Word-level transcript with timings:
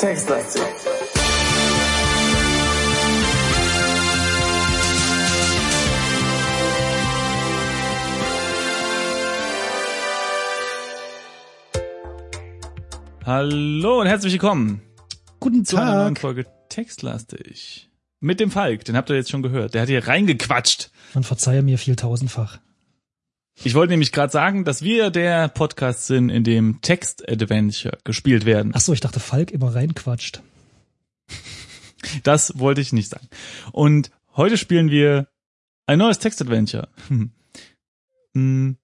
Textlastig. 0.00 0.62
Hallo 13.26 14.00
und 14.00 14.06
herzlich 14.06 14.32
willkommen 14.32 14.80
Guten 15.38 15.66
zu 15.66 15.76
einer 15.76 15.96
neuen 15.96 16.14
Tag. 16.14 16.22
Folge 16.22 16.46
Textlastig. 16.70 17.90
Mit 18.20 18.40
dem 18.40 18.50
Falk, 18.50 18.86
den 18.86 18.96
habt 18.96 19.10
ihr 19.10 19.16
jetzt 19.16 19.28
schon 19.28 19.42
gehört. 19.42 19.74
Der 19.74 19.82
hat 19.82 19.90
hier 19.90 20.08
reingequatscht. 20.08 20.90
Man 21.12 21.24
verzeihe 21.24 21.60
mir 21.60 21.76
viel 21.76 21.96
tausendfach. 21.96 22.58
Ich 23.62 23.74
wollte 23.74 23.92
nämlich 23.92 24.10
gerade 24.10 24.32
sagen, 24.32 24.64
dass 24.64 24.82
wir 24.82 25.10
der 25.10 25.48
Podcast 25.48 26.06
sind, 26.06 26.30
in 26.30 26.44
dem 26.44 26.80
Text-Adventure 26.80 27.98
gespielt 28.04 28.46
werden. 28.46 28.72
Ach 28.74 28.80
so, 28.80 28.94
ich 28.94 29.00
dachte, 29.00 29.20
Falk 29.20 29.50
immer 29.50 29.74
reinquatscht. 29.74 30.42
Das 32.22 32.58
wollte 32.58 32.80
ich 32.80 32.94
nicht 32.94 33.10
sagen. 33.10 33.28
Und 33.72 34.10
heute 34.34 34.56
spielen 34.56 34.90
wir 34.90 35.28
ein 35.84 35.98
neues 35.98 36.18
Text-Adventure. 36.18 36.88
Hm. 37.08 37.30
Hm. 38.34 38.78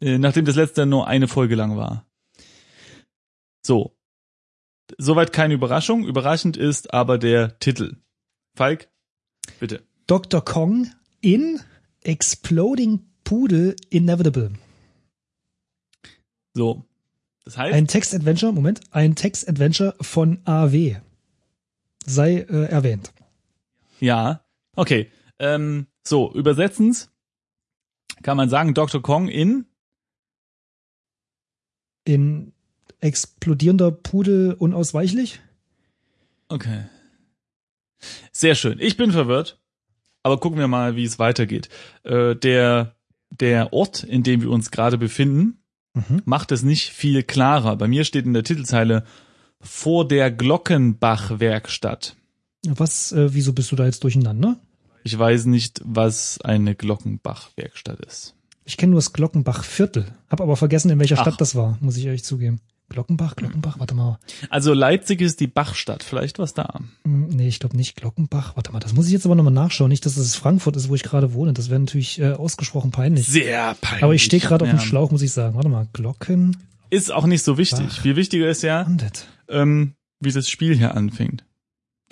Äh, 0.00 0.18
Nachdem 0.18 0.44
das 0.44 0.56
letzte 0.56 0.86
nur 0.86 1.06
eine 1.06 1.28
Folge 1.28 1.54
lang 1.54 1.76
war. 1.76 2.04
So. 3.62 3.96
Soweit 4.98 5.32
keine 5.32 5.54
Überraschung. 5.54 6.04
Überraschend 6.04 6.56
ist 6.56 6.92
aber 6.92 7.16
der 7.16 7.60
Titel. 7.60 7.98
Falk, 8.56 8.88
bitte. 9.60 9.86
Dr. 10.08 10.44
Kong 10.44 10.90
in 11.20 11.60
Exploding 12.02 13.07
Poodle 13.28 13.76
Inevitable. 13.90 14.52
So. 16.54 16.82
Das 17.44 17.58
heißt, 17.58 17.74
Ein 17.74 17.86
Text-Adventure, 17.86 18.54
Moment, 18.54 18.80
ein 18.90 19.16
Text-Adventure 19.16 19.94
von 20.00 20.40
AW. 20.46 20.96
Sei 22.06 22.36
äh, 22.38 22.64
erwähnt. 22.70 23.12
ja, 24.00 24.42
okay. 24.76 25.10
Ähm, 25.38 25.88
so, 26.02 26.32
übersetzens 26.32 27.10
kann 28.22 28.38
man 28.38 28.48
sagen, 28.48 28.72
Dr. 28.72 29.02
Kong 29.02 29.28
in 29.28 29.66
In 32.06 32.54
explodierender 33.00 33.90
Pudel 33.90 34.54
unausweichlich? 34.54 35.40
Okay. 36.48 36.86
Sehr 38.32 38.54
schön. 38.54 38.78
Ich 38.80 38.96
bin 38.96 39.12
verwirrt, 39.12 39.60
aber 40.22 40.40
gucken 40.40 40.58
wir 40.58 40.68
mal, 40.68 40.96
wie 40.96 41.04
es 41.04 41.18
weitergeht. 41.18 41.68
Äh, 42.04 42.34
der, 42.34 42.94
der 43.30 43.72
Ort, 43.72 44.02
in 44.04 44.22
dem 44.22 44.40
wir 44.42 44.50
uns 44.50 44.70
gerade 44.70 44.98
befinden, 44.98 45.54
Mhm. 45.94 46.22
macht 46.26 46.52
es 46.52 46.62
nicht 46.62 46.90
viel 46.90 47.22
klarer. 47.22 47.74
Bei 47.76 47.88
mir 47.88 48.04
steht 48.04 48.24
in 48.26 48.32
der 48.34 48.44
Titelzeile 48.44 49.04
vor 49.60 50.06
der 50.06 50.30
Glockenbach-Werkstatt. 50.30 52.14
Was, 52.66 53.12
äh, 53.12 53.32
wieso 53.34 53.52
bist 53.52 53.72
du 53.72 53.76
da 53.76 53.84
jetzt 53.86 54.04
durcheinander? 54.04 54.56
Ich 55.04 55.18
weiß 55.18 55.46
nicht, 55.46 55.80
was 55.84 56.40
eine 56.42 56.74
Glockenbach-Werkstatt 56.74 58.00
ist. 58.00 58.34
Ich 58.64 58.76
kenne 58.76 58.90
nur 58.90 58.98
das 58.98 59.12
Glockenbach-Viertel. 59.12 60.06
Hab 60.28 60.40
aber 60.40 60.56
vergessen, 60.56 60.90
in 60.90 60.98
welcher 60.98 61.16
Ach. 61.18 61.22
Stadt 61.22 61.40
das 61.40 61.54
war, 61.54 61.78
muss 61.80 61.96
ich 61.96 62.04
ehrlich 62.04 62.24
zugeben. 62.24 62.60
Glockenbach, 62.88 63.36
Glockenbach, 63.36 63.78
warte 63.78 63.94
mal. 63.94 64.18
Also 64.48 64.72
Leipzig 64.72 65.20
ist 65.20 65.40
die 65.40 65.46
Bachstadt. 65.46 66.02
Vielleicht 66.02 66.38
was 66.38 66.54
da. 66.54 66.80
Hm, 67.04 67.28
Nee, 67.28 67.48
ich 67.48 67.60
glaube 67.60 67.76
nicht. 67.76 67.96
Glockenbach. 67.96 68.56
Warte 68.56 68.72
mal, 68.72 68.78
das 68.80 68.94
muss 68.94 69.06
ich 69.06 69.12
jetzt 69.12 69.26
aber 69.26 69.34
nochmal 69.34 69.52
nachschauen. 69.52 69.90
Nicht, 69.90 70.06
dass 70.06 70.16
es 70.16 70.36
Frankfurt 70.36 70.76
ist, 70.76 70.88
wo 70.88 70.94
ich 70.94 71.02
gerade 71.02 71.32
wohne. 71.34 71.52
Das 71.52 71.68
wäre 71.68 71.80
natürlich 71.80 72.18
äh, 72.18 72.32
ausgesprochen 72.32 72.90
peinlich. 72.90 73.26
Sehr 73.26 73.74
peinlich. 73.80 74.02
aber 74.04 74.14
ich 74.14 74.24
stehe 74.24 74.40
gerade 74.40 74.64
auf 74.64 74.70
dem 74.70 74.78
Ja. 74.78 74.84
Schlauch, 74.84 75.10
muss 75.10 75.22
ich 75.22 75.32
sagen. 75.32 75.54
Warte 75.54 75.68
mal, 75.68 75.86
Glocken. 75.92 76.56
Ist 76.90 77.12
auch 77.12 77.26
nicht 77.26 77.42
so 77.44 77.58
wichtig. 77.58 77.86
Bach. 77.86 78.00
Viel 78.00 78.16
wichtiger 78.16 78.48
ist 78.48 78.62
ja, 78.62 78.86
ähm, 79.48 79.92
wie 80.20 80.32
das 80.32 80.48
Spiel 80.48 80.74
hier 80.76 80.94
anfängt. 80.94 81.44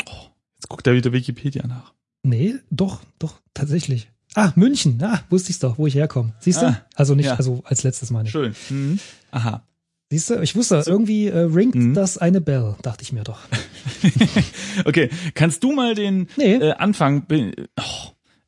Oh, 0.06 0.12
jetzt 0.56 0.68
guckt 0.68 0.86
er 0.86 0.92
wieder 0.94 1.12
Wikipedia 1.12 1.66
nach. 1.66 1.94
Nee, 2.22 2.56
doch, 2.70 3.00
doch, 3.18 3.40
tatsächlich. 3.54 4.10
Ah, 4.34 4.52
München. 4.54 5.02
Ah, 5.02 5.22
wusste 5.30 5.48
ich's 5.50 5.60
doch, 5.60 5.78
wo 5.78 5.86
ich 5.86 5.94
herkomme. 5.94 6.34
Siehst 6.40 6.60
du? 6.60 6.66
Ah, 6.66 6.82
also 6.94 7.14
nicht, 7.14 7.26
ja. 7.26 7.36
also 7.36 7.62
als 7.64 7.84
letztes 7.84 8.10
meine 8.10 8.26
ich. 8.28 8.32
Schön. 8.32 8.54
Mhm. 8.68 8.98
Aha. 9.30 9.62
Siehst 10.10 10.30
du? 10.30 10.40
Ich 10.40 10.54
wusste, 10.54 10.82
irgendwie 10.86 11.26
äh, 11.26 11.38
ringt 11.38 11.74
Mhm. 11.74 11.94
das 11.94 12.16
eine 12.16 12.40
Bell, 12.40 12.76
dachte 12.82 13.02
ich 13.02 13.12
mir 13.12 13.24
doch. 13.24 13.40
Okay, 14.84 15.08
kannst 15.34 15.64
du 15.64 15.72
mal 15.72 15.94
den 15.94 16.28
Nee. 16.36 16.54
äh, 16.56 16.72
Anfang? 16.74 17.26
Oh, 17.78 17.82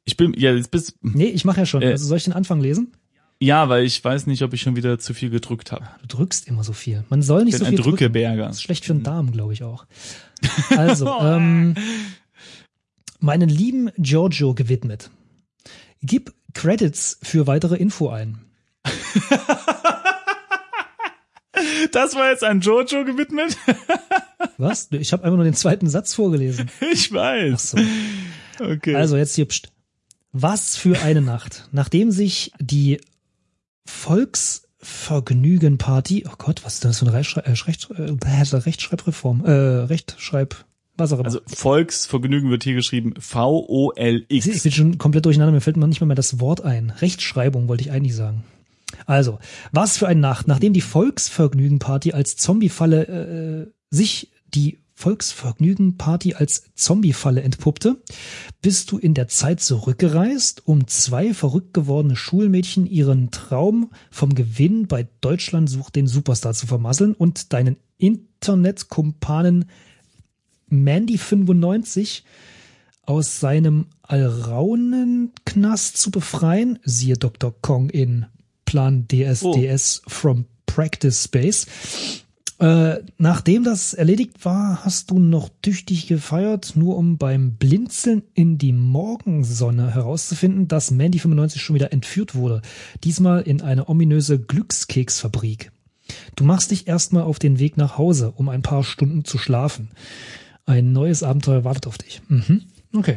ich 0.04 0.16
bin 0.16 0.34
ja 0.36 0.52
jetzt 0.54 0.70
bist 0.70 0.94
Nee, 1.02 1.26
ich 1.26 1.44
mache 1.44 1.60
ja 1.60 1.66
schon. 1.66 1.82
Äh. 1.82 1.86
Also 1.92 2.06
soll 2.06 2.18
ich 2.18 2.24
den 2.24 2.32
Anfang 2.34 2.60
lesen? 2.60 2.92
ja, 3.40 3.68
weil 3.68 3.84
ich 3.84 4.02
weiß 4.04 4.26
nicht, 4.26 4.42
ob 4.42 4.52
ich 4.52 4.60
schon 4.62 4.74
wieder 4.76 4.98
zu 4.98 5.14
viel 5.14 5.30
gedrückt 5.30 5.70
habe. 5.72 5.88
Du 6.02 6.16
drückst 6.16 6.48
immer 6.48 6.64
so 6.64 6.72
viel. 6.72 7.04
Man 7.08 7.22
soll 7.22 7.44
nicht 7.44 7.54
Ich 7.54 7.58
so 7.58 7.64
bin 7.64 7.74
ein 7.74 7.76
viel 7.76 7.84
drücken. 7.84 7.96
Drückeberger. 7.98 8.46
Das 8.48 8.56
ist 8.56 8.62
schlecht 8.62 8.84
für 8.84 8.92
den 8.94 9.02
Darm, 9.04 9.30
glaube 9.32 9.52
ich 9.52 9.62
auch. 9.62 9.86
Also, 10.70 11.06
ähm, 11.22 11.74
meinen 13.20 13.48
lieben 13.48 13.90
Giorgio 13.96 14.54
gewidmet. 14.54 15.10
Gib 16.02 16.32
Credits 16.54 17.18
für 17.22 17.46
weitere 17.46 17.76
Info 17.76 18.08
ein. 18.08 18.38
Das 21.92 22.14
war 22.14 22.30
jetzt 22.30 22.44
an 22.44 22.60
Jojo 22.60 23.04
gewidmet. 23.04 23.56
Was? 24.56 24.88
Ich 24.92 25.12
habe 25.12 25.24
einfach 25.24 25.36
nur 25.36 25.44
den 25.44 25.54
zweiten 25.54 25.88
Satz 25.88 26.14
vorgelesen. 26.14 26.70
ich 26.92 27.12
weiß. 27.12 27.72
So. 27.72 27.78
Okay. 28.60 28.94
Also 28.94 29.16
jetzt 29.16 29.34
hier. 29.34 29.46
Pst. 29.46 29.72
Was 30.32 30.76
für 30.76 31.00
eine 31.02 31.22
Nacht. 31.22 31.68
Nachdem 31.72 32.10
sich 32.10 32.52
die 32.60 33.00
Volksvergnügenparty, 33.86 36.26
oh 36.28 36.34
Gott, 36.38 36.64
was 36.64 36.74
ist 36.74 36.84
das 36.84 36.98
für 36.98 37.06
eine 37.06 37.14
Rechtschrei 37.14 37.40
äh, 37.42 37.52
Recht, 37.52 37.88
äh, 37.90 38.56
Rechtschreibreform? 38.56 39.44
Äh, 39.44 39.50
Rechtschreib, 39.50 40.64
was 40.96 41.12
auch 41.12 41.18
immer. 41.20 41.26
also 41.26 41.40
Volksvergnügen 41.46 42.50
wird 42.50 42.64
hier 42.64 42.74
geschrieben 42.74 43.14
V 43.18 43.64
O 43.68 43.92
L 43.92 44.26
Ich 44.28 44.44
bin 44.44 44.72
schon 44.72 44.98
komplett 44.98 45.24
durcheinander, 45.24 45.52
mir 45.52 45.60
fällt 45.62 45.76
mir 45.78 45.88
nicht 45.88 46.00
mehr, 46.00 46.06
mehr 46.08 46.16
das 46.16 46.40
Wort 46.40 46.60
ein. 46.62 46.90
Rechtschreibung 46.90 47.68
wollte 47.68 47.84
ich 47.84 47.90
eigentlich 47.90 48.14
sagen. 48.14 48.44
Also, 49.08 49.38
was 49.72 49.96
für 49.96 50.06
eine 50.06 50.20
Nacht, 50.20 50.48
nachdem 50.48 50.74
die 50.74 50.82
Volksvergnügenparty 50.82 52.12
als 52.12 52.36
Zombiefalle 52.36 53.06
äh, 53.06 53.72
sich 53.88 54.30
die 54.52 54.80
Volksvergnügenparty 54.92 56.34
als 56.34 56.64
Zombiefalle 56.74 57.40
entpuppte, 57.40 58.02
bist 58.60 58.92
du 58.92 58.98
in 58.98 59.14
der 59.14 59.26
Zeit 59.28 59.60
zurückgereist, 59.60 60.66
um 60.66 60.86
zwei 60.88 61.32
verrückt 61.32 61.72
gewordene 61.72 62.16
Schulmädchen 62.16 62.84
ihren 62.84 63.30
Traum 63.30 63.92
vom 64.10 64.34
Gewinn 64.34 64.88
bei 64.88 65.08
Deutschland 65.22 65.70
sucht 65.70 65.96
den 65.96 66.06
Superstar 66.06 66.52
zu 66.52 66.66
vermasseln 66.66 67.14
und 67.14 67.54
deinen 67.54 67.76
Internetkumpanen 67.96 69.70
Mandy95 70.70 72.24
aus 73.06 73.40
seinem 73.40 73.86
Alraunenknast 74.02 75.96
zu 75.96 76.10
befreien, 76.10 76.78
siehe 76.84 77.16
Dr. 77.16 77.54
Kong 77.62 77.88
in 77.88 78.26
Plan 78.68 79.06
DSDS 79.08 80.02
from 80.06 80.44
Practice 80.66 81.24
Space. 81.24 81.66
Äh, 82.58 82.96
nachdem 83.16 83.64
das 83.64 83.94
erledigt 83.94 84.44
war, 84.44 84.84
hast 84.84 85.10
du 85.10 85.18
noch 85.18 85.48
tüchtig 85.62 86.06
gefeiert, 86.06 86.74
nur 86.74 86.98
um 86.98 87.16
beim 87.16 87.52
Blinzeln 87.52 88.24
in 88.34 88.58
die 88.58 88.74
Morgensonne 88.74 89.94
herauszufinden, 89.94 90.68
dass 90.68 90.90
Mandy 90.90 91.18
95 91.18 91.62
schon 91.62 91.76
wieder 91.76 91.94
entführt 91.94 92.34
wurde. 92.34 92.60
Diesmal 93.04 93.40
in 93.40 93.62
eine 93.62 93.88
ominöse 93.88 94.38
Glückskeksfabrik. 94.38 95.72
Du 96.36 96.44
machst 96.44 96.70
dich 96.70 96.86
erstmal 96.86 97.22
auf 97.22 97.38
den 97.38 97.58
Weg 97.58 97.78
nach 97.78 97.96
Hause, 97.96 98.34
um 98.36 98.50
ein 98.50 98.60
paar 98.60 98.84
Stunden 98.84 99.24
zu 99.24 99.38
schlafen. 99.38 99.88
Ein 100.66 100.92
neues 100.92 101.22
Abenteuer 101.22 101.64
wartet 101.64 101.86
auf 101.86 101.96
dich. 101.96 102.20
Mhm. 102.28 102.64
Okay. 102.94 103.16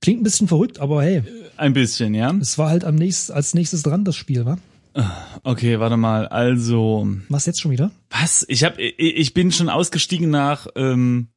Klingt 0.00 0.20
ein 0.20 0.24
bisschen 0.24 0.48
verrückt, 0.48 0.78
aber 0.78 1.02
hey, 1.02 1.22
Ein 1.56 1.72
bisschen, 1.72 2.14
ja. 2.14 2.32
es 2.40 2.56
war 2.56 2.70
halt 2.70 2.84
am 2.84 2.94
nächst, 2.94 3.32
als 3.32 3.54
nächstes 3.54 3.82
dran 3.82 4.04
das 4.04 4.16
Spiel, 4.16 4.44
wa? 4.46 4.58
Okay, 5.44 5.78
warte 5.78 5.96
mal. 5.96 6.26
Also, 6.28 7.08
Was 7.28 7.46
jetzt 7.46 7.60
schon 7.60 7.70
wieder? 7.70 7.90
was? 8.10 8.44
Ich 8.48 8.64
hab, 8.64 8.78
ich, 8.78 9.34
bin 9.34 9.52
schon 9.52 9.68
ausgestiegen 9.68 10.30
nach 10.30 10.66
ähm, 10.76 11.28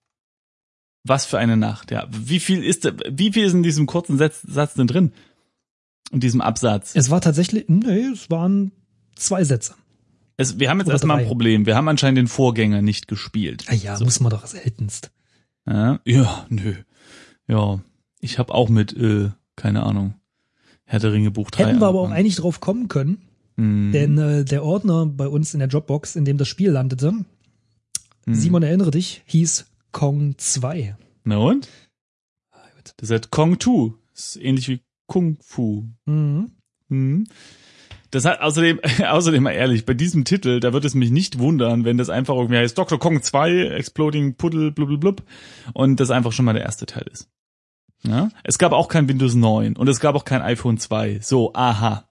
was 1.03 1.25
für 1.25 1.37
eine 1.37 1.57
Nacht. 1.57 1.91
Ja, 1.91 2.07
wie 2.11 2.39
viel 2.39 2.63
ist, 2.63 2.91
wie 3.09 3.33
viel 3.33 3.45
ist 3.45 3.53
in 3.53 3.63
diesem 3.63 3.85
kurzen 3.85 4.17
Satz, 4.17 4.41
Satz 4.47 4.73
denn 4.75 4.87
drin? 4.87 5.11
In 6.11 6.19
diesem 6.19 6.41
Absatz. 6.41 6.91
Es 6.95 7.09
war 7.09 7.21
tatsächlich, 7.21 7.65
nee, 7.67 8.05
es 8.13 8.29
waren 8.29 8.71
zwei 9.15 9.43
Sätze. 9.43 9.75
Es, 10.37 10.59
wir 10.59 10.69
haben 10.69 10.79
jetzt 10.79 10.87
Oder 10.87 10.95
erstmal 10.95 11.19
ein. 11.19 11.27
Problem. 11.27 11.65
Wir 11.65 11.75
haben 11.75 11.87
anscheinend 11.87 12.17
den 12.17 12.27
Vorgänger 12.27 12.81
nicht 12.81 13.07
gespielt. 13.07 13.65
Ah 13.67 13.75
ja, 13.75 13.99
muss 13.99 14.19
man 14.19 14.31
doch 14.31 14.45
seltenst. 14.45 15.11
Ja, 15.67 15.99
ja 16.05 16.45
nö. 16.49 16.75
Ja, 17.47 17.79
ich 18.21 18.39
habe 18.39 18.53
auch 18.53 18.69
mit, 18.69 18.95
äh, 18.95 19.29
keine 19.55 19.83
Ahnung, 19.83 20.15
Herr 20.85 20.99
der 20.99 21.11
Ringe 21.11 21.31
Buch 21.31 21.51
3 21.51 21.65
Hätten 21.65 21.81
wir 21.81 21.87
aber 21.87 22.01
auch 22.01 22.11
eigentlich 22.11 22.37
drauf 22.37 22.59
kommen 22.59 22.87
können, 22.87 23.21
Hm, 23.57 23.91
denn 23.91 24.17
äh, 24.17 24.45
der 24.45 24.63
Ordner 24.63 25.05
bei 25.05 25.27
uns 25.27 25.53
in 25.53 25.59
der 25.59 25.67
Dropbox, 25.67 26.15
in 26.15 26.25
dem 26.25 26.37
das 26.37 26.47
Spiel 26.47 26.71
landete, 26.71 27.09
hm. 28.25 28.35
Simon 28.35 28.63
erinnere 28.63 28.91
dich, 28.91 29.23
hieß 29.25 29.67
Kong 29.91 30.35
2. 30.37 30.95
Na 31.23 31.37
und? 31.37 31.69
Das 32.97 33.09
ist 33.09 33.11
halt 33.11 33.31
Kong 33.31 33.59
2. 33.59 33.93
Das 34.13 34.35
ist 34.35 34.43
ähnlich 34.43 34.67
wie 34.67 34.81
Kung 35.07 35.37
Fu. 35.41 35.85
Mhm. 36.05 36.51
Hm. 36.89 37.27
Das 38.11 38.25
hat 38.25 38.41
außerdem, 38.41 38.79
außerdem 39.07 39.43
mal 39.43 39.51
ehrlich, 39.51 39.85
bei 39.85 39.93
diesem 39.93 40.25
Titel, 40.25 40.59
da 40.59 40.73
wird 40.73 40.85
es 40.85 40.95
mich 40.95 41.11
nicht 41.11 41.39
wundern, 41.39 41.85
wenn 41.85 41.97
das 41.97 42.09
einfach 42.09 42.35
irgendwie 42.35 42.57
heißt 42.57 42.77
Dr. 42.77 42.99
Kong 42.99 43.21
2, 43.21 43.67
Exploding 43.67 44.35
Puddle, 44.35 44.71
blub, 44.71 44.87
blub, 44.87 45.01
blub, 45.01 45.23
und 45.73 45.99
das 45.99 46.11
einfach 46.11 46.31
schon 46.31 46.45
mal 46.45 46.53
der 46.53 46.63
erste 46.63 46.85
Teil 46.85 47.05
ist. 47.11 47.29
Ja? 48.03 48.29
Es 48.43 48.57
gab 48.57 48.71
auch 48.71 48.87
kein 48.87 49.07
Windows 49.07 49.35
9 49.35 49.75
und 49.75 49.87
es 49.87 49.99
gab 49.99 50.15
auch 50.15 50.25
kein 50.25 50.41
iPhone 50.41 50.77
2. 50.77 51.19
So, 51.21 51.53
aha. 51.53 52.09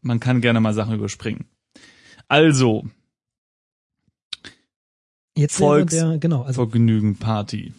Man 0.00 0.20
kann 0.20 0.40
gerne 0.40 0.60
mal 0.60 0.74
Sachen 0.74 0.94
überspringen. 0.94 1.46
Also, 2.28 2.84
Jetzt 5.36 5.56
Volks- 5.56 5.94
der, 5.94 6.18
genau, 6.18 6.42
also 6.42 6.66
Vergnügen 6.66 7.16
Party. 7.16 7.72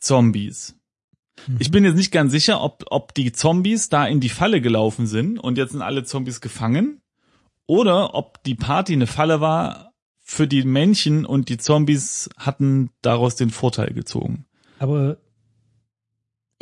Zombies. 0.00 0.74
Mhm. 1.46 1.56
Ich 1.60 1.70
bin 1.70 1.84
jetzt 1.84 1.96
nicht 1.96 2.10
ganz 2.10 2.32
sicher, 2.32 2.60
ob, 2.60 2.84
ob 2.90 3.14
die 3.14 3.32
Zombies 3.32 3.88
da 3.88 4.06
in 4.06 4.20
die 4.20 4.28
Falle 4.28 4.60
gelaufen 4.60 5.06
sind 5.06 5.38
und 5.38 5.58
jetzt 5.58 5.72
sind 5.72 5.82
alle 5.82 6.04
Zombies 6.04 6.40
gefangen 6.40 7.00
oder 7.66 8.14
ob 8.14 8.42
die 8.42 8.56
Party 8.56 8.92
eine 8.94 9.06
Falle 9.06 9.40
war 9.40 9.92
für 10.20 10.48
die 10.48 10.64
Männchen 10.64 11.24
und 11.24 11.48
die 11.48 11.58
Zombies 11.58 12.28
hatten 12.36 12.90
daraus 13.00 13.36
den 13.36 13.50
Vorteil 13.50 13.92
gezogen. 13.94 14.46
aber 14.78 15.18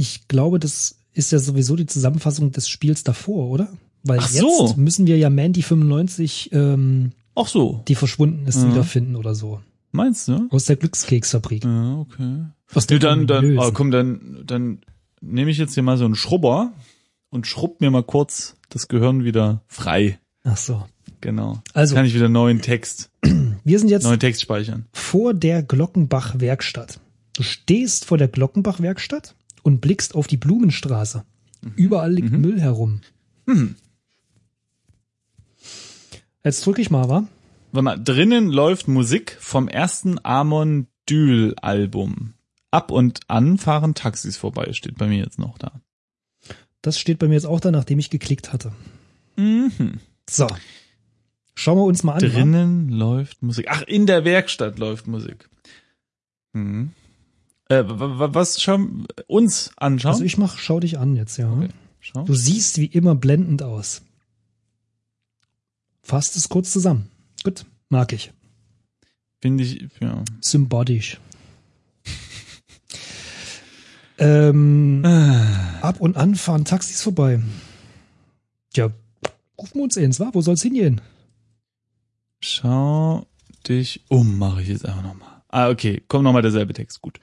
ich 0.00 0.26
glaube, 0.29 0.58
das 0.58 0.97
ist 1.12 1.32
ja 1.32 1.38
sowieso 1.38 1.76
die 1.76 1.87
Zusammenfassung 1.87 2.52
des 2.52 2.69
Spiels 2.69 3.05
davor, 3.05 3.49
oder? 3.50 3.69
Weil 4.02 4.19
Ach 4.20 4.31
jetzt 4.31 4.41
so. 4.41 4.75
müssen 4.76 5.06
wir 5.06 5.19
ja 5.19 5.29
Mandy 5.31 5.62
95, 5.62 6.50
ähm, 6.52 7.12
Ach 7.35 7.47
so, 7.47 7.82
die 7.88 7.94
verschwunden 7.94 8.47
ist, 8.47 8.56
Mhm. 8.62 8.70
wiederfinden 8.73 9.17
oder 9.17 9.35
so. 9.35 9.61
meinst 9.93 10.29
du? 10.29 10.47
Aus 10.50 10.64
der 10.67 10.76
Glückskeksfabrik. 10.76 11.64
Ja, 11.64 11.99
okay. 11.99 12.44
Aus 12.75 12.88
Nee, 12.88 12.99
dann, 12.99 13.26
dann, 13.26 13.58
oh, 13.58 13.73
komm, 13.73 13.91
dann, 13.91 14.43
dann 14.47 14.79
nehme 15.20 15.50
ich 15.50 15.58
jetzt 15.58 15.75
hier 15.75 15.82
mal 15.82 15.99
so 15.99 16.05
einen 16.05 16.14
Schrubber 16.14 16.73
und 17.31 17.47
schrubb 17.47 17.81
mir 17.81 17.91
mal 17.91 18.02
kurz 18.05 18.56
das 18.70 18.88
Gehirn 18.88 19.25
wieder 19.25 19.62
frei. 19.67 20.19
Ach 20.44 20.56
so. 20.56 20.85
Genau. 21.20 21.61
Also, 21.75 21.94
Kann 21.97 22.06
ich 22.06 22.14
wieder 22.14 22.29
neuen 22.31 22.62
Text, 22.62 23.11
wir 23.64 23.79
sind 23.79 23.88
jetzt 23.91 24.05
neuen 24.05 24.20
Text 24.20 24.41
speichern. 24.41 24.87
vor 24.93 25.35
der 25.35 25.62
Glockenbach-Werkstatt. 25.62 27.00
Du 27.37 27.43
stehst 27.43 28.05
vor 28.06 28.17
der 28.17 28.29
Glockenbach-Werkstatt 28.29 29.35
und 29.62 29.81
blickst 29.81 30.15
auf 30.15 30.27
die 30.27 30.37
Blumenstraße. 30.37 31.25
Überall 31.77 32.12
liegt 32.12 32.33
Mhm. 32.33 32.41
Müll 32.41 32.61
herum. 32.61 33.01
Hm. 33.47 33.77
Jetzt 36.45 36.65
drücke 36.65 36.81
ich 36.81 36.91
mal, 36.91 37.09
wa? 37.09 37.27
Warte 37.73 37.85
mal, 37.85 38.03
drinnen 38.03 38.51
läuft 38.51 38.89
Musik 38.89 39.37
vom 39.41 39.69
ersten 39.69 40.19
Amon 40.25 40.87
Dül 41.09 41.55
Album. 41.61 42.35
Ab 42.71 42.91
und 42.91 43.21
an 43.29 43.59
fahren 43.59 43.95
Taxis 43.95 44.37
vorbei, 44.37 44.73
steht 44.73 44.97
bei 44.97 45.07
mir 45.07 45.19
jetzt 45.19 45.39
noch 45.39 45.59
da. 45.59 45.81
Das 46.83 46.99
steht 46.99 47.19
bei 47.19 47.29
mir 47.29 47.35
jetzt 47.35 47.47
auch 47.47 47.61
da, 47.61 47.71
nachdem 47.71 47.99
ich 47.99 48.11
geklickt 48.11 48.53
hatte. 48.53 48.73
Mhm. 49.37 50.01
So. 50.29 50.47
Schauen 51.55 51.77
wir 51.79 51.85
uns 51.85 52.03
mal 52.05 52.15
an. 52.15 52.23
wa? 52.23 52.27
Drinnen 52.29 52.89
läuft 52.89 53.43
Musik. 53.43 53.67
Ach, 53.69 53.83
in 53.83 54.07
der 54.07 54.25
Werkstatt 54.25 54.79
läuft 54.79 55.07
Musik. 55.07 55.51
Mhm. 56.53 56.93
Äh, 57.71 57.85
wa- 57.89 58.19
wa- 58.19 58.35
was 58.35 58.61
schauen 58.61 59.07
uns 59.29 59.71
anschauen? 59.77 60.13
Also 60.13 60.25
ich 60.25 60.37
mach, 60.39 60.59
schau 60.59 60.81
dich 60.81 60.99
an 60.99 61.15
jetzt, 61.17 61.37
ja. 61.39 61.51
Okay. 61.53 61.69
Schau. 62.01 62.25
Du 62.25 62.35
siehst 62.35 62.79
wie 62.79 62.87
immer 62.87 63.15
blendend 63.15 63.63
aus. 63.63 64.03
Fasst 66.03 66.37
es 66.37 66.49
kurz 66.49 66.73
zusammen. 66.73 67.09
Gut, 67.45 67.65
mag 67.89 68.13
ich. 68.13 68.33
Finde 69.41 69.63
ich, 69.65 69.87
ja. 70.01 70.25
Symbolisch. 70.41 71.19
ähm, 74.19 75.05
ab 75.81 76.01
und 76.01 76.17
an 76.17 76.35
fahren 76.35 76.65
Taxis 76.65 77.03
vorbei. 77.03 77.41
Ja, 78.75 78.91
rufen 79.59 79.75
wir 79.75 79.83
uns 79.85 79.97
ins, 79.97 80.21
wa? 80.21 80.31
Wo 80.33 80.41
soll's 80.43 80.63
hingehen? 80.63 81.01
Schau 82.41 83.27
dich 83.69 84.03
um, 84.09 84.39
mache 84.39 84.63
ich 84.63 84.69
jetzt 84.69 84.87
einfach 84.87 85.03
nochmal. 85.03 85.29
Ah, 85.49 85.69
okay, 85.69 86.03
kommt 86.09 86.25
nochmal 86.25 86.43
derselbe 86.43 86.73
Text, 86.73 87.01
gut. 87.01 87.21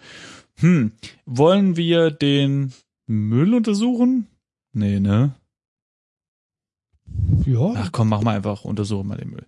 Hm, 0.59 0.92
wollen 1.25 1.75
wir 1.77 2.12
den 2.12 2.74
Müll 3.06 3.54
untersuchen? 3.54 4.27
Nee, 4.74 5.00
ne? 5.00 5.36
Ja, 7.45 7.74
Ach 7.75 7.92
komm, 7.92 8.09
mach 8.09 8.21
mal 8.21 8.36
einfach, 8.36 8.63
untersuche 8.65 9.04
mal 9.06 9.18
den 9.18 9.30
Müll. 9.30 9.45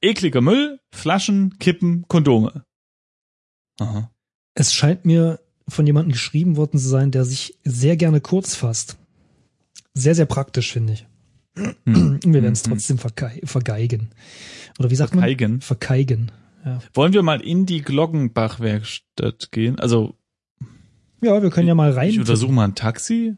Ekliger 0.00 0.40
Müll, 0.40 0.78
Flaschen, 0.92 1.58
Kippen, 1.58 2.04
Kondome. 2.08 2.64
Aha. 3.80 4.10
es 4.54 4.72
scheint 4.72 5.04
mir 5.04 5.40
von 5.68 5.86
jemandem 5.86 6.12
geschrieben 6.12 6.56
worden 6.56 6.78
zu 6.78 6.88
sein, 6.88 7.10
der 7.10 7.24
sich 7.24 7.58
sehr 7.64 7.96
gerne 7.96 8.20
kurz 8.20 8.54
fasst. 8.54 8.96
Sehr, 9.94 10.14
sehr 10.14 10.24
praktisch, 10.26 10.72
finde 10.72 10.92
ich. 10.94 11.06
Hm. 11.84 12.20
Wir 12.22 12.42
werden 12.42 12.52
es 12.52 12.62
Hm, 12.64 12.70
hm. 12.72 12.78
trotzdem 12.78 12.98
vergei 12.98 13.40
vergeigen. 13.44 14.10
Oder 14.78 14.90
wie 14.90 14.94
sagt 14.96 15.14
man? 15.14 15.22
Vergeigen. 15.24 15.60
Vergeigen. 15.60 16.30
Ja. 16.64 16.80
Wollen 16.94 17.12
wir 17.12 17.22
mal 17.22 17.40
in 17.40 17.66
die 17.66 17.82
Glockenbach-Werkstatt 17.82 19.50
gehen? 19.52 19.78
Also, 19.80 20.16
ja, 21.26 21.42
wir 21.42 21.50
können 21.50 21.68
ja 21.68 21.74
mal 21.74 21.92
rein. 21.92 22.08
ich 22.08 22.18
untersuche 22.18 22.52
mal 22.52 22.64
ein 22.64 22.74
Taxi. 22.74 23.36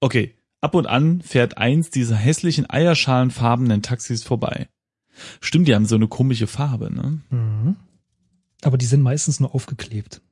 Okay, 0.00 0.34
ab 0.60 0.74
und 0.74 0.86
an 0.86 1.20
fährt 1.20 1.58
eins 1.58 1.90
dieser 1.90 2.16
hässlichen 2.16 2.68
eierschalenfarbenen 2.68 3.82
Taxis 3.82 4.22
vorbei. 4.24 4.68
Stimmt, 5.40 5.68
die 5.68 5.74
haben 5.74 5.86
so 5.86 5.96
eine 5.96 6.08
komische 6.08 6.46
Farbe, 6.46 6.92
ne? 6.92 7.20
Mhm. 7.30 7.76
Aber 8.62 8.78
die 8.78 8.86
sind 8.86 9.02
meistens 9.02 9.40
nur 9.40 9.54
aufgeklebt. 9.54 10.22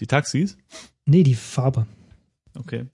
Die 0.00 0.06
Taxis? 0.06 0.56
Nee, 1.04 1.22
die 1.22 1.34
Farbe. 1.34 1.86
Okay. 2.54 2.86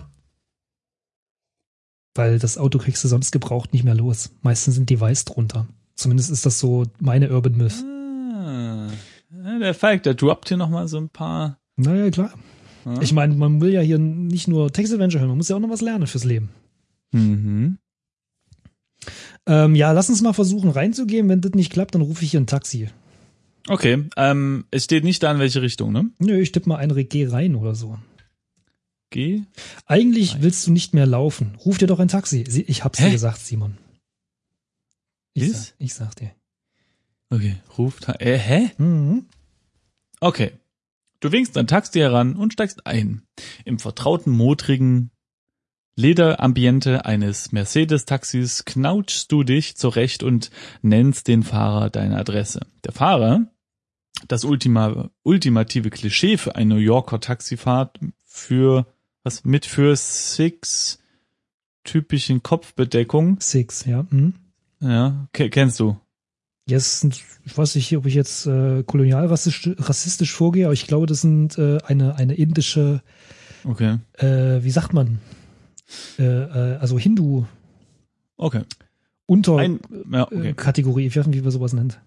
Weil 2.14 2.38
das 2.38 2.58
Auto 2.58 2.78
kriegst 2.78 3.04
du 3.04 3.08
sonst 3.08 3.30
gebraucht 3.30 3.72
nicht 3.72 3.84
mehr 3.84 3.94
los. 3.94 4.30
Meistens 4.42 4.74
sind 4.74 4.90
die 4.90 5.00
weiß 5.00 5.24
drunter. 5.24 5.68
Zumindest 5.94 6.30
ist 6.30 6.46
das 6.46 6.58
so 6.58 6.84
meine 6.98 7.30
Urban 7.30 7.56
Myth. 7.56 7.84
Ah, 7.84 8.88
der 9.30 9.74
Falk, 9.74 10.02
der 10.02 10.14
droppt 10.14 10.48
hier 10.48 10.56
nochmal 10.56 10.88
so 10.88 10.98
ein 10.98 11.08
paar. 11.08 11.58
Naja, 11.76 12.10
klar. 12.10 12.32
Ja? 12.84 13.00
Ich 13.02 13.12
meine, 13.12 13.34
man 13.34 13.60
will 13.60 13.72
ja 13.72 13.80
hier 13.80 13.98
nicht 13.98 14.48
nur 14.48 14.72
Text-Adventure 14.72 15.20
hören, 15.20 15.28
man 15.28 15.38
muss 15.38 15.48
ja 15.48 15.56
auch 15.56 15.60
noch 15.60 15.70
was 15.70 15.80
lernen 15.80 16.06
fürs 16.06 16.24
Leben. 16.24 16.50
mhm. 17.12 17.78
Ähm, 19.46 19.74
ja, 19.74 19.92
lass 19.92 20.10
uns 20.10 20.20
mal 20.20 20.34
versuchen 20.34 20.68
reinzugehen. 20.68 21.26
Wenn 21.30 21.40
das 21.40 21.52
nicht 21.52 21.72
klappt, 21.72 21.94
dann 21.94 22.02
rufe 22.02 22.22
ich 22.22 22.32
hier 22.32 22.40
ein 22.40 22.46
Taxi. 22.46 22.90
Okay, 23.66 24.04
ähm, 24.16 24.66
es 24.70 24.84
steht 24.84 25.04
nicht 25.04 25.22
da 25.22 25.32
in 25.32 25.38
welche 25.38 25.62
Richtung, 25.62 25.90
ne? 25.92 26.10
Nö, 26.18 26.38
ich 26.38 26.52
tippe 26.52 26.68
mal 26.68 26.76
ein 26.76 26.90
Geh 26.90 27.26
rein 27.26 27.54
oder 27.54 27.74
so. 27.74 27.98
Geh. 29.10 29.42
Eigentlich 29.86 30.34
Rein. 30.34 30.42
willst 30.42 30.66
du 30.66 30.72
nicht 30.72 30.92
mehr 30.92 31.06
laufen. 31.06 31.54
Ruf 31.64 31.78
dir 31.78 31.86
doch 31.86 31.98
ein 31.98 32.08
Taxi. 32.08 32.42
Ich 32.42 32.84
hab's 32.84 32.98
dir 32.98 33.06
Hä? 33.06 33.12
gesagt, 33.12 33.38
Simon. 33.38 33.78
Ich 35.32 35.50
sag, 35.50 35.74
ich 35.78 35.94
sag 35.94 36.14
dir. 36.16 36.32
Okay, 37.30 37.56
ruft. 37.76 38.08
Äh, 38.20 38.38
hä? 38.38 38.70
Mhm. 38.78 39.26
Okay. 40.20 40.52
Du 41.20 41.32
winkst 41.32 41.58
ein 41.58 41.66
Taxi 41.66 41.98
heran 41.98 42.36
und 42.36 42.52
steigst 42.52 42.86
ein. 42.86 43.22
Im 43.64 43.78
vertrauten, 43.78 44.32
modrigen 44.32 45.10
Lederambiente 45.96 47.06
eines 47.06 47.50
Mercedes-Taxis 47.50 48.64
knautschst 48.64 49.32
du 49.32 49.42
dich 49.42 49.76
zurecht 49.76 50.22
und 50.22 50.50
nennst 50.80 51.26
den 51.26 51.42
Fahrer 51.42 51.90
deine 51.90 52.16
Adresse. 52.16 52.60
Der 52.84 52.92
Fahrer, 52.92 53.50
das 54.28 54.44
Ultima, 54.44 55.10
ultimative 55.24 55.90
Klischee 55.90 56.36
für 56.36 56.54
eine 56.54 56.74
New 56.74 56.80
Yorker 56.80 57.18
Taxifahrt 57.20 57.98
für, 58.24 58.86
was, 59.24 59.44
mit 59.44 59.66
für 59.66 59.96
Six 59.96 61.00
typischen 61.82 62.44
Kopfbedeckung. 62.44 63.40
Six, 63.40 63.84
ja. 63.84 64.06
Mhm. 64.10 64.34
Ja, 64.80 65.26
ke- 65.32 65.50
kennst 65.50 65.80
du. 65.80 65.98
Jetzt, 66.68 67.00
sind- 67.00 67.20
ich 67.44 67.56
weiß 67.56 67.74
nicht, 67.76 67.96
ob 67.96 68.04
ich 68.06 68.14
jetzt 68.14 68.46
äh, 68.46 68.82
kolonialrassistisch 68.82 69.74
rassistisch 69.78 70.32
vorgehe, 70.32 70.66
aber 70.66 70.74
ich 70.74 70.86
glaube, 70.86 71.06
das 71.06 71.22
sind 71.22 71.56
äh, 71.58 71.78
eine, 71.86 72.16
eine 72.16 72.34
indische, 72.34 73.02
Okay. 73.64 73.98
äh, 74.18 74.62
wie 74.62 74.70
sagt 74.70 74.92
man, 74.92 75.18
äh, 76.18 76.22
äh, 76.24 76.76
also 76.76 76.98
Hindu 76.98 77.44
Okay. 78.36 78.62
unter 79.26 79.56
Ein, 79.56 79.80
ja, 80.12 80.22
äh, 80.30 80.36
okay. 80.36 80.54
Kategorie, 80.54 81.06
ich 81.06 81.16
weiß 81.16 81.26
nicht, 81.26 81.38
wie 81.38 81.42
man 81.42 81.50
sowas 81.50 81.72
nennt. 81.72 81.98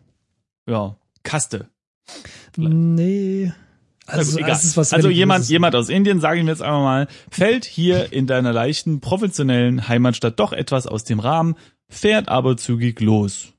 Ja. 0.68 0.96
Kaste. 1.24 1.68
Vielleicht. 2.54 2.74
Nee. 2.76 3.52
Also, 4.08 4.38
gut, 4.38 4.48
was 4.48 4.94
also 4.94 5.10
jemand, 5.10 5.48
jemand 5.48 5.76
aus 5.76 5.88
Indien, 5.90 6.20
sage 6.20 6.40
ich 6.40 6.44
mir 6.44 6.52
jetzt 6.52 6.62
einmal 6.62 6.82
mal, 6.82 7.08
fällt 7.30 7.66
hier 7.66 8.12
in 8.12 8.28
deiner 8.28 8.52
leichten, 8.52 9.00
professionellen 9.00 9.88
Heimatstadt 9.88 10.40
doch 10.40 10.52
etwas 10.54 10.86
aus 10.88 11.04
dem 11.04 11.20
Rahmen, 11.20 11.56
fährt 11.88 12.28
aber 12.28 12.58
zügig 12.58 13.00
los. 13.00 13.54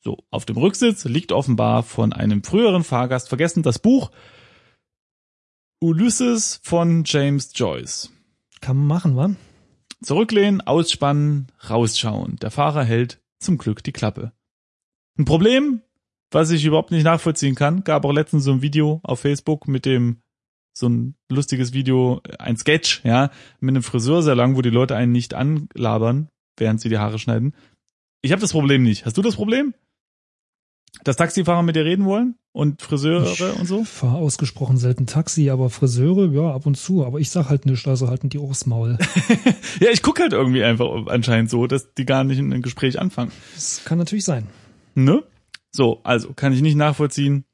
So, 0.00 0.18
auf 0.30 0.44
dem 0.44 0.56
Rücksitz 0.56 1.04
liegt 1.04 1.32
offenbar 1.32 1.82
von 1.82 2.12
einem 2.12 2.42
früheren 2.42 2.84
Fahrgast 2.84 3.28
vergessen 3.28 3.62
das 3.62 3.78
Buch 3.78 4.10
Ulysses 5.80 6.60
von 6.62 7.02
James 7.04 7.50
Joyce. 7.54 8.10
Kann 8.60 8.76
man 8.76 8.86
machen, 8.86 9.16
wa? 9.16 9.34
Zurücklehnen, 10.02 10.60
ausspannen, 10.60 11.48
rausschauen. 11.68 12.36
Der 12.36 12.50
Fahrer 12.50 12.84
hält 12.84 13.20
zum 13.38 13.58
Glück 13.58 13.82
die 13.82 13.92
Klappe. 13.92 14.32
Ein 15.18 15.24
Problem, 15.24 15.82
was 16.30 16.50
ich 16.50 16.64
überhaupt 16.64 16.90
nicht 16.90 17.04
nachvollziehen 17.04 17.54
kann, 17.54 17.84
gab 17.84 18.04
auch 18.04 18.12
letztens 18.12 18.44
so 18.44 18.52
ein 18.52 18.62
Video 18.62 19.00
auf 19.02 19.20
Facebook 19.20 19.68
mit 19.68 19.86
dem 19.86 20.22
so 20.72 20.88
ein 20.88 21.14
lustiges 21.30 21.72
Video, 21.72 22.20
ein 22.38 22.58
Sketch, 22.58 23.02
ja, 23.02 23.30
mit 23.60 23.72
einem 23.72 23.82
Friseursalon, 23.82 24.56
wo 24.56 24.62
die 24.62 24.70
Leute 24.70 24.94
einen 24.94 25.12
nicht 25.12 25.32
anlabern, 25.32 26.28
während 26.58 26.82
sie 26.82 26.90
die 26.90 26.98
Haare 26.98 27.18
schneiden. 27.18 27.54
Ich 28.20 28.32
habe 28.32 28.42
das 28.42 28.52
Problem 28.52 28.82
nicht. 28.82 29.06
Hast 29.06 29.16
du 29.16 29.22
das 29.22 29.36
Problem? 29.36 29.74
Dass 31.04 31.16
Taxifahrer 31.16 31.62
mit 31.62 31.76
dir 31.76 31.84
reden 31.84 32.04
wollen 32.04 32.34
und 32.52 32.82
Friseure 32.82 33.30
Ich 33.30 33.40
und 33.60 33.66
so? 33.66 33.84
Fahr 33.84 34.14
ausgesprochen 34.16 34.76
selten 34.78 35.06
Taxi, 35.06 35.50
aber 35.50 35.70
Friseure, 35.70 36.32
ja, 36.32 36.52
ab 36.54 36.66
und 36.66 36.76
zu. 36.76 37.04
Aber 37.04 37.20
ich 37.20 37.30
sag 37.30 37.48
halt 37.48 37.64
nichts, 37.66 37.86
also 37.86 38.08
halten 38.08 38.28
die 38.28 38.38
Ohrs 38.38 38.66
Maul. 38.66 38.98
Ja, 39.80 39.90
ich 39.92 40.02
guck 40.02 40.18
halt 40.20 40.32
irgendwie 40.32 40.64
einfach 40.64 41.06
anscheinend 41.08 41.50
so, 41.50 41.66
dass 41.66 41.92
die 41.94 42.06
gar 42.06 42.24
nicht 42.24 42.38
in 42.38 42.52
ein 42.52 42.62
Gespräch 42.62 42.98
anfangen. 42.98 43.30
Das 43.54 43.82
kann 43.84 43.98
natürlich 43.98 44.24
sein. 44.24 44.46
Ne? 44.94 45.22
So, 45.70 46.00
also 46.02 46.32
kann 46.32 46.52
ich 46.54 46.62
nicht 46.62 46.76
nachvollziehen. 46.76 47.44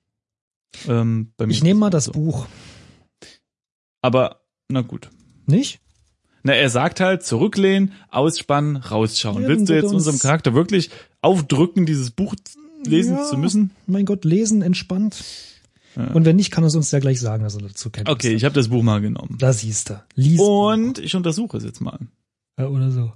Ähm, 0.89 1.33
Ich 1.49 1.63
nehme 1.65 1.81
mal 1.81 1.91
das 1.91 2.05
so. 2.05 2.13
Buch. 2.13 2.47
Aber 4.01 4.43
na 4.69 4.81
gut. 4.83 5.11
Nicht? 5.47 5.81
Na, 6.45 6.55
er 6.55 6.71
sagt 6.71 7.01
halt, 7.01 7.23
zurücklehnen, 7.25 7.93
ausspannen, 8.11 8.77
rausschauen. 8.77 9.43
Ja, 9.43 9.49
Willst 9.49 9.69
du 9.69 9.75
jetzt 9.75 9.85
uns- 9.85 9.95
unserem 9.95 10.19
Charakter 10.19 10.55
wirklich 10.55 10.91
aufdrücken, 11.21 11.87
dieses 11.87 12.11
Buch 12.11 12.35
lesen 12.87 13.17
Ja. 13.17 13.25
zu 13.25 13.37
müssen? 13.37 13.71
Mein 13.87 14.05
Gott, 14.05 14.25
lesen 14.25 14.63
entspannt. 14.63 15.25
Ja. 15.97 16.07
Und 16.13 16.25
wenn 16.25 16.37
nicht, 16.37 16.51
kann 16.51 16.65
er 16.65 16.69
es 16.69 16.75
uns 16.75 16.91
ja 16.91 17.01
gleich 17.01 17.21
sagen, 17.21 17.43
dass 17.45 17.55
er 17.55 17.63
dazu 17.63 17.91
kennt. 17.91 18.09
Okay, 18.09 18.33
ich 18.35 18.45
habe 18.45 18.55
das 18.55 18.69
Buch 18.69 18.83
mal 18.83 19.01
genommen. 19.01 19.37
Da 19.39 19.53
siehst 19.53 19.91
du. 19.91 20.03
Lies 20.15 20.41
Und 20.41 20.99
ich 20.99 21.15
untersuche 21.15 21.59
es 21.59 21.65
jetzt 21.65 21.81
mal. 21.81 21.99
ja, 22.59 22.67
oder 22.69 22.91
so. 22.91 23.13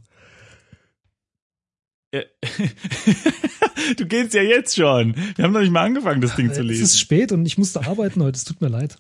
Ja. 2.15 2.21
du 3.97 4.07
gehst 4.07 4.35
ja 4.35 4.43
jetzt 4.43 4.77
schon. 4.77 5.15
Wir 5.37 5.45
haben 5.45 5.53
noch 5.53 5.61
nicht 5.61 5.73
mal 5.73 5.85
angefangen, 5.85 6.21
das 6.21 6.37
Ding 6.37 6.47
zu 6.53 6.61
Es 6.61 6.67
ist 6.71 6.81
lesen. 6.81 6.99
spät 6.99 7.33
und 7.33 7.45
ich 7.47 7.59
musste 7.59 7.87
arbeiten 7.87 8.23
heute. 8.23 8.37
Es 8.37 8.45
tut 8.45 8.61
mir 8.61 8.69
leid. 8.69 8.97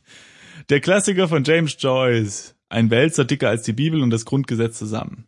Der 0.70 0.80
Klassiker 0.80 1.28
von 1.28 1.44
James 1.44 1.76
Joyce. 1.78 2.54
Ein 2.68 2.90
Wälzer 2.90 3.24
dicker 3.24 3.48
als 3.48 3.62
die 3.62 3.72
Bibel 3.72 4.02
und 4.02 4.10
das 4.10 4.24
Grundgesetz 4.24 4.78
zusammen. 4.78 5.26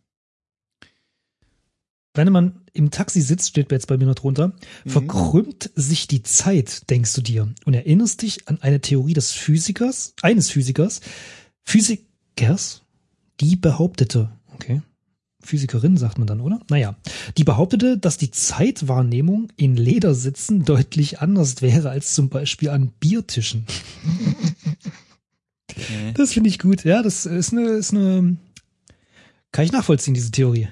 Wenn 2.14 2.32
man 2.32 2.62
im 2.78 2.90
Taxi 2.90 3.20
sitzt, 3.20 3.48
steht 3.50 3.70
jetzt 3.72 3.86
bei 3.88 3.96
mir 3.96 4.06
noch 4.06 4.14
drunter, 4.14 4.48
Mhm. 4.84 4.90
verkrümmt 4.90 5.70
sich 5.74 6.06
die 6.08 6.22
Zeit, 6.22 6.88
denkst 6.90 7.12
du 7.14 7.20
dir, 7.20 7.52
und 7.64 7.74
erinnerst 7.74 8.22
dich 8.22 8.48
an 8.48 8.58
eine 8.62 8.80
Theorie 8.80 9.14
des 9.14 9.32
Physikers, 9.32 10.14
eines 10.22 10.50
Physikers, 10.50 11.00
Physikers, 11.64 12.82
die 13.40 13.56
behauptete, 13.56 14.30
okay, 14.54 14.82
Physikerin 15.40 15.96
sagt 15.96 16.18
man 16.18 16.26
dann, 16.26 16.40
oder? 16.40 16.60
Naja, 16.68 16.96
die 17.36 17.44
behauptete, 17.44 17.96
dass 17.96 18.16
die 18.18 18.30
Zeitwahrnehmung 18.32 19.52
in 19.56 19.76
Ledersitzen 19.76 20.64
deutlich 20.64 21.20
anders 21.20 21.62
wäre 21.62 21.90
als 21.90 22.12
zum 22.14 22.28
Beispiel 22.28 22.70
an 22.70 22.92
Biertischen. 22.98 23.64
Das 26.14 26.32
finde 26.32 26.48
ich 26.48 26.58
gut, 26.58 26.84
ja, 26.84 27.02
das 27.02 27.24
ist 27.24 27.52
eine, 27.52 27.68
ist 27.68 27.92
eine, 27.92 28.36
kann 29.52 29.64
ich 29.64 29.72
nachvollziehen, 29.72 30.14
diese 30.14 30.30
Theorie. 30.32 30.68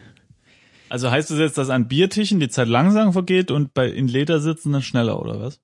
Also 0.88 1.10
heißt 1.10 1.30
das 1.30 1.38
jetzt, 1.38 1.58
dass 1.58 1.70
an 1.70 1.88
Biertischen 1.88 2.40
die 2.40 2.48
Zeit 2.48 2.68
langsam 2.68 3.12
vergeht 3.12 3.50
und 3.50 3.74
bei 3.74 3.88
in 3.90 4.08
Ledersitzen 4.08 4.72
dann 4.72 4.82
schneller, 4.82 5.20
oder 5.20 5.40
was? 5.40 5.60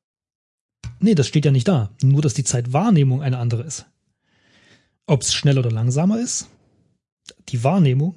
Nee, 1.00 1.14
das 1.14 1.28
steht 1.28 1.44
ja 1.44 1.50
nicht 1.50 1.68
da. 1.68 1.90
Nur, 2.02 2.22
dass 2.22 2.34
die 2.34 2.44
Zeitwahrnehmung 2.44 3.22
eine 3.22 3.38
andere 3.38 3.62
ist. 3.62 3.86
Ob 5.06 5.22
es 5.22 5.34
schneller 5.34 5.60
oder 5.60 5.70
langsamer 5.70 6.18
ist, 6.20 6.48
die 7.48 7.62
Wahrnehmung 7.64 8.16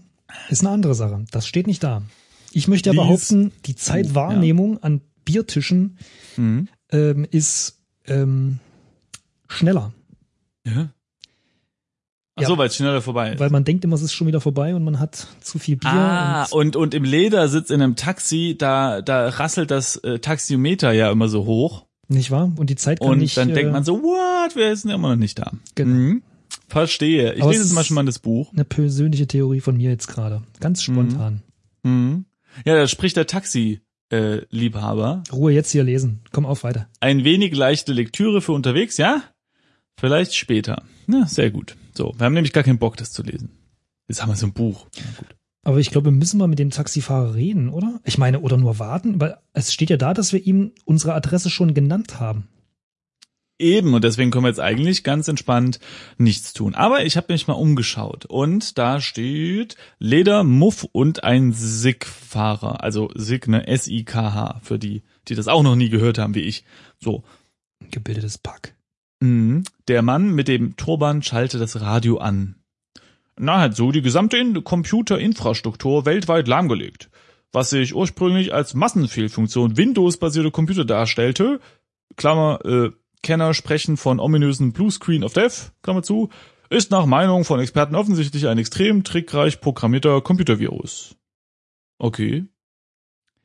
ist 0.50 0.62
eine 0.62 0.70
andere 0.72 0.96
Sache. 0.96 1.26
Das 1.32 1.48
steht 1.48 1.68
nicht 1.68 1.84
da. 1.84 2.04
Ich 2.52 2.68
möchte 2.68 2.90
ja 2.90 2.94
behaupten, 2.96 3.52
die 3.66 3.76
Zeitwahrnehmung 3.76 4.82
an 4.82 5.02
Biertischen 5.26 5.98
Mhm. 6.38 6.68
ähm, 6.92 7.26
ist 7.30 7.82
ähm, 8.06 8.60
schneller. 9.48 9.94
Ja. 10.66 10.90
Ach 12.38 12.42
Ja. 12.42 12.48
so, 12.50 12.58
weil 12.58 12.68
es 12.68 12.76
schneller 12.76 13.02
vorbei 13.02 13.32
ist. 13.34 13.40
Weil 13.40 13.50
man 13.50 13.64
denkt 13.64 13.84
immer, 13.86 13.96
es 13.96 14.02
ist 14.02 14.14
schon 14.14 14.28
wieder 14.28 14.42
vorbei 14.42 14.76
und 14.76 14.84
man 14.84 15.00
hat 15.00 15.28
zu 15.42 15.58
viel 15.58 15.78
Bier. 15.78 15.90
Ah, 15.90 16.44
und, 16.52 16.76
und, 16.76 16.78
und 16.78 16.94
im 16.94 17.04
Ledersitz 17.06 17.70
in 17.70 17.82
einem 17.82 17.96
Taxi, 17.96 18.56
da, 18.58 19.02
da 19.02 19.30
rasselt 19.30 19.72
das 19.72 19.96
äh, 19.98 20.20
Taxiometer 20.20 20.92
ja 20.92 21.12
immer 21.12 21.30
so 21.30 21.46
hoch. 21.46 21.86
nicht 22.10 22.32
wahr? 22.32 22.52
Und 22.58 22.70
die 22.70 22.76
Zeit 22.76 23.00
kann 23.00 23.10
Und 23.10 23.18
nicht. 23.20 23.38
dann 23.38 23.50
äh, 23.50 23.54
denkt 23.54 23.72
man 23.72 23.84
so, 23.86 24.02
what, 24.04 24.56
wir 24.56 24.76
sind 24.76 24.90
ja 24.90 24.96
immer 24.96 25.10
noch 25.10 25.16
nicht 25.16 25.40
da. 25.40 25.52
Genau. 25.76 25.90
Mhm. 25.96 26.22
Verstehe. 26.68 27.34
Ich 27.36 27.42
Aber 27.42 27.52
lese 27.52 27.64
es 27.64 27.70
jetzt 27.70 27.76
mal 27.76 27.84
schon 27.84 27.96
mal 27.96 28.06
das 28.06 28.20
Buch. 28.20 28.52
Eine 28.52 28.66
persönliche 28.66 29.28
Theorie 29.28 29.62
von 29.62 29.78
mir 29.78 29.90
jetzt 29.92 30.08
gerade. 30.08 30.42
Ganz 30.60 30.84
spontan. 30.84 31.42
Mhm. 31.84 32.26
Ja, 32.66 32.76
da 32.76 32.88
spricht 32.88 33.16
der 33.18 33.28
Taxi-Liebhaber. 33.28 35.24
Ruhe 35.32 35.52
jetzt 35.54 35.72
hier 35.72 35.84
lesen. 35.84 36.20
Komm 36.32 36.46
auf 36.46 36.64
weiter. 36.64 36.88
Ein 37.00 37.24
wenig 37.24 37.56
leichte 37.56 37.94
Lektüre 37.94 38.42
für 38.42 38.52
unterwegs, 38.54 38.98
ja? 38.98 39.22
Vielleicht 39.98 40.36
später. 40.36 40.84
Ja, 41.08 41.26
sehr 41.28 41.52
gut. 41.52 41.76
So, 41.98 42.14
wir 42.18 42.26
haben 42.26 42.34
nämlich 42.34 42.54
gar 42.54 42.64
keinen 42.64 42.80
Bock, 42.80 42.98
das 42.98 43.12
zu 43.12 43.24
lesen. 43.24 43.50
Jetzt 44.08 44.22
haben 44.22 44.30
wir 44.30 44.36
so 44.36 44.48
ein 44.48 44.54
Buch. 44.54 44.88
Aber 45.64 45.80
ich 45.80 45.90
glaube, 45.90 46.06
wir 46.06 46.12
müssen 46.12 46.38
mal 46.38 46.48
mit 46.48 46.60
dem 46.60 46.70
Taxifahrer 46.70 47.34
reden, 47.34 47.70
oder? 47.70 48.00
Ich 48.04 48.18
meine, 48.18 48.42
oder 48.42 48.58
nur 48.58 48.78
warten, 48.78 49.20
weil 49.20 49.38
es 49.54 49.74
steht 49.74 49.90
ja 49.90 49.98
da, 49.98 50.14
dass 50.14 50.32
wir 50.32 50.46
ihm 50.46 50.74
unsere 50.86 51.16
Adresse 51.16 51.50
schon 51.50 51.74
genannt 51.74 52.20
haben. 52.20 52.48
Eben, 53.58 53.94
und 53.94 54.04
deswegen 54.04 54.32
können 54.32 54.44
wir 54.44 54.50
jetzt 54.50 54.60
eigentlich 54.60 55.06
ganz 55.06 55.30
entspannt 55.30 55.80
nichts 56.18 56.52
tun. 56.52 56.76
Aber 56.76 57.06
ich 57.06 57.16
habe 57.16 57.32
mich 57.32 57.48
mal 57.48 57.54
umgeschaut 57.54 58.26
und 58.26 58.78
da 58.78 59.00
steht 59.00 59.78
Leder, 59.98 60.44
Muff 60.44 60.86
und 60.92 61.24
ein 61.24 61.54
SIG-Fahrer. 61.54 62.84
Also 62.84 63.10
SIG, 63.16 63.48
ne, 63.48 63.66
S-I-K-H, 63.66 64.60
für 64.62 64.78
die, 64.78 65.04
die 65.30 65.36
das 65.36 65.48
auch 65.48 65.64
noch 65.64 65.78
nie 65.78 65.90
gehört 65.90 66.18
haben, 66.18 66.36
wie 66.36 66.42
ich. 66.42 66.66
So. 67.00 67.24
Gebildetes 67.92 68.38
Pack. 68.38 68.75
Mhm. 69.20 69.64
Der 69.88 70.02
Mann 70.02 70.34
mit 70.34 70.48
dem 70.48 70.76
Turban 70.76 71.22
schaltet 71.24 71.62
das 71.62 71.80
Radio 71.82 72.18
an. 72.18 72.56
Na, 73.38 73.60
hat 73.60 73.76
so 73.76 73.92
die 73.92 74.02
gesamte 74.02 74.38
In- 74.38 74.64
Computerinfrastruktur 74.64 76.06
weltweit 76.06 76.48
lahmgelegt. 76.48 77.10
Was 77.52 77.70
sich 77.70 77.96
ursprünglich 77.96 78.54
als 78.54 78.74
Massenfehlfunktion 78.74 79.78
Windows-basierte 79.78 80.52
Computer 80.52 80.86
darstellte, 80.86 81.60
Klammer, 82.18 82.60
äh, 82.66 82.92
Kenner 83.24 83.54
sprechen 83.54 83.98
von 83.98 84.20
ominösen 84.20 84.72
Bluescreen 84.74 85.24
of 85.24 85.34
Death, 85.34 85.72
Klammer 85.82 86.04
zu, 86.04 86.30
ist 86.70 86.92
nach 86.92 87.06
Meinung 87.06 87.44
von 87.46 87.60
Experten 87.60 87.96
offensichtlich 87.96 88.48
ein 88.48 88.58
extrem 88.58 89.04
trickreich 89.04 89.62
programmierter 89.62 90.22
Computervirus. 90.22 91.16
Okay. 91.98 92.46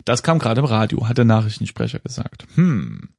Das 0.05 0.23
kam 0.23 0.39
gerade 0.39 0.61
im 0.61 0.67
Radio, 0.67 1.09
hat 1.09 1.19
der 1.19 1.25
Nachrichtensprecher 1.25 1.99
gesagt. 2.01 2.47
Hm. 2.55 3.11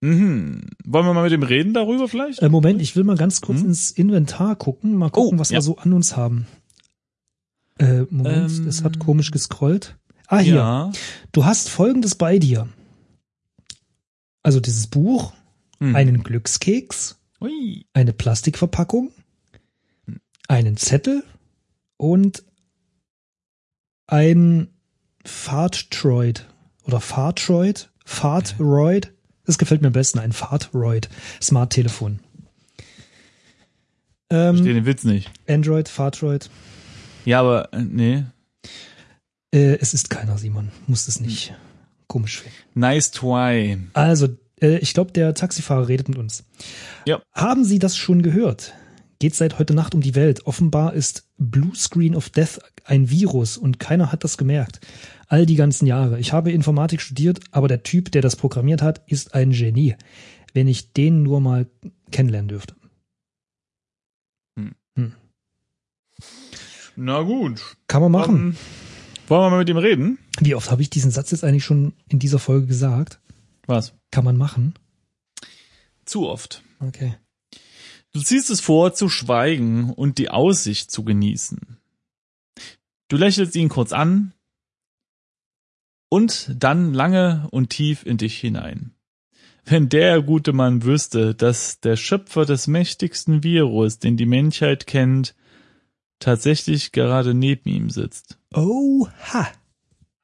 Mhm. 0.00 0.66
Wollen 0.84 1.06
wir 1.06 1.14
mal 1.14 1.22
mit 1.22 1.32
dem 1.32 1.42
reden 1.42 1.72
darüber 1.74 2.08
vielleicht? 2.08 2.40
Äh, 2.42 2.48
Moment, 2.48 2.82
ich 2.82 2.96
will 2.96 3.04
mal 3.04 3.16
ganz 3.16 3.40
kurz 3.40 3.60
Hm? 3.60 3.66
ins 3.68 3.90
Inventar 3.90 4.54
gucken, 4.56 4.94
mal 4.94 5.10
gucken, 5.10 5.38
Oh, 5.38 5.40
was 5.40 5.50
ja. 5.50 5.56
wir 5.56 5.62
so 5.62 5.76
an 5.78 5.92
uns 5.92 6.16
haben. 6.16 6.46
Äh, 7.78 8.02
Moment, 8.10 8.50
Ähm, 8.58 8.66
es 8.68 8.84
hat 8.84 8.98
komisch 8.98 9.30
gescrollt. 9.30 9.96
Ah, 10.28 10.38
hier. 10.38 10.54
Ja. 10.56 10.92
Du 11.32 11.44
hast 11.44 11.68
folgendes 11.70 12.14
bei 12.14 12.38
dir. 12.38 12.68
Also 14.42 14.60
dieses 14.60 14.86
Buch, 14.86 15.32
Hm. 15.80 15.94
einen 15.96 16.22
Glückskeks, 16.22 17.18
Ui. 17.40 17.86
eine 17.92 18.12
Plastikverpackung, 18.12 19.12
einen 20.48 20.76
Zettel 20.76 21.22
und 21.96 22.44
ein 24.06 24.68
Fahrtroid 25.24 26.46
oder 26.84 27.00
Fahrtroid, 27.00 27.90
Fahrtroid. 28.04 29.12
Das 29.46 29.58
gefällt 29.58 29.80
mir 29.80 29.88
am 29.88 29.92
besten, 29.92 30.18
ein 30.18 30.32
Fahrtroid, 30.32 31.08
Smart-Telefon. 31.40 32.20
Verstehe 34.28 34.50
Ähm, 34.58 34.64
den 34.64 34.86
Witz 34.86 35.04
nicht. 35.04 35.30
Android, 35.48 35.88
Fahrtroid. 35.88 36.50
Ja, 37.24 37.40
aber 37.40 37.72
äh, 37.72 37.82
nee. 37.82 38.24
Äh, 39.52 39.78
es 39.80 39.94
ist 39.94 40.10
keiner, 40.10 40.36
Simon. 40.36 40.72
Muss 40.86 41.06
es 41.06 41.20
nicht. 41.20 41.54
Komisch 42.08 42.40
finden. 42.40 42.56
Nice 42.74 43.10
try. 43.12 43.78
Also, 43.92 44.28
äh, 44.60 44.78
ich 44.78 44.94
glaube, 44.94 45.12
der 45.12 45.34
Taxifahrer 45.34 45.88
redet 45.88 46.08
mit 46.08 46.18
uns. 46.18 46.44
Ja. 47.06 47.22
Haben 47.32 47.64
Sie 47.64 47.78
das 47.78 47.96
schon 47.96 48.22
gehört? 48.22 48.74
Geht 49.18 49.34
seit 49.34 49.58
heute 49.58 49.74
Nacht 49.74 49.94
um 49.94 50.00
die 50.02 50.14
Welt. 50.14 50.46
Offenbar 50.46 50.92
ist 50.92 51.24
Blue 51.38 51.74
Screen 51.74 52.14
of 52.14 52.30
Death 52.30 52.60
ein 52.84 53.10
Virus 53.10 53.56
und 53.56 53.78
keiner 53.78 54.12
hat 54.12 54.24
das 54.24 54.36
gemerkt. 54.36 54.80
All 55.28 55.46
die 55.46 55.56
ganzen 55.56 55.86
Jahre. 55.86 56.18
Ich 56.20 56.32
habe 56.32 56.52
Informatik 56.52 57.00
studiert, 57.00 57.40
aber 57.50 57.68
der 57.68 57.82
Typ, 57.82 58.12
der 58.12 58.22
das 58.22 58.36
programmiert 58.36 58.82
hat, 58.82 59.02
ist 59.06 59.34
ein 59.34 59.50
Genie. 59.50 59.96
Wenn 60.54 60.68
ich 60.68 60.92
den 60.92 61.22
nur 61.22 61.40
mal 61.40 61.66
kennenlernen 62.10 62.48
dürfte. 62.48 62.76
Na 66.96 67.20
gut. 67.22 67.76
Kann 67.88 68.00
man 68.00 68.12
machen. 68.12 68.36
Ähm, 68.36 68.56
wollen 69.28 69.42
wir 69.42 69.50
mal 69.50 69.58
mit 69.58 69.68
ihm 69.68 69.76
reden? 69.76 70.18
Wie 70.40 70.54
oft 70.54 70.70
habe 70.70 70.80
ich 70.80 70.88
diesen 70.88 71.10
Satz 71.10 71.30
jetzt 71.30 71.44
eigentlich 71.44 71.64
schon 71.64 71.92
in 72.08 72.18
dieser 72.18 72.38
Folge 72.38 72.66
gesagt? 72.66 73.20
Was? 73.66 73.92
Kann 74.10 74.24
man 74.24 74.36
machen. 74.36 74.74
Zu 76.06 76.26
oft. 76.26 76.62
Okay. 76.80 77.16
Du 78.12 78.22
ziehst 78.22 78.48
es 78.48 78.60
vor, 78.60 78.94
zu 78.94 79.10
schweigen 79.10 79.92
und 79.92 80.16
die 80.16 80.30
Aussicht 80.30 80.90
zu 80.90 81.04
genießen. 81.04 81.76
Du 83.08 83.16
lächelst 83.16 83.54
ihn 83.56 83.68
kurz 83.68 83.92
an 83.92 84.32
und 86.08 86.54
dann 86.58 86.94
lange 86.94 87.48
und 87.50 87.70
tief 87.70 88.04
in 88.04 88.16
dich 88.16 88.38
hinein. 88.38 88.92
Wenn 89.64 89.88
der 89.88 90.22
gute 90.22 90.52
Mann 90.52 90.84
wüsste, 90.84 91.34
dass 91.34 91.80
der 91.80 91.96
Schöpfer 91.96 92.44
des 92.44 92.68
mächtigsten 92.68 93.42
Virus, 93.42 93.98
den 93.98 94.16
die 94.16 94.26
Menschheit 94.26 94.86
kennt, 94.86 95.34
tatsächlich 96.20 96.92
gerade 96.92 97.34
neben 97.34 97.68
ihm 97.68 97.90
sitzt. 97.90 98.38
Oha. 98.54 99.48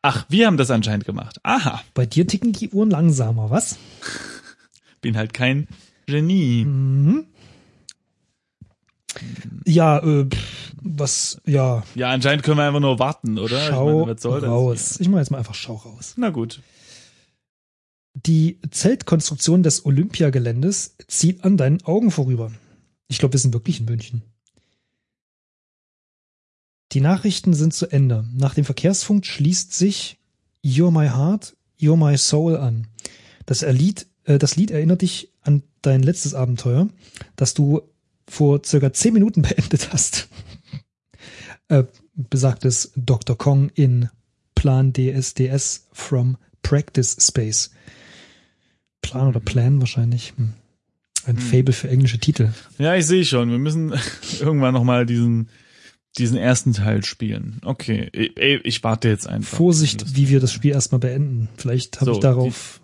Ach, 0.01 0.27
wir 0.29 0.47
haben 0.47 0.57
das 0.57 0.71
anscheinend 0.71 1.05
gemacht. 1.05 1.39
Aha. 1.43 1.83
Bei 1.95 2.07
dir 2.07 2.27
ticken 2.27 2.53
die 2.53 2.71
Uhren 2.71 2.91
langsamer, 2.91 3.51
was? 3.51 3.79
Bin 5.01 5.17
halt 5.17 5.33
kein 5.33 5.69
Genie. 6.07 6.65
Mhm. 6.65 7.27
Ja, 9.67 9.99
äh, 9.99 10.29
was, 10.81 11.41
ja, 11.47 11.85
Ja, 11.95 12.11
anscheinend 12.11 12.43
können 12.43 12.59
wir 12.59 12.65
einfach 12.67 12.81
nur 12.81 12.99
warten, 12.99 13.39
oder? 13.39 13.61
schau 13.69 14.01
ich 14.01 14.07
meine, 14.07 14.15
was 14.17 14.23
soll 14.23 14.41
das 14.41 14.51
raus. 14.51 15.01
Ich 15.01 15.09
mache 15.09 15.21
jetzt 15.21 15.31
mal 15.31 15.39
einfach 15.39 15.55
schau 15.55 15.75
raus. 15.75 16.15
Na 16.17 16.31
gut. 16.31 16.61
Die 18.15 18.59
Zeltkonstruktion 18.71 19.63
des 19.63 19.87
Olympiageländes 19.87 20.97
zieht 21.09 21.45
an 21.45 21.57
deinen 21.57 21.83
Augen 21.85 22.11
vorüber. 22.11 22.53
Ich 23.09 23.19
glaube, 23.19 23.33
wir 23.35 23.41
sind 23.41 23.55
wirklich 23.55 23.81
in 23.81 23.87
München. 23.87 24.23
Die 26.93 27.01
Nachrichten 27.01 27.55
sind 27.55 27.73
zu 27.73 27.87
Ende. 27.91 28.27
Nach 28.35 28.55
dem 28.55 28.65
Verkehrsfunk 28.65 29.25
schließt 29.25 29.73
sich 29.73 30.19
You're 30.63 30.91
My 30.91 31.09
Heart, 31.09 31.57
You're 31.81 31.97
My 31.97 32.19
Soul 32.19 32.57
an. 32.57 32.87
Das 33.47 33.63
Lied, 33.63 34.07
äh, 34.25 34.39
das 34.39 34.57
Lied 34.57 34.71
erinnert 34.71 35.03
dich 35.03 35.33
an 35.41 35.63
dein 35.81 36.03
letztes 36.03 36.35
Abenteuer, 36.35 36.89
das 37.35 37.55
du 37.55 37.83
vor 38.29 38.63
circa 38.65 38.93
zehn 38.93 39.15
Minuten 39.15 39.43
beendet 39.49 39.93
hast. 39.93 40.29
äh, 41.69 41.85
besagtes 42.15 42.93
Dr. 42.97 43.37
Kong 43.37 43.71
in 43.75 44.09
Plan 44.55 44.93
DSDS 44.93 45.89
from 45.93 46.37
Practice 46.63 47.17
Space. 47.21 47.71
Plan 49.01 49.27
oder 49.29 49.41
Plan 49.41 49.81
wahrscheinlich. 49.81 50.35
Hm. 50.37 50.53
Ein 51.25 51.39
Fable 51.39 51.73
für 51.73 51.89
englische 51.89 52.19
Titel. 52.19 52.51
Ja, 52.79 52.97
ich 52.97 53.07
sehe 53.07 53.25
schon. 53.25 53.51
Wir 53.51 53.59
müssen 53.59 53.93
irgendwann 54.41 54.75
nochmal 54.75 55.07
diesen, 55.07 55.49
diesen 56.19 56.37
ersten 56.37 56.73
Teil 56.73 57.05
spielen. 57.05 57.61
Okay, 57.65 58.11
ey, 58.13 58.61
ich 58.65 58.83
warte 58.83 59.09
jetzt 59.09 59.29
einfach. 59.29 59.57
Vorsicht, 59.57 60.17
wie 60.17 60.29
wir 60.29 60.41
das 60.41 60.53
Spiel 60.53 60.73
erstmal 60.73 60.99
beenden. 60.99 61.49
Vielleicht 61.57 62.01
habe 62.01 62.07
So, 62.07 62.13
ich 62.15 62.21
darauf 62.21 62.81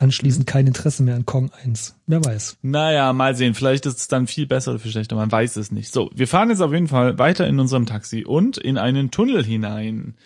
anschließend 0.00 0.46
kein 0.46 0.66
Interesse 0.66 1.02
mehr 1.02 1.14
an 1.14 1.26
Kong 1.26 1.50
1. 1.64 1.94
Wer 2.06 2.24
weiß. 2.24 2.58
Naja, 2.62 3.12
mal 3.12 3.36
sehen. 3.36 3.54
Vielleicht 3.54 3.86
ist 3.86 3.98
es 3.98 4.08
dann 4.08 4.26
viel 4.26 4.46
besser 4.46 4.72
oder 4.72 4.80
viel 4.80 4.90
schlechter. 4.90 5.14
Man 5.14 5.30
weiß 5.30 5.56
es 5.56 5.70
nicht. 5.70 5.92
So, 5.92 6.10
wir 6.14 6.26
fahren 6.26 6.48
jetzt 6.48 6.62
auf 6.62 6.72
jeden 6.72 6.88
Fall 6.88 7.18
weiter 7.18 7.46
in 7.46 7.60
unserem 7.60 7.86
Taxi 7.86 8.24
und 8.24 8.56
in 8.56 8.78
einen 8.78 9.10
Tunnel 9.10 9.44
hinein. 9.44 10.16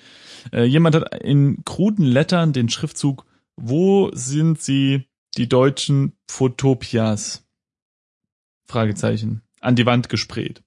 Äh, 0.53 0.65
jemand 0.65 0.95
hat 0.95 1.23
in 1.23 1.65
kruden 1.65 2.05
Lettern 2.05 2.53
den 2.53 2.69
Schriftzug 2.69 3.27
Wo 3.57 4.11
sind 4.15 4.63
sie, 4.63 5.05
die 5.37 5.49
deutschen 5.49 6.13
Fotopias? 6.29 7.45
Fragezeichen. 8.67 9.43
An 9.61 9.75
die 9.77 9.87
Wand 9.87 10.09
gesprayt. 10.09 10.63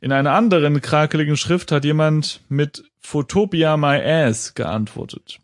In 0.00 0.12
einer 0.12 0.32
anderen 0.32 0.80
krakeligen 0.80 1.36
Schrift 1.36 1.70
hat 1.72 1.84
jemand 1.84 2.40
mit 2.48 2.84
Photopia 3.00 3.76
my 3.76 4.00
ass 4.02 4.54
geantwortet. 4.54 5.40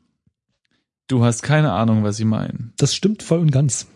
Du 1.12 1.22
hast 1.22 1.42
keine 1.42 1.72
Ahnung, 1.72 2.04
was 2.04 2.16
sie 2.16 2.24
meinen. 2.24 2.72
Das 2.78 2.94
stimmt 2.94 3.22
voll 3.22 3.40
und 3.40 3.50
ganz. 3.50 3.86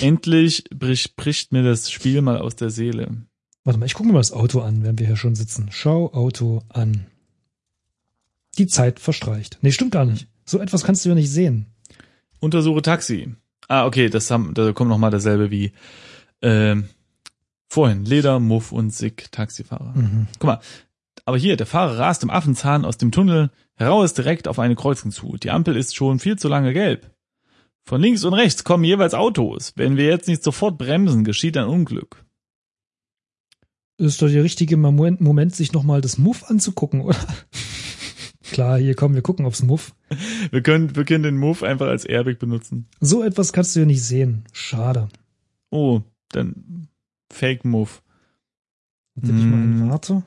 Endlich 0.00 0.64
bricht, 0.74 1.14
bricht 1.14 1.52
mir 1.52 1.62
das 1.62 1.92
Spiel 1.92 2.22
mal 2.22 2.38
aus 2.38 2.56
der 2.56 2.70
Seele. 2.70 3.18
Warte 3.62 3.78
mal, 3.78 3.86
ich 3.86 3.94
gucke 3.94 4.08
mir 4.08 4.14
mal 4.14 4.18
das 4.18 4.32
Auto 4.32 4.62
an, 4.62 4.82
während 4.82 4.98
wir 4.98 5.06
hier 5.06 5.14
schon 5.14 5.36
sitzen. 5.36 5.68
Schau 5.70 6.12
Auto 6.12 6.64
an. 6.70 7.06
Die 8.58 8.66
Zeit 8.66 8.98
verstreicht. 8.98 9.58
Nee, 9.62 9.70
stimmt 9.70 9.92
gar 9.92 10.04
nicht. 10.04 10.26
So 10.44 10.58
etwas 10.58 10.82
kannst 10.82 11.04
du 11.04 11.10
ja 11.10 11.14
nicht 11.14 11.30
sehen. 11.30 11.66
Untersuche 12.40 12.82
Taxi. 12.82 13.36
Ah, 13.68 13.86
okay, 13.86 14.08
das 14.08 14.28
haben, 14.28 14.54
da 14.54 14.72
kommt 14.72 14.90
nochmal 14.90 15.12
dasselbe 15.12 15.52
wie 15.52 15.70
ähm, 16.42 16.88
vorhin. 17.68 18.04
Leder, 18.04 18.40
Muff 18.40 18.72
und 18.72 18.92
Sick, 18.92 19.30
Taxifahrer. 19.30 19.92
Mhm. 19.94 20.26
Guck 20.40 20.46
mal, 20.48 20.60
aber 21.24 21.36
hier, 21.36 21.56
der 21.56 21.66
Fahrer 21.66 21.98
rast 21.98 22.22
im 22.22 22.30
Affenzahn 22.30 22.84
aus 22.84 22.98
dem 22.98 23.12
Tunnel 23.12 23.50
heraus 23.74 24.14
direkt 24.14 24.48
auf 24.48 24.58
eine 24.58 24.74
Kreuzung 24.74 25.10
zu. 25.10 25.36
Die 25.36 25.50
Ampel 25.50 25.76
ist 25.76 25.94
schon 25.94 26.18
viel 26.18 26.38
zu 26.38 26.48
lange 26.48 26.72
gelb. 26.72 27.10
Von 27.84 28.00
links 28.00 28.24
und 28.24 28.34
rechts 28.34 28.64
kommen 28.64 28.84
jeweils 28.84 29.14
Autos. 29.14 29.72
Wenn 29.76 29.96
wir 29.96 30.06
jetzt 30.06 30.28
nicht 30.28 30.42
sofort 30.42 30.78
bremsen, 30.78 31.24
geschieht 31.24 31.56
ein 31.56 31.66
Unglück. 31.66 32.24
Das 33.98 34.08
ist 34.08 34.22
doch 34.22 34.28
der 34.28 34.44
richtige 34.44 34.76
Moment, 34.76 35.20
Moment 35.20 35.54
sich 35.54 35.72
nochmal 35.72 36.00
das 36.00 36.18
Muff 36.18 36.44
anzugucken, 36.44 37.02
oder? 37.02 37.18
Klar, 38.42 38.78
hier 38.78 38.94
kommen 38.94 39.14
wir 39.14 39.22
gucken 39.22 39.46
aufs 39.46 39.62
Muff. 39.62 39.94
Wir 40.50 40.62
können, 40.62 40.94
wir 40.94 41.04
können 41.04 41.22
den 41.24 41.38
Move 41.38 41.66
einfach 41.66 41.86
als 41.86 42.04
Airbag 42.04 42.38
benutzen. 42.38 42.86
So 43.00 43.22
etwas 43.22 43.52
kannst 43.52 43.74
du 43.74 43.80
ja 43.80 43.86
nicht 43.86 44.02
sehen. 44.04 44.44
Schade. 44.52 45.08
Oh, 45.70 46.02
dann 46.30 46.88
Fake. 47.32 47.64
Wenn 47.64 49.38
ich 49.38 49.44
mal 49.44 49.56
Mm. 49.56 49.90
warte. 49.90 50.22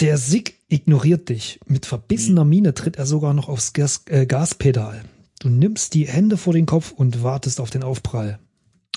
Der 0.00 0.18
Sig 0.18 0.54
ignoriert 0.68 1.30
dich. 1.30 1.58
Mit 1.66 1.86
verbissener 1.86 2.44
Miene 2.44 2.74
tritt 2.74 2.96
er 2.96 3.06
sogar 3.06 3.32
noch 3.32 3.48
aufs 3.48 3.72
Gas, 3.72 4.02
äh, 4.06 4.26
Gaspedal. 4.26 5.02
Du 5.40 5.48
nimmst 5.48 5.94
die 5.94 6.06
Hände 6.06 6.36
vor 6.36 6.52
den 6.52 6.66
Kopf 6.66 6.92
und 6.92 7.22
wartest 7.22 7.60
auf 7.60 7.70
den 7.70 7.82
Aufprall. 7.82 8.38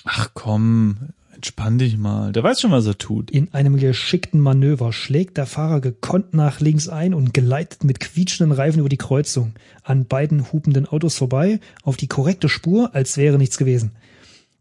Ach 0.04 0.32
komm, 0.34 1.10
entspann 1.34 1.78
dich 1.78 1.98
mal. 1.98 2.34
Der 2.34 2.44
weiß 2.44 2.60
schon, 2.60 2.72
was 2.72 2.86
er 2.86 2.98
tut. 2.98 3.32
In 3.32 3.54
einem 3.54 3.78
geschickten 3.78 4.42
Manöver 4.42 4.92
schlägt 4.92 5.38
der 5.38 5.46
Fahrer 5.46 5.80
gekonnt 5.80 6.34
nach 6.34 6.60
links 6.60 6.90
ein 6.90 7.14
und 7.14 7.34
gleitet 7.34 7.86
mit 7.86 8.02
quietschenden 8.02 8.52
Reifen 8.52 8.80
über 8.80 8.90
die 8.90 8.98
Kreuzung, 8.98 9.54
an 9.84 10.06
beiden 10.06 10.52
hupenden 10.52 10.86
Autos 10.86 11.16
vorbei, 11.16 11.62
auf 11.84 11.96
die 11.96 12.08
korrekte 12.08 12.50
Spur, 12.50 12.94
als 12.94 13.16
wäre 13.16 13.38
nichts 13.38 13.58
gewesen. 13.58 13.92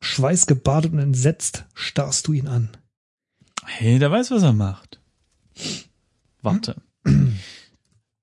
Schweißgebadet 0.01 0.93
und 0.93 1.01
entsetzt 1.01 1.65
starrst 1.75 2.29
du 2.29 2.33
ihn 2.33 2.47
an. 2.47 2.71
Hey, 3.65 3.99
der 3.99 4.13
weiß, 4.13 4.31
was 4.31 4.45
er 4.45 4.53
macht. 4.53 5.01
Warte. 6.53 6.77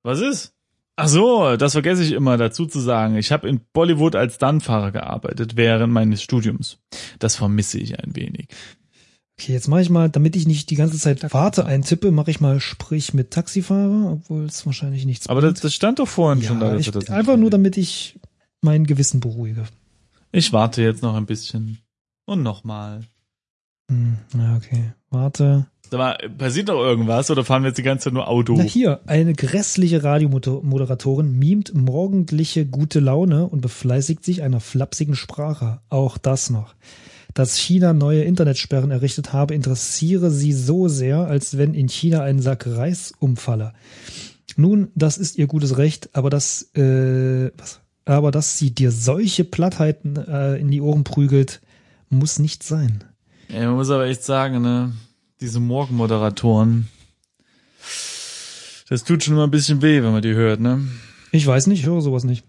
Was 0.03 0.21
ist? 0.21 0.53
Ach 0.97 1.07
so, 1.07 1.57
das 1.57 1.73
vergesse 1.73 2.03
ich 2.03 2.13
immer 2.13 2.37
dazu 2.37 2.65
zu 2.65 2.79
sagen. 2.79 3.17
Ich 3.17 3.31
habe 3.31 3.49
in 3.49 3.59
Bollywood 3.73 4.15
als 4.15 4.35
Stuntfahrer 4.35 4.91
gearbeitet 4.91 5.57
während 5.57 5.91
meines 5.91 6.21
Studiums. 6.21 6.77
Das 7.19 7.35
vermisse 7.35 7.79
ich 7.79 7.99
ein 7.99 8.15
wenig. 8.15 8.47
Okay, 9.37 9.51
jetzt 9.51 9.67
mache 9.67 9.81
ich 9.81 9.89
mal, 9.89 10.09
damit 10.09 10.37
ich 10.37 10.47
nicht 10.47 10.69
die 10.69 10.75
ganze 10.75 10.97
Zeit 10.97 11.33
Warte 11.33 11.65
eintippe, 11.65 12.11
mache 12.11 12.31
ich 12.31 12.39
mal 12.39 12.61
Sprich 12.61 13.13
mit 13.13 13.31
Taxifahrer, 13.31 14.13
obwohl 14.13 14.45
es 14.45 14.65
wahrscheinlich 14.65 15.05
nichts 15.05 15.27
Aber 15.27 15.41
das, 15.41 15.59
das 15.59 15.73
stand 15.73 15.99
doch 15.99 16.07
vorhin 16.07 16.41
schon 16.41 16.61
da. 16.61 16.71
ja, 16.71 16.79
ich, 16.79 16.89
das 16.89 17.09
einfach 17.09 17.35
nur, 17.35 17.49
damit 17.49 17.75
ich 17.75 18.17
mein 18.61 18.85
Gewissen 18.85 19.19
beruhige. 19.19 19.65
Ich 20.31 20.53
warte 20.53 20.81
jetzt 20.81 21.03
noch 21.03 21.15
ein 21.15 21.25
bisschen. 21.25 21.79
Und 22.25 22.43
nochmal. 22.43 23.01
Hm, 23.91 24.17
ja, 24.33 24.55
okay. 24.55 24.93
Warte. 25.15 25.67
Sag 25.89 25.97
mal, 25.97 26.17
passiert 26.37 26.67
doch 26.67 26.81
irgendwas 26.81 27.31
oder 27.31 27.45
fahren 27.45 27.63
wir 27.63 27.69
jetzt 27.69 27.77
die 27.77 27.83
ganze 27.83 28.05
Zeit 28.05 28.13
nur 28.13 28.27
Auto? 28.27 28.55
Na 28.57 28.63
hier, 28.63 28.99
eine 29.05 29.33
grässliche 29.33 30.03
Radiomoderatorin 30.03 31.39
mimt 31.39 31.73
morgendliche 31.73 32.65
gute 32.65 32.99
Laune 32.99 33.47
und 33.47 33.61
befleißigt 33.61 34.25
sich 34.25 34.43
einer 34.43 34.59
flapsigen 34.59 35.15
Sprache. 35.15 35.79
Auch 35.89 36.17
das 36.17 36.49
noch. 36.49 36.75
Dass 37.33 37.57
China 37.57 37.93
neue 37.93 38.23
Internetsperren 38.23 38.91
errichtet 38.91 39.31
habe, 39.31 39.53
interessiere 39.53 40.31
sie 40.31 40.51
so 40.51 40.89
sehr, 40.89 41.19
als 41.19 41.57
wenn 41.57 41.73
in 41.73 41.87
China 41.87 42.21
ein 42.21 42.41
Sack 42.41 42.67
Reis 42.67 43.13
umfalle. 43.19 43.71
Nun, 44.57 44.89
das 44.95 45.17
ist 45.17 45.37
ihr 45.37 45.47
gutes 45.47 45.77
Recht, 45.77 46.09
aber 46.13 46.29
das, 46.29 46.75
äh, 46.75 47.51
was? 47.57 47.79
Aber 48.05 48.31
dass 48.31 48.57
sie 48.57 48.71
dir 48.71 48.91
solche 48.91 49.45
Plattheiten 49.45 50.17
äh, 50.17 50.57
in 50.57 50.71
die 50.71 50.81
Ohren 50.81 51.05
prügelt, 51.05 51.61
muss 52.09 52.37
nicht 52.37 52.63
sein. 52.63 53.03
Ja, 53.49 53.67
man 53.67 53.75
muss 53.75 53.89
aber 53.89 54.05
echt 54.05 54.23
sagen, 54.23 54.61
ne, 54.61 54.93
diese 55.41 55.59
Morgenmoderatoren, 55.59 56.87
das 58.89 59.03
tut 59.03 59.23
schon 59.23 59.33
immer 59.33 59.45
ein 59.45 59.51
bisschen 59.51 59.81
weh, 59.81 60.01
wenn 60.03 60.11
man 60.11 60.21
die 60.21 60.33
hört, 60.33 60.59
ne? 60.59 60.87
Ich 61.31 61.45
weiß 61.45 61.67
nicht, 61.67 61.81
ich 61.81 61.85
höre 61.85 62.01
sowas 62.01 62.23
nicht. 62.23 62.45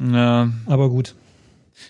Ja, 0.00 0.50
Aber 0.66 0.88
gut. 0.88 1.14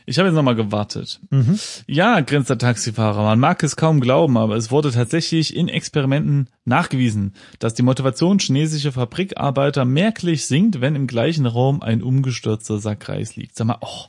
ich 0.06 0.18
habe 0.18 0.28
jetzt 0.28 0.34
nochmal 0.34 0.56
gewartet. 0.56 1.20
Mhm. 1.30 1.58
Ja, 1.86 2.20
grinst 2.20 2.50
der 2.50 2.58
Taxifahrer. 2.58 3.22
Man 3.22 3.38
mag 3.38 3.62
es 3.62 3.76
kaum 3.76 4.00
glauben, 4.00 4.36
aber 4.36 4.56
es 4.56 4.70
wurde 4.70 4.90
tatsächlich 4.90 5.54
in 5.56 5.68
Experimenten 5.68 6.48
nachgewiesen, 6.64 7.34
dass 7.60 7.74
die 7.74 7.82
Motivation 7.82 8.38
chinesischer 8.40 8.92
Fabrikarbeiter 8.92 9.84
merklich 9.84 10.46
sinkt, 10.46 10.80
wenn 10.80 10.96
im 10.96 11.06
gleichen 11.06 11.46
Raum 11.46 11.80
ein 11.80 12.02
umgestürzter 12.02 12.78
Sack 12.78 13.08
Reis 13.08 13.36
liegt. 13.36 13.56
Sag 13.56 13.68
mal, 13.68 13.78
oh, 13.80 14.06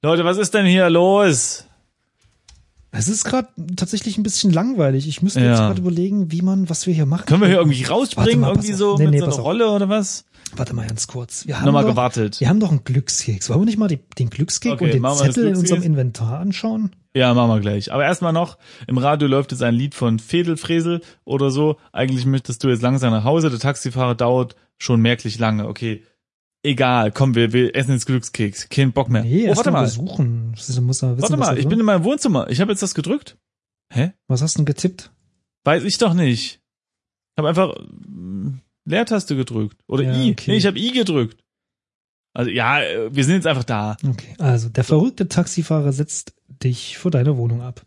Leute, 0.00 0.24
was 0.24 0.38
ist 0.38 0.54
denn 0.54 0.64
hier 0.66 0.88
los? 0.88 1.64
Es 2.90 3.08
ist 3.08 3.24
gerade 3.24 3.48
tatsächlich 3.76 4.16
ein 4.16 4.22
bisschen 4.22 4.50
langweilig. 4.52 5.06
Ich 5.08 5.20
müsste 5.22 5.40
jetzt 5.40 5.58
Ja. 5.58 5.66
gerade 5.68 5.80
überlegen, 5.80 6.32
wie 6.32 6.40
man, 6.42 6.70
was 6.70 6.86
wir 6.86 6.94
hier 6.94 7.06
machen. 7.06 7.26
Können 7.26 7.42
wir 7.42 7.48
hier 7.48 7.58
irgendwie 7.58 7.84
rausspringen, 7.84 8.40
mal, 8.40 8.48
irgendwie 8.48 8.72
so 8.72 8.96
Nee, 8.96 9.04
mit 9.04 9.12
nee, 9.12 9.18
so 9.20 9.26
einer. 9.26 9.34
Rolle 9.36 9.70
oder 9.70 9.88
was? 9.88 10.24
Warte 10.56 10.74
mal 10.74 10.86
ganz 10.86 11.06
kurz. 11.06 11.46
Wir 11.46 11.58
haben 11.58 11.66
Nochmal 11.66 11.82
doch, 11.84 11.90
gewartet. 11.90 12.40
Wir 12.40 12.48
haben 12.48 12.60
doch 12.60 12.70
einen 12.70 12.84
Glückskeks. 12.84 13.50
Wollen 13.50 13.60
wir 13.60 13.66
nicht 13.66 13.78
mal 13.78 13.88
die, 13.88 13.98
den 14.18 14.30
Glückskeks 14.30 14.72
Okay, 14.74 14.84
und 14.86 15.04
den 15.04 15.16
Zettel 15.16 15.48
in 15.48 15.56
unserem 15.56 15.82
Inventar 15.82 16.40
anschauen? 16.40 16.92
Ja, 17.14 17.34
machen 17.34 17.50
wir 17.50 17.60
gleich. 17.60 17.92
Aber 17.92 18.04
erstmal 18.04 18.32
noch, 18.32 18.56
im 18.86 18.96
Radio 18.96 19.28
läuft 19.28 19.52
jetzt 19.52 19.62
ein 19.62 19.74
Lied 19.74 19.94
von 19.94 20.18
Fedelfresel 20.18 21.02
oder 21.24 21.50
so. 21.50 21.76
Eigentlich 21.92 22.24
möchtest 22.24 22.64
du 22.64 22.68
jetzt 22.68 22.80
langsam 22.82 23.12
nach 23.12 23.24
Hause. 23.24 23.50
Der 23.50 23.58
Taxifahrer 23.58 24.14
dauert 24.14 24.56
schon 24.78 25.02
merklich 25.02 25.38
lange. 25.38 25.68
Okay, 25.68 26.04
Egal, 26.62 27.12
komm, 27.12 27.34
wir, 27.34 27.52
wir 27.52 27.74
essen 27.74 27.92
jetzt 27.92 28.06
Glückskeks. 28.06 28.68
Kein 28.68 28.92
Bock 28.92 29.08
mehr. 29.08 29.22
Nee, 29.22 29.48
oh, 29.48 29.56
warte 29.56 29.70
mal 29.70 29.84
besuchen. 29.84 30.50
Muss 30.50 30.68
wissen, 30.68 30.88
Warte 31.20 31.36
mal, 31.36 31.56
ich 31.56 31.68
bin 31.68 31.78
in 31.78 31.86
meinem 31.86 32.04
Wohnzimmer. 32.04 32.50
Ich 32.50 32.60
habe 32.60 32.72
jetzt 32.72 32.82
das 32.82 32.94
gedrückt. 32.94 33.36
Hä? 33.92 34.12
Was 34.26 34.42
hast 34.42 34.54
du 34.54 34.58
denn 34.58 34.66
getippt? 34.66 35.12
Weiß 35.64 35.84
ich 35.84 35.98
doch 35.98 36.14
nicht. 36.14 36.60
Ich 37.34 37.38
habe 37.38 37.48
einfach 37.48 37.74
mm, 38.06 38.58
Leertaste 38.84 39.36
gedrückt. 39.36 39.78
Oder 39.86 40.04
Ja, 40.04 40.14
I. 40.14 40.32
okay. 40.32 40.50
Nee, 40.50 40.56
ich 40.56 40.66
habe 40.66 40.78
I 40.78 40.90
gedrückt. 40.92 41.42
Also 42.34 42.50
ja, 42.50 42.80
wir 43.10 43.24
sind 43.24 43.34
jetzt 43.34 43.46
einfach 43.46 43.64
da. 43.64 43.96
Okay, 44.06 44.34
also 44.38 44.68
der 44.68 44.84
verrückte 44.84 45.28
Taxifahrer 45.28 45.92
setzt 45.92 46.34
dich 46.48 46.98
vor 46.98 47.10
deiner 47.10 47.36
Wohnung 47.36 47.62
ab. 47.62 47.84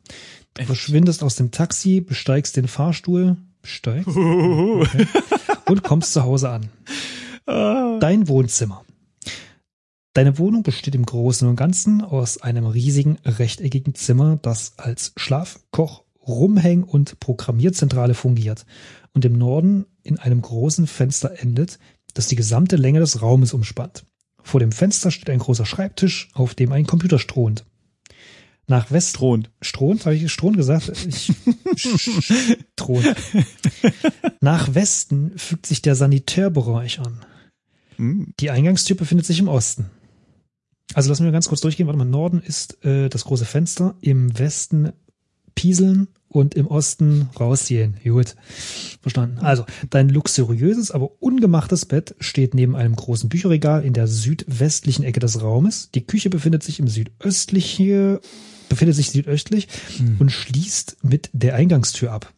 Du 0.54 0.62
Echt? 0.62 0.68
verschwindest 0.68 1.24
aus 1.24 1.36
dem 1.36 1.52
Taxi, 1.52 2.02
besteigst 2.02 2.58
den 2.58 2.68
Fahrstuhl, 2.68 3.38
besteigst 3.62 4.08
okay, 4.16 5.08
und 5.66 5.84
kommst 5.84 6.14
zu 6.14 6.24
Hause 6.24 6.50
an. 6.50 6.70
Dein 8.00 8.28
Wohnzimmer. 8.28 8.86
Deine 10.14 10.38
Wohnung 10.38 10.64
besteht 10.64 10.96
im 10.96 11.06
Großen 11.06 11.48
und 11.48 11.56
Ganzen 11.56 12.02
aus 12.02 12.42
einem 12.42 12.66
riesigen 12.66 13.18
rechteckigen 13.26 13.96
Zimmer, 13.96 14.38
das 14.42 14.74
als 14.78 15.14
Schlaf-, 15.16 15.60
Koch-, 15.72 16.04
Rumhäng- 16.26 16.84
und 16.84 17.20
Programmierzentrale 17.20 18.14
fungiert 18.14 18.66
und 19.14 19.26
im 19.26 19.38
Norden 19.38 19.86
in 20.04 20.20
einem 20.20 20.42
großen 20.42 20.88
Fenster 20.88 21.40
endet, 21.40 21.80
das 22.14 22.28
die 22.28 22.36
gesamte 22.36 22.76
Länge 22.76 23.00
des 23.00 23.22
Raumes 23.22 23.54
umspannt. 23.54 24.06
Vor 24.44 24.60
dem 24.60 24.72
Fenster 24.72 25.12
steht 25.12 25.30
ein 25.30 25.40
großer 25.40 25.66
Schreibtisch, 25.66 26.30
auf 26.34 26.56
dem 26.56 26.72
ein 26.72 26.88
Computer 26.88 27.20
stront. 27.20 27.66
Nach 28.68 28.92
West 28.92 29.18
Thront. 29.18 29.52
Stront, 29.62 30.06
habe 30.06 30.16
ich 30.16 30.32
Stront 30.32 30.56
gesagt? 30.56 30.92
Ich, 31.06 31.34
Stront. 31.76 33.16
Nach 34.40 34.74
Westen 34.74 35.38
fügt 35.38 35.66
sich 35.66 35.82
der 35.82 35.96
Sanitärbereich 35.96 37.00
an. 37.00 37.20
Hm. 38.02 38.34
Die 38.40 38.50
Eingangstür 38.50 38.98
befindet 38.98 39.28
sich 39.28 39.40
im 39.40 39.48
Osten. 39.48 39.92
Also 40.94 41.10
lassen 41.10 41.24
wir 41.24 41.32
ganz 41.32 41.48
kurz 41.48 41.62
durchgehen. 41.62 41.86
Warte 41.86 42.00
mal, 42.00 42.06
Norden 42.06 42.42
ist 42.42 42.84
äh, 42.84 43.10
das 43.10 43.24
große 43.26 43.46
Fenster, 43.46 43.96
im 44.02 44.38
Westen 44.38 44.92
pieseln 45.54 46.08
und 46.28 46.56
im 46.56 46.66
Osten 46.68 47.30
rausziehen. 47.40 47.98
Gut, 48.04 48.36
verstanden. 49.02 49.38
Also, 49.40 49.66
dein 49.90 50.10
luxuriöses, 50.10 50.90
aber 50.92 51.12
ungemachtes 51.22 51.86
Bett 51.86 52.16
steht 52.20 52.56
neben 52.56 52.76
einem 52.76 52.96
großen 52.96 53.30
Bücherregal 53.30 53.84
in 53.86 53.94
der 53.94 54.08
südwestlichen 54.08 55.04
Ecke 55.04 55.20
des 55.20 55.42
Raumes. 55.42 55.90
Die 55.94 56.06
Küche 56.06 56.30
befindet 56.30 56.64
sich 56.64 56.80
im 56.80 56.88
südöstlichen, 56.88 58.20
befindet 58.68 58.96
sich 58.96 59.12
südöstlich 59.12 59.68
Hm. 59.98 60.16
und 60.20 60.32
schließt 60.32 60.98
mit 61.04 61.30
der 61.34 61.56
Eingangstür 61.56 62.12
ab. 62.12 62.34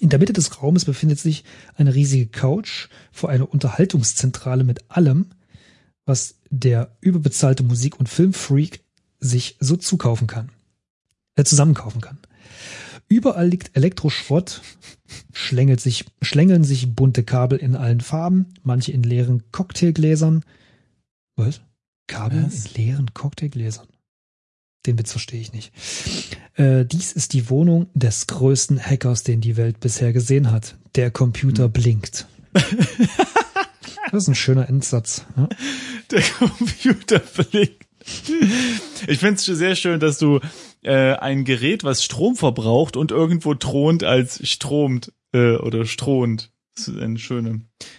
In 0.00 0.08
der 0.08 0.18
Mitte 0.18 0.32
des 0.32 0.62
Raumes 0.62 0.84
befindet 0.84 1.18
sich 1.18 1.44
eine 1.76 1.94
riesige 1.94 2.26
Couch 2.26 2.88
vor 3.12 3.30
einer 3.30 3.50
Unterhaltungszentrale 3.50 4.64
mit 4.64 4.90
allem, 4.90 5.26
was 6.04 6.36
der 6.50 6.96
überbezahlte 7.00 7.62
Musik- 7.62 7.98
und 7.98 8.08
Filmfreak 8.08 8.80
sich 9.20 9.56
so 9.60 9.76
zukaufen 9.76 10.26
kann, 10.26 10.50
äh, 11.36 11.44
zusammenkaufen 11.44 12.00
kann. 12.00 12.18
Überall 13.08 13.48
liegt 13.48 13.76
Elektroschrott, 13.76 14.60
schlängelt 15.32 15.80
sich, 15.80 16.04
schlängeln 16.22 16.64
sich 16.64 16.94
bunte 16.94 17.24
Kabel 17.24 17.58
in 17.58 17.74
allen 17.74 18.00
Farben, 18.00 18.46
manche 18.62 18.92
in 18.92 19.02
leeren 19.02 19.42
Cocktailgläsern. 19.50 20.44
Was? 21.36 21.60
Kabel 22.06 22.44
Was? 22.44 22.66
in 22.66 22.74
leeren 22.74 23.14
Cocktailgläsern? 23.14 23.88
Den 24.86 24.98
Witz 24.98 25.10
verstehe 25.12 25.40
ich 25.40 25.52
nicht. 25.52 25.72
Äh, 26.54 26.84
dies 26.84 27.12
ist 27.12 27.32
die 27.32 27.50
Wohnung 27.50 27.88
des 27.94 28.26
größten 28.26 28.78
Hackers, 28.80 29.22
den 29.22 29.40
die 29.40 29.56
Welt 29.56 29.80
bisher 29.80 30.12
gesehen 30.12 30.50
hat. 30.50 30.76
Der 30.94 31.10
Computer 31.10 31.64
Hm. 31.64 31.72
blinkt. 31.72 32.26
Das 34.10 34.22
ist 34.22 34.28
ein 34.28 34.34
schöner 34.34 34.68
Endsatz. 34.70 35.26
Ja? 35.36 35.48
Der 36.10 36.22
Computer 36.22 37.18
blinkt. 37.18 37.86
Ich 39.06 39.18
finde 39.18 39.34
es 39.34 39.44
sehr 39.44 39.76
schön, 39.76 40.00
dass 40.00 40.16
du 40.16 40.40
äh, 40.82 41.12
ein 41.14 41.44
Gerät, 41.44 41.84
was 41.84 42.02
Strom 42.02 42.34
verbraucht 42.34 42.96
und 42.96 43.10
irgendwo 43.10 43.54
thront 43.54 44.04
als 44.04 44.40
stromt 44.48 45.12
äh, 45.34 45.56
oder 45.56 45.84
strohend. 45.84 46.50
Das 46.74 46.88
ist 46.88 46.98
ein 46.98 47.18
schöner 47.18 47.58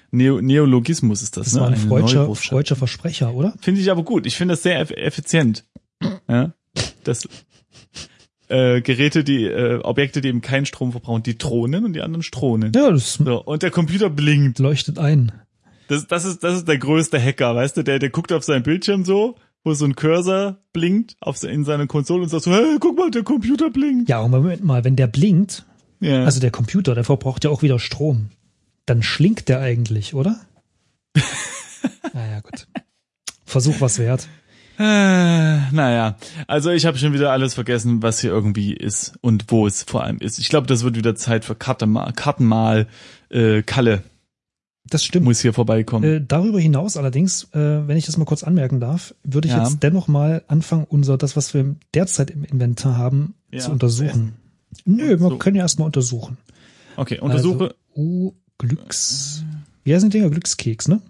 Neo 0.09 0.41
Neologismus 0.41 1.21
ist 1.21 1.37
das, 1.37 1.45
Das 1.47 1.53
ne? 1.53 1.61
war 1.61 1.67
ein 1.67 1.75
freudscher, 1.77 2.33
freudscher 2.33 2.75
Versprecher, 2.75 3.33
oder? 3.35 3.53
Finde 3.61 3.79
ich 3.81 3.91
aber 3.91 4.03
gut. 4.03 4.25
Ich 4.25 4.35
finde 4.35 4.53
das 4.53 4.63
sehr 4.63 4.79
eff 4.79 4.89
effizient. 4.89 5.65
Ja? 6.27 6.53
Das 7.09 7.27
äh, 8.47 8.81
Geräte, 8.81 9.23
die 9.23 9.43
äh, 9.45 9.79
Objekte, 9.83 10.21
die 10.21 10.29
eben 10.29 10.41
keinen 10.41 10.65
Strom 10.65 10.91
verbrauchen, 10.91 11.23
die 11.23 11.37
thronen 11.37 11.85
und 11.85 11.93
die 11.93 12.01
anderen 12.01 12.23
stronen. 12.23 12.71
Ja, 12.75 12.89
das 12.91 13.13
So, 13.15 13.43
und 13.43 13.61
der 13.63 13.71
Computer 13.71 14.09
blinkt. 14.09 14.59
leuchtet 14.59 14.97
ein. 14.97 15.31
Das, 15.87 16.07
das, 16.07 16.25
ist, 16.25 16.43
das 16.43 16.55
ist 16.57 16.67
der 16.67 16.77
größte 16.77 17.21
Hacker, 17.21 17.55
weißt 17.55 17.77
du? 17.77 17.83
Der, 17.83 17.99
der 17.99 18.09
guckt 18.09 18.31
auf 18.31 18.43
seinen 18.43 18.63
Bildschirm 18.63 19.05
so, 19.05 19.35
wo 19.63 19.73
so 19.73 19.85
ein 19.85 19.95
Cursor 19.95 20.57
blinkt 20.73 21.15
auf, 21.19 21.41
in 21.43 21.63
seiner 21.65 21.85
Konsole 21.87 22.23
und 22.23 22.29
sagt 22.29 22.43
so, 22.43 22.51
hey, 22.51 22.77
guck 22.79 22.97
mal, 22.97 23.11
der 23.11 23.23
Computer 23.23 23.69
blinkt. 23.69 24.09
Ja, 24.09 24.19
und 24.21 24.31
Moment 24.31 24.63
mal, 24.63 24.83
wenn 24.83 24.95
der 24.95 25.07
blinkt, 25.07 25.65
Ja. 25.99 26.23
also 26.25 26.39
der 26.39 26.51
Computer, 26.51 26.95
der 26.95 27.03
verbraucht 27.03 27.43
ja 27.43 27.49
auch 27.51 27.61
wieder 27.61 27.77
Strom. 27.79 28.29
Dann 28.85 29.03
schlingt 29.03 29.47
der 29.49 29.59
eigentlich, 29.59 30.13
oder? 30.15 30.39
naja, 32.13 32.39
gut. 32.41 32.67
Versuch 33.45 33.81
was 33.81 33.99
wert. 33.99 34.27
Äh, 34.79 35.71
naja, 35.71 36.15
also 36.47 36.69
ich 36.71 36.85
habe 36.85 36.97
schon 36.97 37.11
wieder 37.13 37.31
alles 37.31 37.53
vergessen, 37.53 38.01
was 38.01 38.19
hier 38.21 38.31
irgendwie 38.31 38.73
ist 38.73 39.13
und 39.21 39.45
wo 39.49 39.67
es 39.67 39.83
vor 39.83 40.03
allem 40.03 40.19
ist. 40.19 40.39
Ich 40.39 40.47
glaube, 40.49 40.67
das 40.67 40.83
wird 40.83 40.95
wieder 40.95 41.15
Zeit 41.15 41.43
für 41.43 41.53
Kartenmal, 41.55 42.13
Kartenmal 42.13 42.87
äh, 43.29 43.61
Kalle 43.61 44.03
Das 44.89 45.03
stimmt. 45.03 45.25
muss 45.25 45.41
hier 45.41 45.51
vorbeikommen. 45.53 46.03
Äh, 46.05 46.21
darüber 46.25 46.61
hinaus 46.61 46.95
allerdings, 46.95 47.43
äh, 47.53 47.87
wenn 47.87 47.97
ich 47.97 48.05
das 48.05 48.15
mal 48.17 48.23
kurz 48.25 48.43
anmerken 48.43 48.79
darf, 48.79 49.13
würde 49.25 49.49
ich 49.49 49.53
Ja. 49.53 49.63
jetzt 49.63 49.83
dennoch 49.83 50.07
mal 50.07 50.43
anfangen, 50.47 50.85
unser, 50.87 51.17
das, 51.17 51.35
was 51.35 51.53
wir 51.53 51.75
derzeit 51.93 52.31
im 52.31 52.45
Inventar 52.45 52.95
haben, 52.97 53.33
Ja, 53.51 53.59
zu 53.59 53.71
untersuchen. 53.71 54.33
Nö, 54.85 55.09
wir 55.09 55.17
So. 55.19 55.37
können 55.37 55.57
ja 55.57 55.63
erstmal 55.63 55.87
untersuchen. 55.87 56.37
Okay, 56.95 57.19
untersuche. 57.19 57.63
Also, 57.65 57.73
oh, 57.95 58.33
Glücks. 58.57 59.43
Wie 59.83 59.93
heißen 59.93 60.09
die 60.09 60.17
Dinger? 60.19 60.29
Glückskeks, 60.29 60.87
ne? 60.87 61.01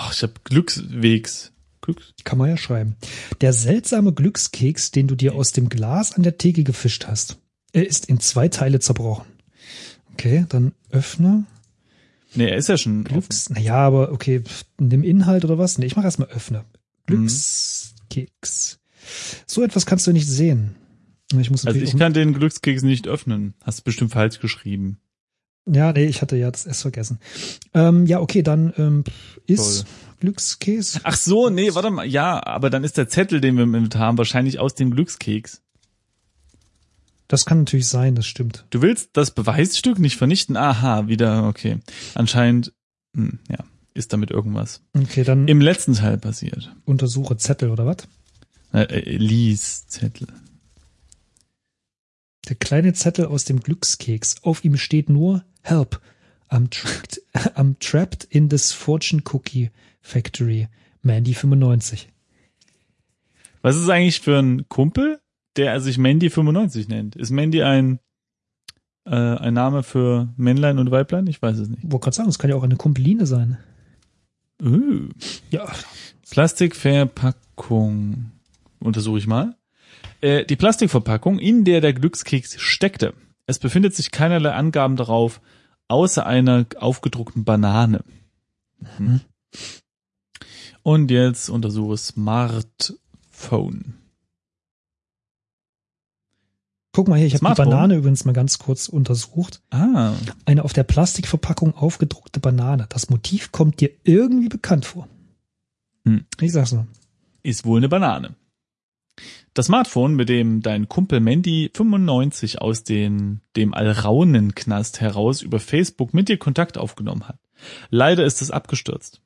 Ach, 0.00 0.12
ich 0.12 0.22
habe 0.22 0.34
Glückswegs. 0.44 1.50
Glücks. 1.80 2.14
Kann 2.22 2.38
man 2.38 2.48
ja 2.48 2.56
schreiben. 2.56 2.94
Der 3.40 3.52
seltsame 3.52 4.12
Glückskeks, 4.12 4.92
den 4.92 5.08
du 5.08 5.16
dir 5.16 5.34
aus 5.34 5.50
dem 5.50 5.68
Glas 5.68 6.12
an 6.12 6.22
der 6.22 6.38
Theke 6.38 6.62
gefischt 6.62 7.08
hast, 7.08 7.38
er 7.72 7.84
ist 7.84 8.06
in 8.06 8.20
zwei 8.20 8.46
Teile 8.46 8.78
zerbrochen. 8.78 9.26
Okay, 10.12 10.46
dann 10.48 10.72
öffne. 10.90 11.46
Nee, 12.34 12.48
er 12.48 12.56
ist 12.56 12.68
ja 12.68 12.76
schon. 12.76 13.02
Glücks. 13.02 13.50
Naja, 13.50 13.74
aber 13.74 14.12
okay, 14.12 14.42
nimm 14.78 15.02
Inhalt 15.02 15.44
oder 15.44 15.58
was? 15.58 15.78
Nee, 15.78 15.86
ich 15.86 15.96
mache 15.96 16.06
erstmal 16.06 16.28
öffne. 16.28 16.64
Glückskeks. 17.06 18.78
So 19.46 19.64
etwas 19.64 19.84
kannst 19.84 20.06
du 20.06 20.12
nicht 20.12 20.28
sehen. 20.28 20.76
Ich 21.36 21.50
muss 21.50 21.66
Also 21.66 21.80
ich 21.80 21.96
kann 21.96 22.12
den 22.12 22.34
Glückskeks 22.34 22.82
nicht 22.82 23.08
öffnen. 23.08 23.54
Hast 23.64 23.82
bestimmt 23.82 24.12
falsch 24.12 24.38
geschrieben. 24.38 25.00
Ja, 25.70 25.92
nee, 25.92 26.06
ich 26.06 26.22
hatte 26.22 26.36
ja 26.36 26.50
das 26.50 26.66
S 26.66 26.82
vergessen. 26.82 27.18
Ähm, 27.74 28.06
ja, 28.06 28.20
okay, 28.20 28.42
dann 28.42 28.72
ähm, 28.76 29.04
ist 29.46 29.82
Toll. 29.82 29.90
Glückskäse. 30.20 31.00
Ach 31.04 31.16
so, 31.16 31.48
nee, 31.50 31.74
warte 31.74 31.90
mal. 31.90 32.06
Ja, 32.06 32.44
aber 32.44 32.70
dann 32.70 32.84
ist 32.84 32.96
der 32.96 33.08
Zettel, 33.08 33.40
den 33.40 33.56
wir 33.56 33.64
im 33.64 33.74
Inventar 33.74 34.02
haben, 34.02 34.18
wahrscheinlich 34.18 34.58
aus 34.58 34.74
dem 34.74 34.90
Glückskeks. 34.90 35.62
Das 37.28 37.44
kann 37.44 37.58
natürlich 37.58 37.88
sein, 37.88 38.14
das 38.14 38.26
stimmt. 38.26 38.64
Du 38.70 38.80
willst 38.80 39.10
das 39.12 39.32
Beweisstück 39.32 39.98
nicht 39.98 40.16
vernichten? 40.16 40.56
Aha, 40.56 41.08
wieder, 41.08 41.46
okay. 41.46 41.78
Anscheinend, 42.14 42.72
hm, 43.14 43.38
ja, 43.50 43.58
ist 43.92 44.12
damit 44.12 44.30
irgendwas. 44.30 44.80
Okay, 44.96 45.24
dann 45.24 45.46
Im 45.46 45.60
letzten 45.60 45.94
Teil 45.94 46.16
passiert. 46.16 46.74
untersuche 46.86 47.36
Zettel 47.36 47.70
oder 47.70 47.84
was? 47.84 47.98
Äh, 48.72 48.84
äh, 48.84 49.16
Lies 49.16 49.86
Zettel. 49.88 50.28
Der 52.48 52.56
kleine 52.56 52.94
Zettel 52.94 53.26
aus 53.26 53.44
dem 53.44 53.60
Glückskeks. 53.60 54.42
Auf 54.42 54.64
ihm 54.64 54.78
steht 54.78 55.10
nur 55.10 55.44
Help. 55.68 56.00
I'm 56.50 56.70
trapped, 56.70 57.18
I'm 57.56 57.76
trapped 57.78 58.26
in 58.30 58.48
this 58.48 58.72
fortune 58.72 59.22
cookie 59.22 59.70
factory. 60.00 60.68
Mandy 61.02 61.34
95. 61.34 62.08
Was 63.62 63.76
ist 63.76 63.88
eigentlich 63.88 64.20
für 64.20 64.38
ein 64.38 64.68
Kumpel, 64.68 65.20
der 65.56 65.80
sich 65.80 65.98
Mandy 65.98 66.30
95 66.30 66.88
nennt? 66.88 67.16
Ist 67.16 67.30
Mandy 67.30 67.62
ein, 67.62 67.98
äh, 69.04 69.14
ein 69.14 69.54
Name 69.54 69.82
für 69.82 70.28
Männlein 70.36 70.78
und 70.78 70.90
Weiblein? 70.90 71.26
Ich 71.26 71.42
weiß 71.42 71.58
es 71.58 71.68
nicht. 71.68 71.82
Wollte 71.82 72.04
gerade 72.04 72.16
sagen, 72.16 72.28
es 72.28 72.38
kann 72.38 72.50
ja 72.50 72.56
auch 72.56 72.62
eine 72.62 72.76
Kumpeline 72.76 73.26
sein. 73.26 73.58
Uh. 74.62 75.08
Ja, 75.50 75.70
Plastikverpackung. 76.30 78.32
Untersuche 78.80 79.18
ich 79.18 79.26
mal. 79.26 79.56
Äh, 80.20 80.44
die 80.46 80.56
Plastikverpackung, 80.56 81.38
in 81.38 81.64
der 81.64 81.80
der 81.80 81.92
Glückskeks 81.92 82.60
steckte. 82.60 83.14
Es 83.46 83.58
befindet 83.58 83.94
sich 83.94 84.10
keinerlei 84.10 84.52
Angaben 84.52 84.96
darauf, 84.96 85.40
außer 85.88 86.24
einer 86.24 86.66
aufgedruckten 86.76 87.44
Banane. 87.44 88.04
Mhm. 88.98 89.20
Und 90.82 91.10
jetzt 91.10 91.48
untersuche 91.48 91.96
Smartphone. 91.96 93.94
Guck 96.92 97.08
mal 97.08 97.16
hier, 97.16 97.26
ich 97.26 97.34
habe 97.34 97.46
die? 97.54 97.54
Banane 97.54 97.96
übrigens 97.96 98.24
mal 98.24 98.32
ganz 98.32 98.58
kurz 98.58 98.88
untersucht. 98.88 99.62
Ah, 99.70 100.14
Eine 100.46 100.64
auf 100.64 100.72
der 100.72 100.82
Plastikverpackung 100.84 101.74
aufgedruckte 101.76 102.40
Banane. 102.40 102.86
Das 102.88 103.10
Motiv 103.10 103.52
kommt 103.52 103.80
dir 103.80 103.90
irgendwie 104.04 104.48
bekannt 104.48 104.84
vor. 104.84 105.06
Hm. 106.04 106.24
Ich 106.40 106.52
sag's 106.52 106.72
nur. 106.72 106.86
ist 107.42 107.64
wohl 107.64 107.78
eine 107.78 107.88
Banane. 107.88 108.34
Das 109.54 109.66
Smartphone, 109.66 110.14
mit 110.14 110.28
dem 110.28 110.62
dein 110.62 110.88
Kumpel 110.88 111.20
Mandy 111.20 111.70
95 111.74 112.60
aus 112.60 112.84
den, 112.84 113.40
dem 113.56 113.74
Alraunenknast 113.74 115.00
heraus 115.00 115.42
über 115.42 115.58
Facebook 115.58 116.14
mit 116.14 116.28
dir 116.28 116.38
Kontakt 116.38 116.78
aufgenommen 116.78 117.26
hat. 117.26 117.40
Leider 117.90 118.24
ist 118.24 118.40
es 118.42 118.50
abgestürzt. 118.50 119.20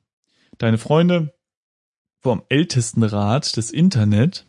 Deine 0.57 0.77
Freunde 0.77 1.33
vom 2.19 2.41
Ältestenrat 2.49 3.57
des 3.57 3.69
Internet 3.69 4.47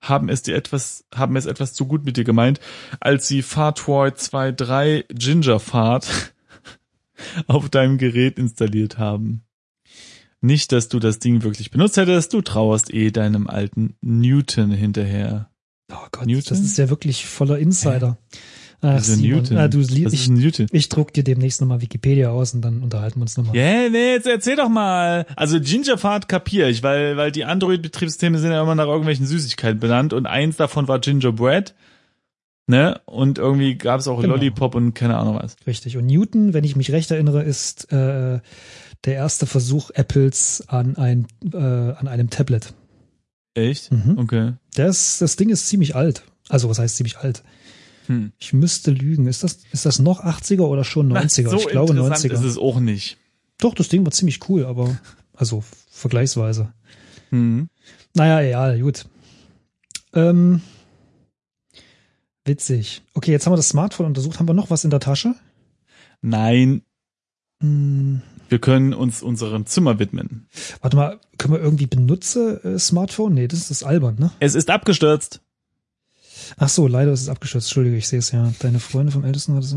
haben 0.00 0.28
es 0.28 0.42
dir 0.42 0.54
etwas, 0.54 1.04
haben 1.14 1.36
es 1.36 1.46
etwas 1.46 1.74
zu 1.74 1.86
gut 1.86 2.04
mit 2.04 2.16
dir 2.16 2.24
gemeint, 2.24 2.60
als 3.00 3.26
sie 3.28 3.42
Fartroid 3.42 4.16
2.3 4.16 5.04
Gingerfahrt 5.12 6.32
auf 7.46 7.68
deinem 7.68 7.98
Gerät 7.98 8.38
installiert 8.38 8.98
haben. 8.98 9.44
Nicht, 10.42 10.72
dass 10.72 10.88
du 10.88 10.98
das 10.98 11.18
Ding 11.20 11.42
wirklich 11.44 11.70
benutzt 11.70 11.96
hättest, 11.96 12.32
du 12.32 12.42
trauerst 12.42 12.92
eh 12.92 13.10
deinem 13.10 13.46
alten 13.46 13.94
Newton 14.00 14.70
hinterher. 14.72 15.48
Oh 15.92 15.96
Gott, 16.10 16.26
Newton? 16.26 16.44
das 16.48 16.60
ist 16.60 16.76
ja 16.78 16.90
wirklich 16.90 17.26
voller 17.26 17.58
Insider. 17.58 18.18
Ach, 18.80 18.94
Also 18.94 19.14
Simon, 19.14 19.30
Newton. 19.38 19.56
Ah, 19.56 19.68
du, 19.68 19.78
ich, 19.78 20.26
ein 20.26 20.34
Newton? 20.34 20.66
ich 20.72 20.88
druck 20.88 21.12
dir 21.12 21.22
demnächst 21.22 21.60
nochmal 21.60 21.80
Wikipedia 21.80 22.30
aus 22.30 22.52
und 22.54 22.62
dann 22.62 22.82
unterhalten 22.82 23.20
wir 23.20 23.22
uns 23.22 23.36
nochmal. 23.36 23.54
Ja, 23.56 23.88
nee, 23.88 24.14
jetzt 24.14 24.26
erzähl 24.26 24.56
doch 24.56 24.68
mal. 24.68 25.24
Also 25.36 25.60
Gingerfahrt 25.60 26.28
kapier 26.28 26.68
ich, 26.68 26.82
weil, 26.82 27.16
weil 27.16 27.30
die 27.30 27.44
Android-Betriebssysteme 27.44 28.38
sind 28.40 28.50
ja 28.50 28.60
immer 28.60 28.74
nach 28.74 28.86
irgendwelchen 28.86 29.26
Süßigkeiten 29.26 29.78
benannt 29.78 30.12
und 30.12 30.26
eins 30.26 30.56
davon 30.56 30.88
war 30.88 30.98
Gingerbread. 30.98 31.74
Ne? 32.66 33.00
Und 33.06 33.38
irgendwie 33.38 33.76
gab 33.76 34.00
es 34.00 34.08
auch 34.08 34.20
Genau. 34.20 34.34
Lollipop 34.34 34.74
und 34.74 34.94
keine 34.94 35.16
Ahnung 35.16 35.38
was. 35.40 35.54
Richtig. 35.66 35.96
Und 35.96 36.06
Newton, 36.06 36.52
wenn 36.54 36.64
ich 36.64 36.74
mich 36.74 36.90
recht 36.90 37.10
erinnere, 37.12 37.42
ist 37.42 37.92
äh, 37.92 38.40
der 39.04 39.14
erste 39.14 39.46
Versuch 39.46 39.90
Apples 39.90 40.64
an 40.68 40.96
ein 40.96 41.26
äh, 41.52 41.56
an 41.56 42.08
einem 42.08 42.30
Tablet. 42.30 42.74
Echt? 43.54 43.92
Mhm. 43.92 44.18
Okay. 44.18 44.52
Das, 44.74 45.18
das 45.18 45.36
Ding 45.36 45.50
ist 45.50 45.66
ziemlich 45.68 45.94
alt. 45.94 46.24
Also 46.48 46.68
was 46.68 46.78
heißt 46.78 46.96
ziemlich 46.96 47.18
alt? 47.18 47.42
Hm. 48.06 48.32
Ich 48.38 48.52
müsste 48.52 48.90
lügen. 48.90 49.26
Ist 49.26 49.44
das, 49.44 49.60
ist 49.72 49.86
das 49.86 49.98
noch 49.98 50.24
80er 50.24 50.62
oder 50.62 50.84
schon 50.84 51.12
90er? 51.12 51.48
so 51.50 51.56
ich 51.56 51.68
glaube 51.68 51.92
interessant 51.92 52.32
90er. 52.32 52.34
ist 52.34 52.44
es 52.44 52.58
auch 52.58 52.80
nicht. 52.80 53.18
Doch, 53.58 53.74
das 53.74 53.88
Ding 53.88 54.04
war 54.04 54.12
ziemlich 54.12 54.48
cool, 54.48 54.64
aber 54.64 54.96
also 55.34 55.62
vergleichsweise. 55.90 56.72
Hm. 57.30 57.68
Naja, 58.14 58.40
egal, 58.40 58.80
gut. 58.80 59.06
Ähm, 60.14 60.62
witzig. 62.44 63.02
Okay, 63.14 63.30
jetzt 63.30 63.46
haben 63.46 63.52
wir 63.52 63.56
das 63.56 63.68
Smartphone 63.68 64.06
untersucht. 64.06 64.38
Haben 64.38 64.48
wir 64.48 64.54
noch 64.54 64.70
was 64.70 64.84
in 64.84 64.90
der 64.90 65.00
Tasche? 65.00 65.34
Nein, 66.22 66.82
Hm, 67.62 68.22
wir 68.52 68.60
können 68.60 68.94
uns 68.94 69.22
unserem 69.22 69.66
Zimmer 69.66 69.98
widmen. 69.98 70.46
warte 70.80 70.96
mal, 70.96 71.20
können 71.38 71.54
wir 71.54 71.60
irgendwie 71.60 71.86
benutze 71.86 72.62
äh, 72.62 72.78
Smartphone? 72.78 73.34
Nee, 73.34 73.48
das 73.48 73.58
ist 73.60 73.70
das 73.70 73.82
albern, 73.82 74.16
ne? 74.18 74.30
Es 74.38 74.54
ist 74.54 74.70
abgestürzt. 74.70 75.40
Ach 76.58 76.68
so, 76.68 76.86
leider 76.86 77.12
ist 77.12 77.22
es 77.22 77.28
abgestürzt. 77.28 77.68
Entschuldige, 77.68 77.96
ich 77.96 78.06
sehe 78.06 78.18
es 78.18 78.30
ja. 78.30 78.52
Deine 78.60 78.78
Freunde 78.78 79.10
vom 79.10 79.24
Ältesten 79.24 79.54
hat 79.56 79.64
es 79.64 79.74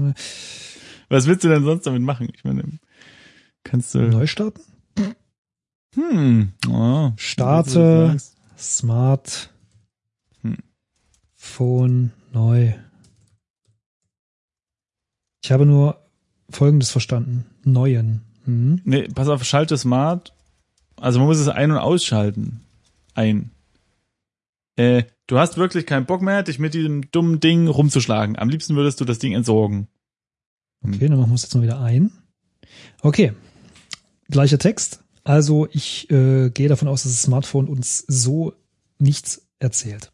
Was 1.10 1.26
willst 1.26 1.44
du 1.44 1.48
denn 1.48 1.64
sonst 1.64 1.88
damit 1.88 2.02
machen? 2.02 2.30
Ich 2.36 2.44
meine, 2.44 2.64
kannst 3.64 3.96
du. 3.96 4.00
neu 4.00 4.28
starten? 4.28 4.62
Hm. 5.96 6.52
Oh, 6.70 7.12
Starte. 7.16 8.18
Smart 8.58 9.50
Hm. 10.42 10.58
Phone 11.36 12.12
neu. 12.34 12.74
Ich 15.44 15.52
habe 15.52 15.66
nur 15.66 16.06
Folgendes 16.50 16.92
verstanden. 16.92 17.46
Neuen. 17.64 18.22
Hm? 18.46 18.82
Nee, 18.84 19.08
pass 19.14 19.28
auf, 19.28 19.44
schalte 19.44 19.78
Smart. 19.78 20.34
Also 20.98 21.20
man 21.20 21.28
muss 21.28 21.40
es 21.40 21.50
ein- 21.50 21.72
und 21.72 21.78
ausschalten. 21.78 22.62
Ein. 23.14 23.52
Äh, 24.78 25.04
du 25.28 25.38
hast 25.38 25.58
wirklich 25.58 25.86
keinen 25.86 26.06
Bock 26.06 26.22
mehr, 26.22 26.44
dich 26.44 26.60
mit 26.60 26.74
diesem 26.74 27.10
dummen 27.12 27.40
Ding 27.40 27.68
rumzuschlagen. 27.68 28.38
Am 28.38 28.50
liebsten 28.50 28.76
würdest 28.76 29.00
du 29.02 29.06
das 29.06 29.20
Ding 29.20 29.34
entsorgen. 29.34 29.88
Okay, 30.84 31.08
dann 31.08 31.18
machen 31.18 31.32
wir 31.32 31.36
es 31.36 31.44
jetzt 31.44 31.56
mal 31.56 31.64
wieder 31.64 31.82
ein. 31.82 32.12
Okay. 33.02 33.34
Gleicher 34.30 34.60
Text. 34.60 35.02
Also 35.24 35.68
ich 35.72 36.10
äh, 36.12 36.50
gehe 36.50 36.70
davon 36.70 36.88
aus, 36.88 37.04
dass 37.04 37.12
das 37.12 37.24
Smartphone 37.24 37.68
uns 37.68 38.06
so 38.08 38.54
nichts 39.00 39.48
erzählt. 39.60 40.12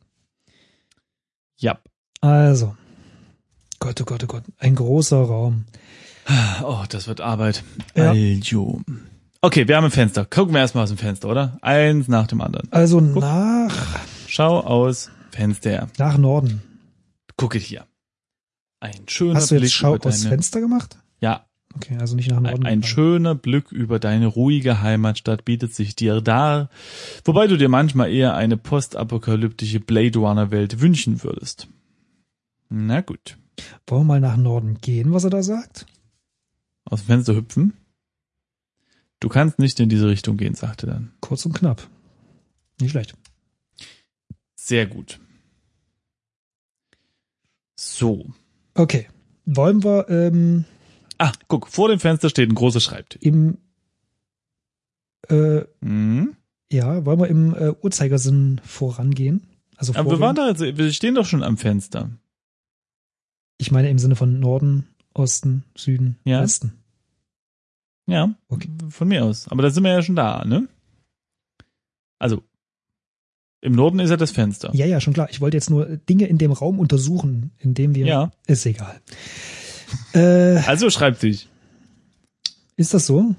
Ja. 1.58 1.80
Also. 2.22 2.76
Gott, 3.80 4.00
oh 4.02 4.06
Gott, 4.06 4.24
oh 4.24 4.28
Gott. 4.28 4.44
Ein 4.58 4.76
großer 4.76 5.18
Raum. 5.18 5.66
Oh, 6.64 6.84
das 6.90 7.08
wird 7.08 7.22
Arbeit. 7.22 7.64
Ja. 7.96 8.12
Also. 8.12 8.82
Okay, 9.42 9.68
wir 9.68 9.76
haben 9.76 9.86
ein 9.86 9.92
Fenster. 9.92 10.26
Gucken 10.26 10.54
wir 10.54 10.62
erstmal 10.62 10.84
aus 10.84 10.90
dem 10.90 10.98
Fenster, 10.98 11.30
oder? 11.30 11.58
Eins 11.62 12.08
nach 12.08 12.28
dem 12.28 12.42
anderen. 12.42 12.72
Also 12.72 13.00
nach, 13.02 13.74
Schau 14.28 14.60
aus 14.60 15.10
Fenster. 15.32 15.88
nach 15.98 16.18
Norden. 16.18 16.62
Gucke 17.38 17.58
hier. 17.58 17.86
Ein 18.80 19.08
schöner 19.08 19.36
Hast 19.36 19.52
du 19.52 19.56
Blick 19.56 19.64
jetzt 19.66 19.74
Schau 19.74 19.96
über 19.96 20.08
aus 20.08 20.20
deine, 20.20 20.30
Fenster 20.30 20.60
gemacht? 20.62 20.98
Ja, 21.20 21.46
Okay, 21.76 21.98
also 22.00 22.16
nicht 22.16 22.30
nach 22.30 22.42
Norden. 22.42 22.66
ein, 22.66 22.80
ein 22.80 22.84
schöner 22.84 23.34
Blick 23.36 23.72
über 23.72 23.98
deine 24.00 24.28
ruhige 24.28 24.82
Heimatstadt 24.82 25.46
bietet 25.46 25.74
sich 25.74 25.96
dir 25.96 26.20
dar, 26.22 26.70
wobei 27.24 27.48
du 27.48 27.58
dir 27.58 27.70
manchmal 27.70 28.12
eher 28.12 28.36
eine 28.36 28.58
postapokalyptische 28.58 29.80
Blade 29.80 30.20
Runner 30.20 30.52
Welt 30.52 30.82
wünschen 30.82 31.24
würdest. 31.24 31.68
Na 32.70 33.02
gut. 33.02 33.38
Wollen 33.88 34.02
wir 34.02 34.06
mal 34.06 34.20
nach 34.20 34.38
Norden 34.38 34.80
gehen, 34.82 35.14
was 35.14 35.24
er 35.24 35.30
da 35.30 35.44
sagt? 35.44 35.86
Aus 36.92 37.02
dem 37.02 37.08
Fenster 37.08 37.36
hüpfen? 37.36 37.74
Du 39.20 39.28
kannst 39.30 39.58
nicht 39.60 39.80
in 39.80 39.90
diese 39.90 40.08
Richtung 40.08 40.38
gehen, 40.38 40.54
sagte 40.56 40.86
dann. 40.88 41.14
Kurz 41.22 41.46
und 41.46 41.54
knapp. 41.54 41.88
Nicht 42.80 42.92
schlecht. 42.92 43.16
Sehr 44.56 44.86
gut. 44.86 45.20
So. 47.76 48.30
Okay. 48.76 49.08
Wollen 49.46 49.84
wir 49.84 50.08
ähm, 50.10 50.66
Ah, 51.18 51.32
guck, 51.48 51.68
vor 51.68 51.90
dem 51.90 52.00
Fenster 52.00 52.30
steht 52.30 52.50
ein 52.50 52.56
großer 52.56 52.80
Schreibtisch. 52.80 53.22
im 53.22 53.58
äh, 55.30 55.62
Mhm. 55.82 56.36
ja, 56.72 57.06
wollen 57.06 57.20
wir 57.20 57.28
im 57.28 57.54
äh, 57.56 57.74
Uhrzeigersinn 57.82 58.60
vorangehen? 58.64 59.46
Also 59.78 59.94
Aber 59.94 60.12
wir 60.12 60.18
vorgehen? 60.18 60.22
waren 60.22 60.36
doch 60.58 60.64
jetzt, 60.66 60.78
wir 60.78 60.92
stehen 60.94 61.16
doch 61.16 61.26
schon 61.26 61.44
am 61.44 61.58
Fenster. 61.58 62.10
Ich 63.58 63.72
meine 63.72 63.90
im 63.90 64.00
Sinne 64.00 64.16
von 64.16 64.40
Norden, 64.40 64.88
Osten, 65.14 65.64
Süden, 65.78 66.18
Ja. 66.26 66.42
Westen. 66.42 66.74
Ja, 68.12 68.36
Okay. 68.50 68.70
von 68.90 69.08
mir 69.08 69.24
aus. 69.26 69.48
Aber 69.48 69.62
da 69.64 69.70
sind 69.70 69.84
wir 69.84 69.92
ja 69.92 70.02
schon 70.02 70.16
da, 70.16 70.44
ne? 70.46 70.68
Also, 72.20 72.44
im 73.62 73.74
Norden 73.74 74.00
ist 74.00 74.10
ja 74.10 74.18
das 74.18 74.32
Fenster. 74.32 74.72
Ja, 74.74 74.86
ja, 74.86 75.00
schon 75.00 75.14
klar. 75.14 75.28
Ich 75.30 75.42
wollte 75.42 75.58
jetzt 75.58 75.70
nur 75.70 75.86
Dinge 75.86 76.26
in 76.28 76.38
dem 76.38 76.52
Raum 76.52 76.80
untersuchen, 76.80 77.52
in 77.60 77.74
dem 77.74 77.96
wir. 77.96 78.06
Ja. 78.06 78.32
Ist 78.48 78.66
egal. 78.66 79.00
Äh, 80.14 80.58
Also 80.68 80.90
Schreibtisch. 80.90 81.48
ist 82.76 82.94
das 82.94 83.06
so? 83.08 83.36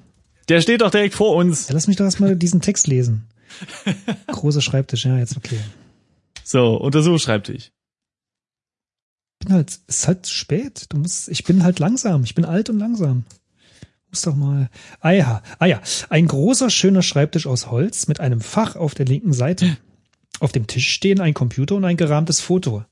Der 0.49 0.61
steht 0.61 0.81
doch 0.81 0.91
direkt 0.91 1.15
vor 1.15 1.37
uns. 1.37 1.69
Ja, 1.69 1.75
lass 1.75 1.87
mich 1.87 1.97
doch 1.97 2.05
erstmal 2.05 2.37
diesen 2.37 2.61
Text 2.61 2.87
lesen. 2.87 3.27
Großer 4.27 4.61
Schreibtisch, 4.61 5.05
ja, 5.05 5.17
jetzt 5.19 5.37
okay. 5.37 5.59
So, 6.45 6.77
untersuch 6.77 7.19
Schreibtisch. 7.21 7.71
bin 9.39 9.53
halt, 9.53 9.71
es 9.71 9.97
ist 9.99 10.09
halt 10.09 10.27
spät. 10.27 10.87
Du 10.89 10.99
musst, 10.99 11.29
ich 11.29 11.45
bin 11.45 11.63
halt 11.63 11.79
langsam. 11.79 12.25
Ich 12.25 12.35
bin 12.35 12.45
alt 12.45 12.71
und 12.71 12.79
langsam. 12.79 13.25
Muss 14.13 14.23
doch 14.23 14.37
mal. 14.37 14.69
Ah 15.01 15.11
ja, 15.13 15.43
ah 15.59 15.65
ja. 15.67 15.81
Ein 16.11 16.27
großer, 16.27 16.69
schöner 16.69 17.01
Schreibtisch 17.01 17.47
aus 17.47 17.71
Holz 17.71 18.09
mit 18.09 18.21
einem 18.21 18.43
Fach 18.43 18.77
auf 18.77 18.95
der 18.95 19.07
linken 19.07 19.33
Seite. 19.33 19.79
Auf 20.39 20.53
dem 20.53 20.67
Tisch 20.67 20.91
stehen 20.91 21.21
ein 21.21 21.33
Computer 21.33 21.77
und 21.77 21.85
ein 21.87 21.97
gerahmtes 21.97 22.41
Foto. 22.41 22.85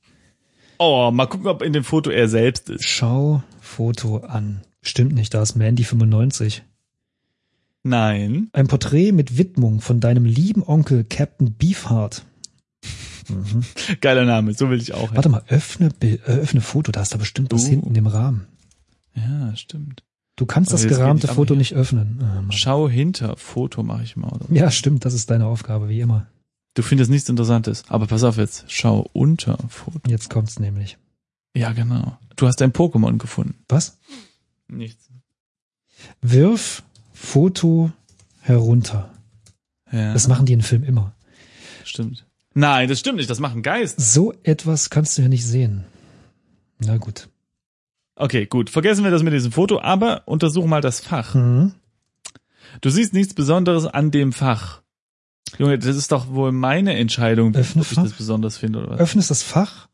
Oh, 0.78 1.10
mal 1.12 1.26
gucken, 1.26 1.46
ob 1.48 1.60
in 1.60 1.74
dem 1.74 1.84
Foto 1.84 2.08
er 2.08 2.26
selbst 2.26 2.70
ist. 2.70 2.84
Schau 2.84 3.42
Foto 3.60 4.18
an. 4.18 4.62
Stimmt 4.80 5.12
nicht, 5.14 5.34
da 5.34 5.42
ist 5.42 5.56
Mandy 5.56 5.84
95. 5.84 6.62
Nein. 7.82 8.48
Ein 8.54 8.66
Porträt 8.68 9.12
mit 9.12 9.36
Widmung 9.36 9.82
von 9.82 10.00
deinem 10.00 10.24
lieben 10.24 10.62
Onkel 10.62 11.04
Captain 11.04 11.54
Beefheart. 11.54 12.24
Mhm. 13.28 13.62
Geiler 14.00 14.24
Name, 14.24 14.54
so 14.54 14.70
will 14.70 14.80
ich 14.80 14.94
auch. 14.94 15.14
Warte 15.14 15.28
mal, 15.28 15.42
öffne, 15.48 15.90
Bild, 15.90 16.22
äh, 16.26 16.32
öffne 16.32 16.62
Foto, 16.62 16.92
da 16.92 17.02
ist 17.02 17.12
da 17.12 17.18
bestimmt 17.18 17.52
was 17.52 17.64
Uh. 17.66 17.68
hinten 17.68 17.94
im 17.94 18.06
Rahmen. 18.06 18.46
Ja, 19.14 19.54
stimmt. 19.56 20.02
Du 20.40 20.46
kannst 20.46 20.72
Aber 20.72 20.82
das 20.82 20.88
gerahmte 20.88 21.26
nicht, 21.26 21.36
Foto 21.36 21.54
nicht 21.54 21.74
öffnen. 21.74 22.16
Mann. 22.18 22.50
Schau 22.50 22.88
hinter 22.88 23.36
Foto 23.36 23.82
mache 23.82 24.02
ich 24.04 24.16
mal. 24.16 24.28
Oder? 24.32 24.46
Ja, 24.48 24.70
stimmt, 24.70 25.04
das 25.04 25.12
ist 25.12 25.28
deine 25.30 25.44
Aufgabe, 25.44 25.90
wie 25.90 26.00
immer. 26.00 26.28
Du 26.72 26.80
findest 26.82 27.10
nichts 27.10 27.28
Interessantes. 27.28 27.82
Aber 27.88 28.06
pass 28.06 28.24
auf 28.24 28.38
jetzt. 28.38 28.64
Schau 28.68 29.06
unter 29.12 29.58
Foto. 29.68 30.00
Jetzt 30.08 30.30
kommt's 30.30 30.58
nämlich. 30.58 30.96
Ja, 31.54 31.72
genau. 31.72 32.16
Du 32.36 32.46
hast 32.46 32.62
ein 32.62 32.72
Pokémon 32.72 33.18
gefunden. 33.18 33.54
Was? 33.68 33.98
Nichts. 34.66 35.10
Wirf 36.22 36.84
Foto 37.12 37.92
herunter. 38.40 39.10
Ja, 39.92 40.14
Das 40.14 40.26
machen 40.26 40.46
die 40.46 40.54
in 40.54 40.62
Film 40.62 40.84
immer. 40.84 41.12
stimmt. 41.84 42.24
Nein, 42.54 42.88
das 42.88 42.98
stimmt 43.00 43.18
nicht. 43.18 43.28
Das 43.28 43.40
macht 43.40 43.56
ein 43.56 43.62
Geist. 43.62 44.00
So 44.00 44.32
etwas 44.42 44.88
kannst 44.88 45.18
du 45.18 45.22
ja 45.22 45.28
nicht 45.28 45.44
sehen. 45.46 45.84
Na 46.78 46.96
gut. 46.96 47.28
Okay, 48.20 48.46
gut. 48.46 48.70
Vergessen 48.70 49.02
wir 49.04 49.10
das 49.10 49.22
mit 49.22 49.32
diesem 49.32 49.50
Foto, 49.52 49.80
aber 49.80 50.22
untersuch 50.26 50.66
mal 50.66 50.80
das 50.80 51.00
Fach. 51.00 51.34
Mhm. 51.34 51.72
Du 52.80 52.90
siehst 52.90 53.12
nichts 53.14 53.34
Besonderes 53.34 53.86
an 53.86 54.10
dem 54.10 54.32
Fach. 54.32 54.82
Junge, 55.58 55.78
das 55.78 55.96
ist 55.96 56.12
doch 56.12 56.30
wohl 56.30 56.52
meine 56.52 56.94
Entscheidung, 56.94 57.54
Öffne 57.54 57.82
ob 57.82 57.88
ich 57.88 57.94
Fach. 57.94 58.02
das 58.04 58.12
besonders 58.12 58.58
finde 58.58 58.80
oder 58.80 58.90
was. 58.90 59.00
Öffnest 59.00 59.30
das 59.30 59.42
Fach 59.42 59.88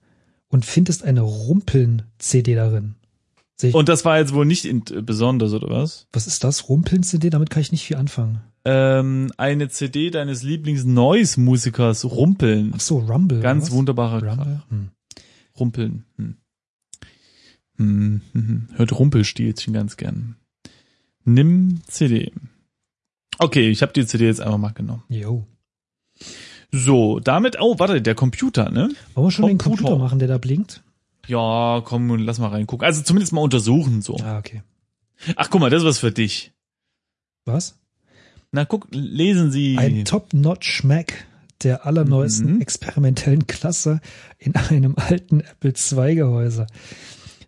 und 0.48 0.64
findest 0.64 1.04
eine 1.04 1.22
Rumpeln-CD 1.22 2.54
darin. 2.54 2.96
Sehe 3.58 3.70
ich, 3.70 3.74
Und 3.76 3.88
das 3.88 4.04
war 4.04 4.18
jetzt 4.18 4.34
wohl 4.34 4.44
nicht 4.44 4.64
in, 4.66 4.82
äh, 4.90 5.00
besonders, 5.02 5.52
oder 5.54 5.70
was? 5.70 6.06
was 6.12 6.26
ist 6.26 6.44
das? 6.44 6.68
Rumpeln-CD? 6.68 7.30
Damit 7.30 7.48
kann 7.48 7.62
ich 7.62 7.72
nicht 7.72 7.84
viel 7.86 7.96
anfangen. 7.96 8.40
Ähm, 8.66 9.32
eine 9.38 9.68
CD 9.68 10.10
deines 10.10 10.42
Lieblings-Noise-Musikers 10.42 12.04
Rumpeln. 12.04 12.72
Ach 12.74 12.80
so, 12.80 12.98
Rumble. 12.98 13.40
Ganz 13.40 13.70
wunderbarer 13.70 14.22
Rumble? 14.22 14.62
Hm. 14.68 14.90
Rumpeln. 15.58 16.04
Hm. 16.16 16.36
Hm, 17.78 18.20
hm, 18.32 18.48
hm. 18.48 18.68
Hört 18.76 18.92
Rumpelstilzchen 18.98 19.72
ganz 19.74 19.96
gern. 19.96 20.36
Nimm 21.24 21.80
CD. 21.88 22.32
Okay, 23.38 23.68
ich 23.68 23.82
habe 23.82 23.92
die 23.92 24.06
CD 24.06 24.26
jetzt 24.26 24.40
einfach 24.40 24.58
mal 24.58 24.70
genommen. 24.72 25.02
Jo. 25.08 25.46
So, 26.72 27.20
damit, 27.20 27.56
oh, 27.60 27.78
warte, 27.78 28.00
der 28.02 28.14
Computer, 28.14 28.70
ne? 28.70 28.90
Wollen 29.14 29.26
wir 29.26 29.30
schon 29.30 29.46
den 29.46 29.58
Computer. 29.58 29.82
Computer 29.90 29.98
machen, 30.02 30.18
der 30.18 30.28
da 30.28 30.38
blinkt? 30.38 30.82
Ja, 31.26 31.82
komm, 31.84 32.10
und 32.10 32.20
lass 32.20 32.38
mal 32.38 32.48
reingucken. 32.48 32.84
Also 32.86 33.02
zumindest 33.02 33.32
mal 33.32 33.40
untersuchen, 33.40 34.02
so. 34.02 34.16
Ah, 34.18 34.38
okay. 34.38 34.62
Ach, 35.36 35.50
guck 35.50 35.60
mal, 35.60 35.70
das 35.70 35.82
ist 35.82 35.86
was 35.88 35.98
für 35.98 36.12
dich. 36.12 36.52
Was? 37.44 37.78
Na, 38.52 38.64
guck, 38.64 38.86
lesen 38.90 39.50
Sie. 39.50 39.76
Ein 39.78 40.04
Top-Notch 40.04 40.84
Mac 40.84 41.26
der 41.62 41.86
allerneuesten 41.86 42.56
Mhm. 42.56 42.60
experimentellen 42.60 43.46
Klasse 43.46 44.00
in 44.38 44.54
einem 44.56 44.94
alten 44.96 45.40
Apple 45.40 45.72
II-Gehäuse. 45.72 46.66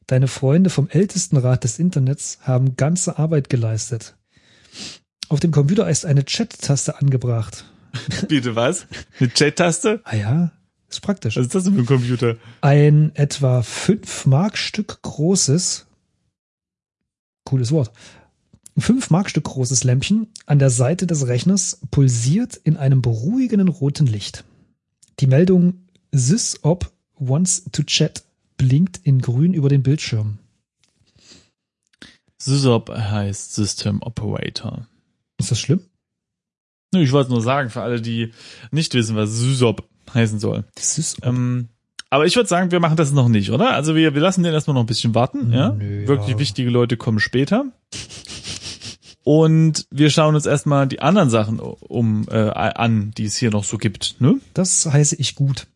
Deine 0.08 0.26
Freunde 0.26 0.70
vom 0.70 0.88
Ältestenrat 0.88 1.64
des 1.64 1.78
Internets 1.78 2.38
haben 2.40 2.76
ganze 2.76 3.18
Arbeit 3.18 3.50
geleistet. 3.50 4.16
Auf 5.28 5.38
dem 5.38 5.50
Computer 5.50 5.88
ist 5.88 6.06
eine 6.06 6.24
Chat-Taste 6.24 6.98
angebracht. 6.98 7.66
Bitte 8.28 8.56
was? 8.56 8.86
Eine 9.20 9.28
Chat-Taste? 9.28 10.00
Ah 10.04 10.16
ja, 10.16 10.52
ist 10.88 11.02
praktisch. 11.02 11.36
Was 11.36 11.44
ist 11.44 11.54
das 11.54 11.64
denn 11.64 11.74
für 11.74 11.80
ein 11.80 11.86
Computer? 11.86 12.36
Ein 12.62 13.14
etwa 13.16 13.60
5 13.60 14.24
Mark 14.24 14.56
Stück 14.56 15.02
großes, 15.02 15.86
cooles 17.44 17.70
Wort, 17.70 17.92
5 18.78 19.10
Mark 19.10 19.28
Stück 19.28 19.44
großes 19.44 19.84
Lämpchen 19.84 20.28
an 20.46 20.58
der 20.58 20.70
Seite 20.70 21.06
des 21.06 21.26
Rechners 21.26 21.80
pulsiert 21.90 22.56
in 22.56 22.78
einem 22.78 23.02
beruhigenden 23.02 23.68
roten 23.68 24.06
Licht. 24.06 24.44
Die 25.20 25.26
Meldung 25.26 25.86
SysOp 26.12 26.90
wants 27.18 27.64
to 27.72 27.82
chat 27.82 28.24
blinkt 28.58 28.98
in 29.04 29.20
grün 29.22 29.54
über 29.54 29.70
den 29.70 29.82
Bildschirm. 29.82 30.38
SysOp 32.38 32.90
heißt 32.90 33.54
System 33.54 34.02
Operator. 34.02 34.86
Ist 35.38 35.50
das 35.50 35.58
schlimm? 35.58 35.80
Nö, 36.92 37.02
Ich 37.02 37.12
wollte 37.12 37.30
nur 37.30 37.40
sagen, 37.42 37.70
für 37.70 37.82
alle, 37.82 38.00
die 38.00 38.32
nicht 38.70 38.92
wissen, 38.94 39.16
was 39.16 39.30
SysOp 39.30 39.88
heißen 40.12 40.38
soll. 40.38 40.64
SysOp. 40.78 41.24
Ähm, 41.24 41.68
aber 42.10 42.26
ich 42.26 42.36
würde 42.36 42.48
sagen, 42.48 42.70
wir 42.70 42.80
machen 42.80 42.96
das 42.96 43.12
noch 43.12 43.28
nicht, 43.28 43.50
oder? 43.50 43.74
Also 43.74 43.94
wir, 43.94 44.14
wir 44.14 44.20
lassen 44.22 44.42
den 44.42 44.54
erstmal 44.54 44.74
noch 44.74 44.82
ein 44.82 44.86
bisschen 44.86 45.14
warten, 45.14 45.52
ja? 45.52 45.70
Nö, 45.70 46.02
ja. 46.02 46.08
Wirklich 46.08 46.38
wichtige 46.38 46.70
Leute 46.70 46.96
kommen 46.96 47.20
später. 47.20 47.66
Und 49.24 49.86
wir 49.90 50.08
schauen 50.08 50.34
uns 50.34 50.46
erstmal 50.46 50.86
die 50.86 51.00
anderen 51.02 51.28
Sachen 51.28 51.60
um 51.60 52.26
äh, 52.30 52.48
an, 52.48 53.10
die 53.10 53.26
es 53.26 53.36
hier 53.36 53.50
noch 53.50 53.64
so 53.64 53.76
gibt, 53.76 54.16
ne? 54.20 54.40
Das 54.54 54.86
heiße 54.86 55.16
ich 55.16 55.34
gut. 55.34 55.66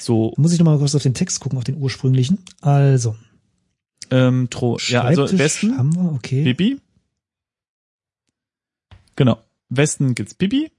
So, 0.00 0.32
Muss 0.36 0.52
ich 0.52 0.58
nochmal 0.58 0.78
kurz 0.78 0.94
auf 0.94 1.02
den 1.02 1.14
Text 1.14 1.40
gucken, 1.40 1.58
auf 1.58 1.64
den 1.64 1.76
ursprünglichen. 1.76 2.38
Also, 2.60 3.16
ähm, 4.10 4.48
Tro 4.50 4.78
ja, 4.88 5.02
also 5.02 5.38
Westen, 5.38 5.76
haben 5.76 5.94
wir, 5.94 6.12
okay. 6.12 6.42
Pipi. 6.42 6.80
Genau. 9.16 9.42
Westen 9.68 10.14
gibt's 10.14 10.34
Pipi. 10.34 10.72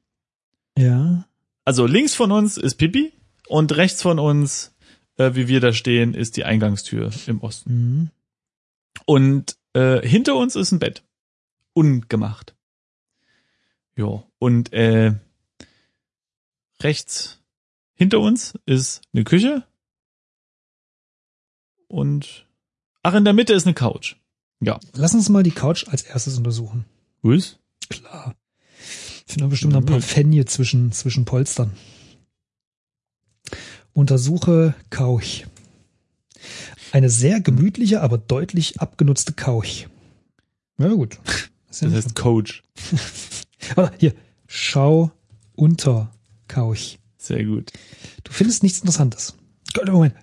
Ja, 0.78 1.28
Also 1.66 1.86
links 1.86 2.16
von 2.16 2.32
uns 2.32 2.58
ist 2.58 2.76
Pipi 2.76 3.14
und 3.48 3.76
rechts 3.76 4.02
von 4.02 4.20
uns, 4.20 4.74
äh, 5.18 5.36
wie 5.36 5.48
wir 5.48 5.60
da 5.60 5.74
stehen, 5.74 6.14
ist 6.14 6.38
die 6.38 6.46
Eingangstür 6.46 7.12
im 7.28 7.42
Osten. 7.42 7.74
mhm. 7.74 8.10
Und 9.06 9.58
äh, 9.74 10.06
hinter 10.08 10.36
uns 10.36 10.56
ist 10.56 10.72
ein 10.72 10.80
Bett. 10.80 11.04
Ungemacht. 11.74 12.56
Ja. 13.96 14.24
Und 14.40 14.74
äh, 14.74 15.14
rechts 16.82 17.41
hinter 18.02 18.20
uns 18.20 18.56
ist 18.66 19.02
eine 19.14 19.24
Küche. 19.24 19.64
Und 21.88 22.48
ach, 23.04 23.14
in 23.14 23.26
der 23.26 23.34
Mitte 23.34 23.54
ist 23.54 23.68
eine 23.68 23.76
Couch. 23.76 24.16
Ja. 24.60 24.80
Lass 24.94 25.14
uns 25.14 25.30
mal 25.30 25.44
die 25.44 25.52
Couch 25.52 25.88
als 25.88 26.02
erstes 26.02 26.36
untersuchen. 26.36 26.86
Was? 27.22 27.60
Klar. 27.90 28.34
Ich 29.28 29.34
finde 29.34 29.50
bestimmt 29.50 29.74
noch 29.74 29.82
ein 29.82 29.86
paar 29.86 29.98
Mhm. 29.98 30.02
Fenje 30.02 30.46
zwischen, 30.46 30.92
zwischen 30.92 31.26
Polstern. 31.26 31.74
Untersuche 33.94 34.74
Couch. 34.90 35.44
Eine 36.92 37.12
sehr 37.12 37.40
gemütliche, 37.40 38.02
aber 38.02 38.18
deutlich 38.18 38.82
abgenutzte 38.82 39.34
Couch. 39.34 39.86
Ja, 40.80 40.88
gut. 40.88 41.20
Das 41.68 41.84
heißt 41.84 42.16
Coach. 42.16 42.64
hier. 44.00 44.16
Schau 44.48 45.12
unter 45.54 46.12
Couch. 46.48 46.98
Sehr 47.22 47.44
gut. 47.46 47.72
Du 48.24 48.32
findest 48.32 48.64
nichts 48.64 48.80
Interessantes. 48.80 49.36
Moment. 49.86 50.16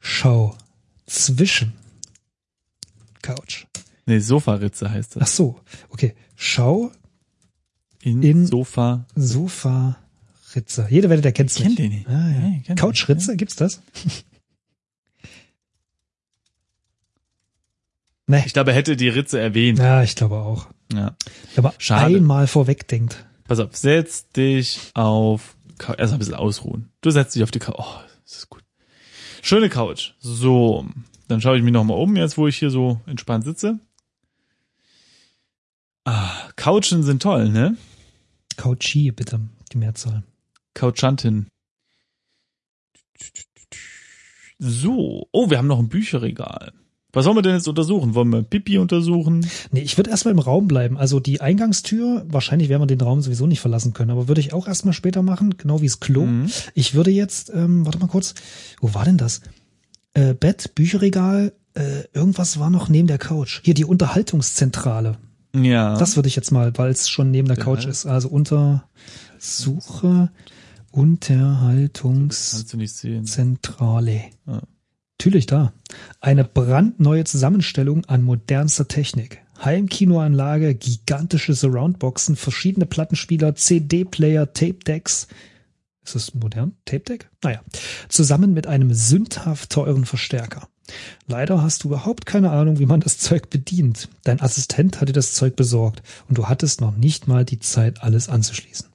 Schau 0.00 0.56
zwischen 1.06 1.74
Couch. 3.20 3.66
Nee, 4.06 4.18
Sofaritze 4.20 4.90
heißt 4.90 5.12
Ach 5.16 5.20
das. 5.20 5.36
so. 5.36 5.60
Okay. 5.90 6.14
Schau 6.34 6.90
In, 8.00 8.22
in- 8.22 8.46
Sofa. 8.46 9.04
Sofa 9.16 9.98
Ritze. 10.54 10.86
Der 10.90 11.32
kennt's 11.32 11.56
Ich 11.56 11.62
kenn 11.62 11.68
nicht. 11.72 11.78
den 11.78 11.90
nicht. 11.92 12.08
Ah, 12.08 12.12
ja. 12.12 12.40
Ja, 12.40 12.48
ich 12.56 12.64
kenn 12.64 12.76
den 12.76 12.76
Couch 12.76 13.06
Ritze, 13.06 13.36
gibt's 13.36 13.56
das? 13.56 13.82
nee. 18.26 18.42
Ich 18.46 18.54
glaube, 18.54 18.70
er 18.70 18.76
hätte 18.76 18.96
die 18.96 19.10
Ritze 19.10 19.38
erwähnt. 19.38 19.78
Ja, 19.78 20.02
ich 20.02 20.16
glaube 20.16 20.36
auch. 20.36 20.68
Ja. 20.90 21.14
Aber 21.56 21.74
Schade. 21.76 22.16
einmal 22.16 22.46
vorwegdenkt. 22.46 23.26
Pass 23.46 23.58
auf, 23.58 23.76
setz 23.76 24.30
dich 24.30 24.90
auf 24.94 25.56
Cou- 25.78 25.94
erst 25.94 26.12
ein 26.12 26.18
bisschen 26.18 26.34
ausruhen. 26.34 26.90
Du 27.00 27.10
setzt 27.10 27.34
dich 27.34 27.42
auf 27.42 27.50
die 27.50 27.58
Couch. 27.58 27.76
Oh, 27.78 28.00
das 28.24 28.36
ist 28.38 28.48
gut. 28.50 28.62
Schöne 29.42 29.68
Couch. 29.68 30.12
So, 30.18 30.86
dann 31.28 31.40
schaue 31.40 31.56
ich 31.56 31.62
mich 31.62 31.72
noch 31.72 31.84
mal 31.84 31.94
um, 31.94 32.16
jetzt 32.16 32.36
wo 32.36 32.46
ich 32.48 32.58
hier 32.58 32.70
so 32.70 33.00
entspannt 33.06 33.44
sitze. 33.44 33.78
Ah, 36.04 36.48
Couchen 36.56 37.02
sind 37.02 37.22
toll, 37.22 37.48
ne? 37.50 37.76
Couchi, 38.56 39.10
bitte, 39.12 39.40
die 39.72 39.78
Mehrzahl. 39.78 40.22
Couchantin. 40.74 41.46
So, 44.58 45.28
oh, 45.32 45.50
wir 45.50 45.58
haben 45.58 45.66
noch 45.68 45.78
ein 45.78 45.88
Bücherregal. 45.88 46.72
Was 47.18 47.26
wollen 47.26 47.36
wir 47.36 47.42
denn 47.42 47.56
jetzt 47.56 47.66
untersuchen? 47.66 48.14
Wollen 48.14 48.30
wir 48.30 48.42
Pipi 48.42 48.78
untersuchen? 48.78 49.44
Nee, 49.72 49.80
ich 49.80 49.96
würde 49.96 50.10
erstmal 50.10 50.32
im 50.32 50.38
Raum 50.38 50.68
bleiben. 50.68 50.96
Also 50.96 51.18
die 51.18 51.40
Eingangstür, 51.40 52.24
wahrscheinlich 52.28 52.68
werden 52.68 52.82
wir 52.82 52.86
den 52.86 53.00
Raum 53.00 53.20
sowieso 53.22 53.48
nicht 53.48 53.58
verlassen 53.58 53.92
können, 53.92 54.12
aber 54.12 54.28
würde 54.28 54.40
ich 54.40 54.52
auch 54.52 54.68
erstmal 54.68 54.94
später 54.94 55.22
machen, 55.22 55.56
genau 55.56 55.80
wie 55.80 55.86
das 55.86 55.98
Klo. 55.98 56.26
Mhm. 56.26 56.48
Ich 56.74 56.94
würde 56.94 57.10
jetzt, 57.10 57.50
ähm, 57.52 57.84
warte 57.84 57.98
mal 57.98 58.06
kurz, 58.06 58.34
wo 58.80 58.94
war 58.94 59.04
denn 59.04 59.16
das? 59.16 59.40
Äh, 60.14 60.34
Bett, 60.34 60.76
Bücherregal, 60.76 61.54
äh, 61.74 62.04
irgendwas 62.12 62.60
war 62.60 62.70
noch 62.70 62.88
neben 62.88 63.08
der 63.08 63.18
Couch. 63.18 63.62
Hier 63.64 63.74
die 63.74 63.84
Unterhaltungszentrale. 63.84 65.18
Ja. 65.56 65.98
Das 65.98 66.14
würde 66.14 66.28
ich 66.28 66.36
jetzt 66.36 66.52
mal, 66.52 66.72
weil 66.76 66.92
es 66.92 67.08
schon 67.08 67.32
neben 67.32 67.48
der 67.48 67.56
Der 67.56 67.64
Couch 67.64 67.84
ist. 67.84 68.06
Also 68.06 68.28
unter 68.28 68.84
Suche 69.38 70.30
Unterhaltungszentrale. 70.92 72.58
Kannst 72.60 72.72
du 72.72 72.76
nicht 72.76 72.94
sehen. 72.94 73.24
Ja. 74.46 74.60
Natürlich 75.20 75.46
da. 75.46 75.72
Eine 76.20 76.44
brandneue 76.44 77.24
Zusammenstellung 77.24 78.04
an 78.04 78.22
modernster 78.22 78.86
Technik. 78.86 79.42
Heimkinoanlage, 79.64 80.76
gigantische 80.76 81.54
Surroundboxen, 81.54 82.36
verschiedene 82.36 82.86
Plattenspieler, 82.86 83.56
CD-Player, 83.56 84.52
Tape-Decks. 84.52 85.26
Ist 86.04 86.14
das 86.14 86.34
modern? 86.34 86.76
Tape-Deck? 86.84 87.28
Naja. 87.42 87.60
Zusammen 88.08 88.54
mit 88.54 88.68
einem 88.68 88.94
sündhaft 88.94 89.70
teuren 89.70 90.04
Verstärker. 90.04 90.68
Leider 91.26 91.62
hast 91.62 91.82
du 91.82 91.88
überhaupt 91.88 92.24
keine 92.24 92.50
Ahnung, 92.50 92.78
wie 92.78 92.86
man 92.86 93.00
das 93.00 93.18
Zeug 93.18 93.50
bedient. 93.50 94.08
Dein 94.22 94.40
Assistent 94.40 95.00
hat 95.00 95.08
dir 95.08 95.14
das 95.14 95.34
Zeug 95.34 95.56
besorgt 95.56 96.00
und 96.28 96.38
du 96.38 96.46
hattest 96.46 96.80
noch 96.80 96.96
nicht 96.96 97.26
mal 97.26 97.44
die 97.44 97.58
Zeit, 97.58 98.04
alles 98.04 98.28
anzuschließen. 98.28 98.88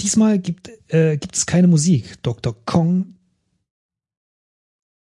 Diesmal 0.00 0.38
gibt, 0.38 0.70
äh, 0.94 1.16
gibt 1.16 1.34
es 1.34 1.46
keine 1.46 1.66
Musik. 1.66 2.22
Dr. 2.22 2.54
Kong. 2.64 3.16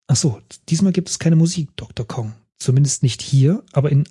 Ach 0.07 0.15
so, 0.15 0.41
diesmal 0.69 0.91
gibt 0.91 1.09
es 1.09 1.19
keine 1.19 1.35
Musik, 1.35 1.69
Dr. 1.75 2.07
Kong. 2.07 2.33
Zumindest 2.57 3.03
nicht 3.03 3.21
hier, 3.21 3.63
aber 3.73 3.91
in 3.91 4.05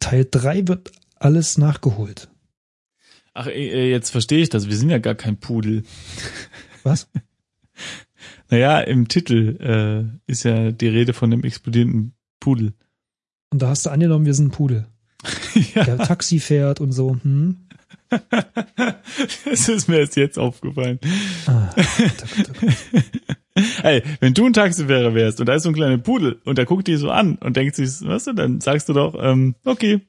Teil 0.00 0.26
3 0.30 0.68
wird 0.68 0.92
alles 1.16 1.58
nachgeholt. 1.58 2.28
Ach, 3.34 3.46
äh, 3.46 3.90
jetzt 3.90 4.10
verstehe 4.10 4.42
ich 4.42 4.48
das. 4.48 4.68
Wir 4.68 4.76
sind 4.76 4.90
ja 4.90 4.98
gar 4.98 5.14
kein 5.14 5.38
Pudel. 5.38 5.84
Was? 6.82 7.08
Naja, 8.48 8.78
im 8.80 9.08
Titel 9.08 9.56
äh, 9.60 10.30
ist 10.30 10.44
ja 10.44 10.70
die 10.70 10.86
Rede 10.86 11.12
von 11.12 11.32
dem 11.32 11.42
explodierenden 11.42 12.14
Pudel. 12.38 12.74
Und 13.50 13.60
da 13.60 13.70
hast 13.70 13.86
du 13.86 13.90
angenommen, 13.90 14.24
wir 14.24 14.34
sind 14.34 14.46
ein 14.46 14.50
Pudel. 14.52 14.86
ja. 15.74 15.82
Der 15.82 15.98
Taxi 15.98 16.38
fährt 16.38 16.80
und 16.80 16.92
so. 16.92 17.18
Hm? 17.22 17.56
Das 19.44 19.68
ist 19.68 19.88
mir 19.88 19.98
erst 19.98 20.16
jetzt 20.16 20.38
aufgefallen. 20.38 21.00
Ah, 21.46 21.72
Gott, 21.74 21.86
oh 21.86 22.36
Gott, 22.36 22.50
oh 22.50 22.60
Gott. 22.60 23.25
Hey, 23.82 24.02
wenn 24.20 24.34
du 24.34 24.46
ein 24.46 24.52
Taxifahrer 24.52 25.14
wärst 25.14 25.40
und 25.40 25.46
da 25.46 25.54
ist 25.54 25.62
so 25.62 25.70
ein 25.70 25.74
kleiner 25.74 25.98
Pudel 25.98 26.40
und 26.44 26.58
der 26.58 26.66
guckt 26.66 26.86
dich 26.88 26.98
so 26.98 27.10
an 27.10 27.36
und 27.36 27.56
denkt 27.56 27.74
sich, 27.76 27.88
was 28.02 28.24
du, 28.24 28.32
dann 28.34 28.60
sagst 28.60 28.88
du 28.88 28.92
doch, 28.92 29.14
ähm, 29.20 29.54
okay. 29.64 30.00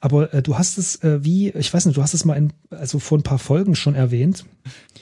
Aber 0.00 0.32
äh, 0.34 0.42
du 0.42 0.58
hast 0.58 0.78
es 0.78 0.96
äh, 1.04 1.24
wie, 1.24 1.50
ich 1.50 1.72
weiß 1.72 1.86
nicht, 1.86 1.96
du 1.96 2.02
hast 2.02 2.14
es 2.14 2.24
mal 2.24 2.34
in, 2.34 2.52
also 2.70 2.98
vor 2.98 3.18
ein 3.18 3.22
paar 3.22 3.38
Folgen 3.38 3.76
schon 3.76 3.94
erwähnt. 3.94 4.44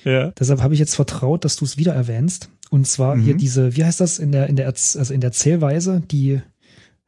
Ja. 0.04 0.30
Deshalb 0.32 0.60
habe 0.60 0.74
ich 0.74 0.80
jetzt 0.80 0.94
vertraut, 0.94 1.44
dass 1.44 1.56
du 1.56 1.64
es 1.64 1.78
wieder 1.78 1.94
erwähnst. 1.94 2.50
Und 2.68 2.86
zwar 2.86 3.16
Mhm. 3.16 3.22
hier 3.22 3.34
diese, 3.36 3.76
wie 3.76 3.84
heißt 3.84 4.00
das 4.00 4.18
in 4.18 4.32
der 4.32 4.48
in 4.48 4.56
der 4.56 4.66
also 4.66 5.14
in 5.14 5.20
der 5.20 5.32
Zählweise 5.32 6.02
die 6.10 6.40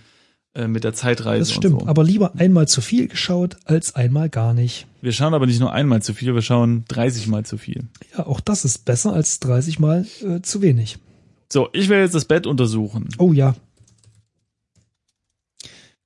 äh, 0.55 0.67
mit 0.67 0.83
der 0.83 0.93
Zeitreise 0.93 1.39
das 1.39 1.53
stimmt. 1.53 1.81
so. 1.81 1.87
Aber 1.87 2.03
lieber 2.03 2.35
einmal 2.35 2.67
zu 2.67 2.81
viel 2.81 3.07
geschaut 3.07 3.57
als 3.65 3.95
einmal 3.95 4.29
gar 4.29 4.53
nicht. 4.53 4.87
Wir 5.01 5.11
schauen 5.11 5.33
aber 5.33 5.45
nicht 5.47 5.59
nur 5.59 5.73
einmal 5.73 6.01
zu 6.01 6.13
viel, 6.13 6.33
wir 6.33 6.41
schauen 6.41 6.85
30 6.87 7.27
mal 7.27 7.45
zu 7.45 7.57
viel. 7.57 7.83
Ja, 8.17 8.25
auch 8.27 8.39
das 8.39 8.63
ist 8.65 8.85
besser 8.85 9.13
als 9.13 9.39
30 9.39 9.79
Mal 9.79 10.05
äh, 10.23 10.41
zu 10.41 10.61
wenig. 10.61 10.97
So, 11.51 11.69
ich 11.73 11.89
werde 11.89 12.03
jetzt 12.03 12.15
das 12.15 12.25
Bett 12.25 12.47
untersuchen, 12.47 13.09
Oh 13.17 13.33
ja, 13.33 13.55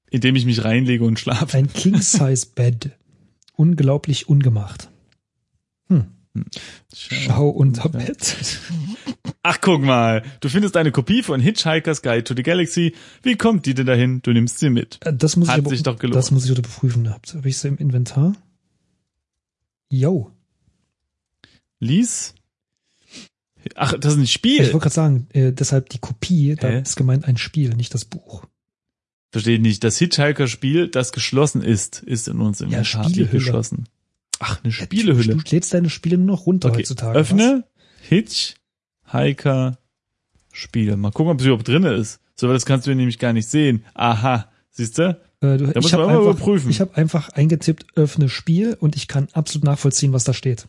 indem 0.09 0.35
ich 0.35 0.45
mich 0.45 0.63
reinlege 0.63 1.03
und 1.03 1.19
schlafe. 1.19 1.57
ein 1.57 1.71
King-Size-Bed. 1.71 2.91
Unglaublich 3.53 4.29
ungemacht. 4.29 4.89
Hm. 5.89 6.05
Schau 6.93 7.49
unter 7.49 7.89
Bett. 7.89 8.35
Ach, 9.49 9.61
guck 9.61 9.81
mal. 9.81 10.23
Du 10.41 10.49
findest 10.49 10.75
eine 10.75 10.91
Kopie 10.91 11.23
von 11.23 11.39
Hitchhiker's 11.39 12.01
Guide 12.01 12.23
to 12.25 12.33
the 12.35 12.43
Galaxy. 12.43 12.93
Wie 13.23 13.35
kommt 13.35 13.65
die 13.65 13.73
denn 13.73 13.85
dahin? 13.85 14.21
Du 14.21 14.31
nimmst 14.33 14.59
sie 14.59 14.69
mit. 14.69 14.99
Äh, 15.05 15.13
Das 15.13 15.37
muss 15.37 15.47
Hat 15.47 15.59
ich 15.59 15.61
aber, 15.65 15.69
sich 15.69 15.83
doch 15.83 15.97
gelohnt. 15.99 16.15
Das 16.17 16.31
muss 16.31 16.43
ich 16.45 16.51
überprüfen. 16.51 17.09
Habt- 17.09 17.33
Habe 17.33 17.47
ich 17.47 17.57
sie 17.57 17.69
im 17.69 17.77
Inventar? 17.77 18.33
Yo. 19.89 20.31
Lies. 21.79 22.33
Ach, 23.75 23.93
das 23.97 24.13
ist 24.13 24.19
ein 24.19 24.23
Ich 24.23 24.33
Spiel. 24.33 24.59
wollte 24.59 24.77
gerade 24.79 24.93
sagen, 24.93 25.27
äh, 25.33 25.51
deshalb 25.51 25.89
die 25.89 25.99
Kopie, 25.99 26.55
da 26.55 26.67
Hä? 26.69 26.81
ist 26.81 26.95
gemeint 26.95 27.25
ein 27.25 27.37
Spiel, 27.37 27.69
nicht 27.75 27.93
das 27.93 28.05
Buch. 28.05 28.45
Verstehe 29.31 29.59
nicht. 29.59 29.83
Das 29.83 29.97
Hitchhiker-Spiel, 29.97 30.87
das 30.87 31.11
geschlossen 31.11 31.61
ist, 31.61 32.01
ist 32.01 32.27
in 32.27 32.39
uns 32.41 32.61
im 32.61 32.69
Ja, 32.69 32.79
geschlossen. 32.81 33.87
Ach, 34.39 34.57
eine 34.63 34.71
Du, 34.71 34.71
Spielehülle. 34.71 35.35
du 35.35 35.41
lädst 35.51 35.73
deine 35.73 35.89
Spiele 35.89 36.17
nur 36.17 36.27
noch 36.27 36.45
runter 36.45 36.69
Okay, 36.69 36.79
heutzutage. 36.79 37.17
öffne 37.17 37.63
Hitchhiker-Spiel. 39.11 40.95
Mal 40.97 41.11
gucken, 41.11 41.31
ob 41.31 41.39
es 41.39 41.45
überhaupt 41.45 41.67
drin 41.67 41.83
ist. 41.83 42.19
So, 42.35 42.47
das 42.51 42.65
kannst 42.65 42.87
du 42.87 42.93
nämlich 42.95 43.19
gar 43.19 43.33
nicht 43.33 43.49
sehen. 43.49 43.83
Aha. 43.93 44.47
Siehst 44.71 44.97
du? 44.97 45.17
Äh, 45.41 45.57
du, 45.57 45.67
Da 45.67 45.81
muss 45.81 45.93
habe 45.93 46.03
man 46.05 46.15
einfach, 46.15 46.23
überprüfen. 46.31 46.69
ich 46.69 46.81
hab 46.81 46.97
einfach 46.97 47.29
eingetippt, 47.29 47.85
öffne 47.95 48.29
Spiel 48.29 48.77
und 48.79 48.95
ich 48.95 49.07
kann 49.07 49.27
absolut 49.33 49.65
nachvollziehen, 49.65 50.13
was 50.13 50.23
da 50.23 50.33
steht. 50.33 50.67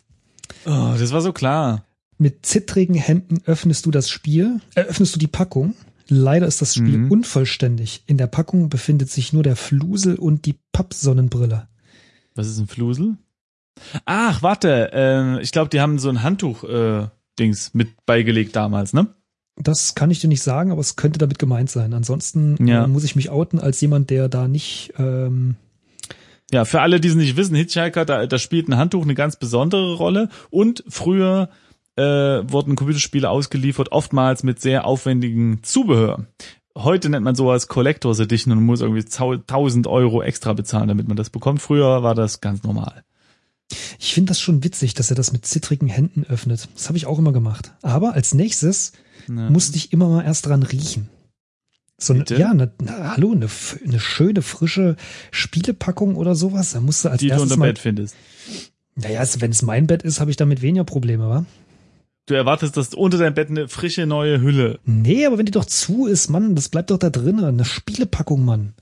Oh, 0.65 0.95
das 0.99 1.13
war 1.13 1.21
so 1.21 1.33
klar. 1.33 1.85
Mit 2.17 2.45
zittrigen 2.47 2.95
Händen 2.95 3.39
öffnest 3.45 3.87
du 3.87 3.91
das 3.91 4.09
Spiel, 4.11 4.61
äh, 4.75 4.81
öffnest 4.83 5.15
du 5.15 5.19
die 5.19 5.27
Packung. 5.27 5.75
Leider 6.09 6.47
ist 6.47 6.63
das 6.63 6.75
Spiel 6.75 6.97
Mhm. 6.99 7.11
unvollständig. 7.13 8.03
In 8.07 8.17
der 8.17 8.27
Packung 8.29 8.71
befindet 8.71 9.11
sich 9.11 9.35
nur 9.35 9.43
der 9.43 9.57
Flusel 9.57 10.15
und 10.17 10.47
die 10.47 10.57
Pappsonnenbrille. 10.73 11.69
Was 12.35 12.49
ist 12.49 12.59
ein 12.59 12.67
Flusel? 12.67 13.17
Ach, 14.07 14.43
warte. 14.43 14.91
Äh, 14.93 15.43
ich 15.43 15.53
glaube, 15.53 15.69
die 15.69 15.81
haben 15.83 15.99
so 15.99 16.09
ein 16.09 16.23
Handtuch-Dings 17.39 17.75
mit 17.75 18.05
beigelegt 18.07 18.57
damals, 18.57 18.93
ne? 18.93 19.09
Das 19.61 19.95
kann 19.97 20.11
ich 20.11 20.21
dir 20.21 20.29
nicht 20.29 20.43
sagen, 20.43 20.71
aber 20.71 20.81
es 20.81 20.95
könnte 20.95 21.19
damit 21.19 21.39
gemeint 21.39 21.69
sein. 21.71 21.93
Ansonsten 21.93 22.65
Ja. 22.65 22.85
äh, 22.85 22.87
muss 22.87 23.03
ich 23.05 23.17
mich 23.17 23.31
outen 23.31 23.59
als 23.59 23.81
jemand, 23.81 24.11
der 24.11 24.29
da 24.29 24.47
nicht. 24.49 24.93
Ähm, 24.99 25.57
Ja, 26.51 26.65
für 26.65 26.81
alle, 26.81 26.99
die 27.01 27.09
es 27.09 27.15
nicht 27.15 27.37
wissen, 27.37 27.55
Hitchhiker, 27.57 28.05
da, 28.07 28.27
da 28.27 28.39
spielt 28.39 28.69
ein 28.69 28.77
Handtuch 28.79 29.03
eine 29.03 29.15
ganz 29.15 29.37
besondere 29.37 29.95
Rolle. 29.97 30.29
Und 30.51 30.83
früher 30.89 31.51
äh, 31.97 32.03
wurden 32.03 32.77
Computerspiele 32.77 33.29
ausgeliefert, 33.29 33.91
oftmals 33.93 34.45
mit 34.45 34.61
sehr 34.61 34.87
aufwendigem 34.87 35.63
Zubehör. 35.63 36.27
Heute 36.77 37.09
nennt 37.11 37.25
man 37.25 37.35
sowas 37.35 37.67
Collectors 37.67 38.21
Edition 38.21 38.53
und 38.57 38.63
muss 38.65 38.81
irgendwie 38.81 39.03
zau- 39.03 39.35
1000 39.37 39.89
Euro 39.89 40.23
extra 40.23 40.53
bezahlen, 40.53 40.87
damit 40.89 41.09
man 41.09 41.17
das 41.17 41.29
bekommt. 41.31 41.61
Früher 41.61 42.05
war 42.05 42.15
das 42.15 42.41
ganz 42.41 42.63
normal. 42.63 43.03
Ich 43.99 44.15
finde 44.15 44.31
das 44.31 44.41
schon 44.41 44.65
witzig, 44.65 44.95
dass 44.95 45.11
er 45.11 45.17
das 45.17 45.33
mit 45.33 45.45
zittrigen 45.47 45.89
Händen 45.89 46.25
öffnet. 46.29 46.69
Das 46.75 46.89
habe 46.89 46.97
ich 46.99 47.07
auch 47.07 47.19
immer 47.19 47.33
gemacht. 47.33 47.73
Aber 47.83 48.15
als 48.15 48.35
nächstes 48.35 48.93
Ja. 49.29 49.51
musste 49.51 49.77
ich 49.77 49.93
immer 49.93 50.09
mal 50.09 50.25
erst 50.25 50.47
dran 50.47 50.63
riechen. 50.63 51.09
So 52.01 52.15
eine, 52.15 52.25
ja, 52.29 52.51
eine, 52.51 52.73
na, 52.81 53.17
hallo, 53.17 53.33
eine, 53.33 53.49
eine 53.85 54.01
schöne 54.01 54.41
frische 54.43 54.97
Spielepackung 55.33 56.15
oder 56.15 56.35
sowas. 56.35 56.73
Da 56.73 56.81
musste 56.81 57.11
als 57.11 57.21
die 57.21 57.27
du 57.27 57.33
erstes 57.33 57.51
unter 57.51 57.59
mal. 57.59 57.67
Bett 57.71 57.79
findest. 57.81 58.15
Naja, 58.95 59.21
also 59.21 59.41
wenn 59.41 59.51
es 59.51 59.63
mein 59.63 59.87
Bett 59.87 60.03
ist, 60.03 60.21
habe 60.21 60.31
ich 60.31 60.37
damit 60.37 60.63
weniger 60.63 60.85
Probleme, 60.85 61.29
wa? 61.29 61.45
Du 62.27 62.35
erwartest, 62.35 62.77
dass 62.77 62.95
unter 62.95 63.17
deinem 63.19 63.35
Bett 63.35 63.49
eine 63.49 63.69
frische 63.69 64.07
neue 64.07 64.41
Hülle. 64.41 64.79
Nee, 64.85 65.25
aber 65.27 65.39
wenn 65.39 65.47
die 65.47 65.53
doch 65.53 65.65
zu 65.65 66.07
ist, 66.07 66.29
Mann, 66.29 66.55
das 66.55 66.69
bleibt 66.69 66.91
doch 66.91 66.99
da 66.99 67.11
drinnen. 67.11 67.45
Eine 67.45 67.65
Spielepackung, 67.65 68.45
Mann. 68.45 68.75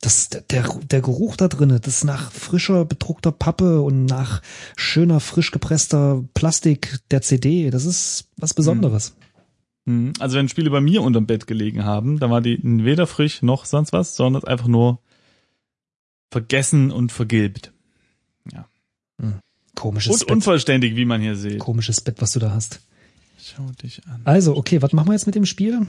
Das, 0.00 0.28
der, 0.28 0.42
der 0.50 1.00
Geruch 1.00 1.36
da 1.36 1.48
drinnen, 1.48 1.80
das 1.80 2.04
nach 2.04 2.30
frischer 2.30 2.84
bedruckter 2.84 3.32
Pappe 3.32 3.80
und 3.80 4.04
nach 4.04 4.42
schöner, 4.76 5.20
frisch 5.20 5.50
gepresster 5.50 6.22
Plastik 6.34 6.98
der 7.10 7.22
CD. 7.22 7.70
Das 7.70 7.84
ist 7.84 8.28
was 8.36 8.52
Besonderes. 8.52 9.14
Mhm. 9.86 10.12
Also 10.18 10.36
wenn 10.36 10.48
Spiele 10.48 10.70
bei 10.70 10.80
mir 10.80 11.02
unterm 11.02 11.26
Bett 11.26 11.46
gelegen 11.46 11.84
haben, 11.84 12.18
dann 12.18 12.30
war 12.30 12.40
die 12.40 12.58
weder 12.62 13.06
frisch 13.06 13.42
noch 13.42 13.64
sonst 13.64 13.92
was, 13.92 14.16
sondern 14.16 14.44
einfach 14.44 14.68
nur 14.68 14.98
vergessen 16.30 16.90
und 16.90 17.12
vergilbt. 17.12 17.72
Komisches 19.74 20.12
Und 20.12 20.18
Bett. 20.20 20.30
unvollständig, 20.30 20.96
wie 20.96 21.04
man 21.04 21.20
hier 21.20 21.36
sieht. 21.36 21.58
Komisches 21.58 22.00
Bett, 22.00 22.16
was 22.20 22.32
du 22.32 22.40
da 22.40 22.52
hast. 22.52 22.80
Schau 23.42 23.66
dich 23.82 24.00
an. 24.06 24.22
Also, 24.24 24.56
okay, 24.56 24.80
was 24.80 24.92
machen 24.92 25.08
wir 25.08 25.12
jetzt 25.12 25.26
mit 25.26 25.34
dem 25.34 25.46
Spiel? 25.46 25.86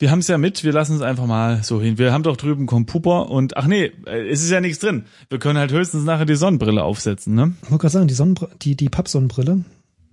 Wir 0.00 0.10
haben 0.10 0.18
es 0.18 0.28
ja 0.28 0.38
mit, 0.38 0.64
wir 0.64 0.72
lassen 0.72 0.96
es 0.96 1.02
einfach 1.02 1.26
mal 1.26 1.62
so 1.62 1.80
hin. 1.80 1.98
Wir 1.98 2.12
haben 2.12 2.24
doch 2.24 2.36
drüben 2.36 2.66
Computer 2.66 3.30
und 3.30 3.56
ach 3.56 3.66
nee, 3.66 3.92
äh, 4.06 4.28
es 4.28 4.42
ist 4.42 4.50
ja 4.50 4.60
nichts 4.60 4.80
drin. 4.80 5.04
Wir 5.30 5.38
können 5.38 5.58
halt 5.58 5.70
höchstens 5.72 6.04
nachher 6.04 6.26
die 6.26 6.34
Sonnenbrille 6.34 6.82
aufsetzen, 6.82 7.34
ne? 7.34 7.54
Ich 7.62 7.70
wollte 7.70 7.82
gerade 7.82 7.92
sagen, 7.92 8.08
die, 8.08 8.14
Sonnenbr 8.14 8.48
die, 8.62 8.74
die 8.76 8.88
Pappsonnenbrille. 8.88 9.64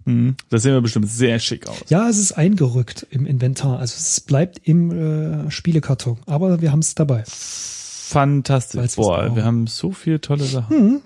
Mhm. 0.05 0.35
Das 0.49 0.63
sehen 0.63 0.73
wir 0.73 0.81
bestimmt 0.81 1.09
sehr 1.09 1.39
schick 1.39 1.67
aus. 1.67 1.77
Ja, 1.89 2.07
es 2.09 2.17
ist 2.19 2.31
eingerückt 2.33 3.07
im 3.09 3.25
Inventar. 3.25 3.79
Also 3.79 3.95
es 3.97 4.19
bleibt 4.21 4.59
im 4.63 4.91
äh, 5.47 5.51
Spielekarton. 5.51 6.19
Aber 6.27 6.61
wir 6.61 6.71
haben 6.71 6.79
es 6.79 6.93
dabei. 6.95 7.23
Fantastisch. 7.27 8.95
Boah, 8.95 9.35
wir 9.35 9.45
haben 9.45 9.67
so 9.67 9.91
viele 9.91 10.19
tolle 10.21 10.43
Sachen. 10.43 10.75
Hm. 10.77 11.01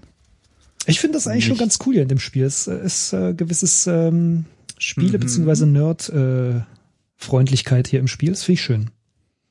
Ich 0.86 0.99
finde 0.99 1.17
das 1.17 1.28
eigentlich 1.28 1.45
schon 1.45 1.53
Nicht. 1.53 1.59
ganz 1.61 1.80
cool 1.86 1.93
hier 1.93 2.03
in 2.03 2.07
dem 2.09 2.19
Spiel. 2.19 2.43
Es 2.45 2.67
äh, 2.67 2.86
ist 2.86 3.13
äh, 3.13 3.34
gewisses 3.34 3.88
ähm, 3.88 4.45
Spiele- 4.78 5.17
Mhm. 5.17 5.21
bzw. 5.21 6.61
Nerd-Freundlichkeit 7.16 7.88
hier 7.88 7.99
im 7.99 8.07
Spiel. 8.07 8.30
Das 8.32 8.43
finde 8.43 8.53
ich 8.59 8.61
schön. 8.63 8.91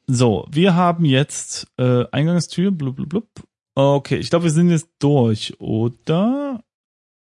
So, 0.07 0.47
wir 0.51 0.75
haben 0.75 1.05
jetzt 1.05 1.67
äh, 1.79 2.05
Eingangstür, 2.11 2.71
blub, 2.71 2.97
blub, 2.97 3.09
blub. 3.09 3.29
Okay, 3.75 4.17
ich 4.17 4.31
glaube, 4.31 4.45
wir 4.45 4.51
sind 4.51 4.71
jetzt 4.71 4.89
durch, 4.99 5.59
oder? 5.59 6.63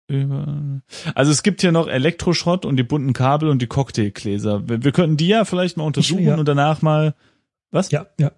Über 0.06 0.82
also 1.14 1.32
es 1.32 1.42
gibt 1.42 1.62
hier 1.62 1.72
noch 1.72 1.88
Elektroschrott 1.88 2.66
und 2.66 2.76
die 2.76 2.82
bunten 2.82 3.14
Kabel 3.14 3.48
und 3.48 3.62
die 3.62 3.66
Cocktailgläser. 3.66 4.68
Wir, 4.68 4.84
wir 4.84 4.92
könnten 4.92 5.16
die 5.16 5.28
ja 5.28 5.46
vielleicht 5.46 5.78
mal 5.78 5.84
untersuchen 5.84 6.24
ja. 6.24 6.36
und 6.36 6.46
danach 6.46 6.82
mal 6.82 7.14
was? 7.70 7.90
Ja, 7.90 8.06
ja, 8.20 8.30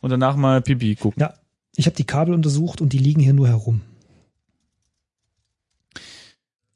Und 0.00 0.10
danach 0.10 0.36
mal 0.36 0.60
Pipi 0.60 0.96
gucken. 0.96 1.20
ja. 1.20 1.34
Ich 1.76 1.86
habe 1.86 1.94
die 1.94 2.04
Kabel 2.04 2.34
untersucht 2.34 2.80
und 2.80 2.92
die 2.92 2.98
liegen 2.98 3.20
hier 3.20 3.32
nur 3.32 3.46
herum. 3.46 3.80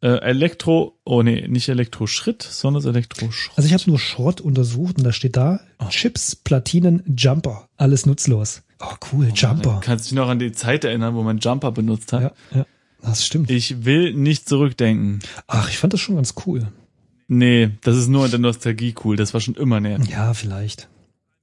Äh, 0.05 0.20
Elektro, 0.20 0.98
oh 1.05 1.22
nee, 1.22 1.48
nicht 1.48 1.70
Elektroschritt, 1.70 2.42
sondern 2.42 2.82
das 2.82 2.90
Elektroschrott. 2.90 3.57
Also 3.57 3.66
ich 3.66 3.72
habe 3.72 3.84
nur 3.86 3.98
Short 3.98 4.42
untersucht 4.42 4.98
und 4.98 5.05
da 5.05 5.12
steht 5.12 5.34
da 5.34 5.61
Oh. 5.78 5.88
Chips, 5.88 6.36
Platinen, 6.36 7.02
Jumper. 7.16 7.68
Alles 7.78 8.05
nutzlos. 8.05 8.62
Oh, 8.80 8.94
cool, 9.12 9.32
Jumper. 9.34 9.80
Kannst 9.82 10.05
du 10.05 10.09
dich 10.11 10.16
noch 10.16 10.28
an 10.28 10.38
die 10.38 10.52
Zeit 10.52 10.84
erinnern, 10.84 11.14
wo 11.14 11.22
man 11.22 11.38
Jumper 11.38 11.72
benutzt 11.72 12.12
hat? 12.12 12.34
Ja, 12.52 12.59
ja, 12.59 12.66
das 13.00 13.24
stimmt. 13.24 13.50
Ich 13.50 13.86
will 13.86 14.12
nicht 14.12 14.46
zurückdenken. 14.46 15.20
Ach, 15.46 15.70
ich 15.70 15.78
fand 15.78 15.94
das 15.94 16.00
schon 16.00 16.16
ganz 16.16 16.34
cool. 16.44 16.68
Nee, 17.26 17.70
das 17.80 17.96
ist 17.96 18.09
nur 18.09 18.26
in 18.26 18.30
der 18.30 18.40
Nostalgie 18.40 18.94
cool. 19.05 19.16
Das 19.16 19.32
war 19.32 19.40
schon 19.40 19.55
immer 19.55 19.80
nervig. 19.80 20.11
Ja, 20.11 20.34
vielleicht. 20.34 20.88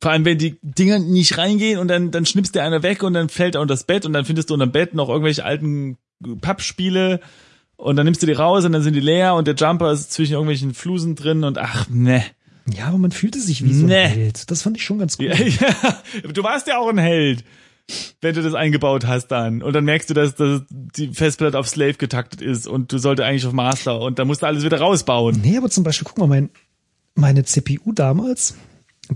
Vor 0.02 0.12
allem, 0.12 0.24
wenn 0.24 0.38
die 0.38 0.60
Dinger 0.62 1.00
nicht 1.00 1.40
reingehen 1.40 1.80
und 1.80 1.88
dann, 1.88 2.12
dann 2.12 2.28
schnippst 2.28 2.54
dir 2.54 2.62
einer 2.62 2.84
weg 2.84 3.02
und 3.02 3.16
dann 3.16 3.30
fällt 3.30 3.56
er 3.56 3.62
unter 3.62 3.74
das 3.74 3.86
Bett 3.86 4.06
und 4.06 4.14
dann 4.14 4.26
findest 4.26 4.52
du 4.52 4.54
unter 4.54 4.68
dem 4.68 4.72
Bett 4.72 4.94
noch 4.94 5.10
irgendwelche 5.10 5.46
alten 5.46 5.98
Pappspiele 6.42 7.22
und 7.82 7.96
dann 7.96 8.06
nimmst 8.06 8.22
du 8.22 8.28
die 8.28 8.34
raus 8.34 8.64
und 8.66 8.72
dann 8.74 8.84
sind 8.84 8.94
die 8.96 9.00
leer 9.00 9.34
und 9.36 9.48
der 9.48 9.56
Jumper 9.56 9.92
ist 9.92 10.12
zwischen 10.12 10.34
irgendwelchen 10.34 10.74
Flusen 10.74 11.16
drin 11.16 11.44
und 11.44 11.58
ach, 11.58 11.90
ne. 11.90 12.24
Ja, 12.72 12.86
aber 12.88 13.00
man 13.00 13.12
fühlte 13.12 13.40
sich 13.40 13.64
wie 13.66 13.74
so 13.74 13.86
Nee. 13.88 13.96
ein 14.04 14.10
Held. 14.12 14.52
Das 14.52 14.62
fand 14.62 14.78
ich 14.78 14.84
schon 14.86 15.00
ganz 15.00 15.18
cool. 15.20 15.26
Ja, 15.26 15.36
ja, 16.24 16.32
du 16.32 16.44
warst 16.44 16.68
ja 16.68 16.78
auch 16.78 16.90
ein 16.90 17.00
Held, 17.00 17.44
wenn 18.22 18.36
du 18.36 18.44
das 18.44 18.54
eingebaut 18.54 19.08
hast 19.08 19.28
dann. 19.30 19.64
Und 19.64 19.74
dann 19.74 19.84
merkst 19.84 20.10
du, 20.12 20.14
dass, 20.14 20.36
dass 20.36 20.62
die 20.70 21.08
Festplatte 21.10 21.58
auf 21.58 21.68
Slave 21.68 21.96
getaktet 21.96 22.40
ist 22.42 22.68
und 22.68 22.92
du 22.94 23.00
sollte 23.00 23.26
eigentlich 23.26 23.46
auf 23.48 23.54
Master 23.54 24.00
und 24.00 24.20
dann 24.20 24.28
musst 24.28 24.44
du 24.44 24.46
alles 24.46 24.64
wieder 24.64 24.80
rausbauen. 24.80 25.42
Nee, 25.42 25.58
aber 25.58 25.70
zum 25.72 25.84
Beispiel, 25.84 26.06
guck 26.08 26.20
mal, 26.20 26.28
mein, 26.28 26.50
meine 27.16 27.44
CPU 27.44 27.92
damals, 27.94 28.56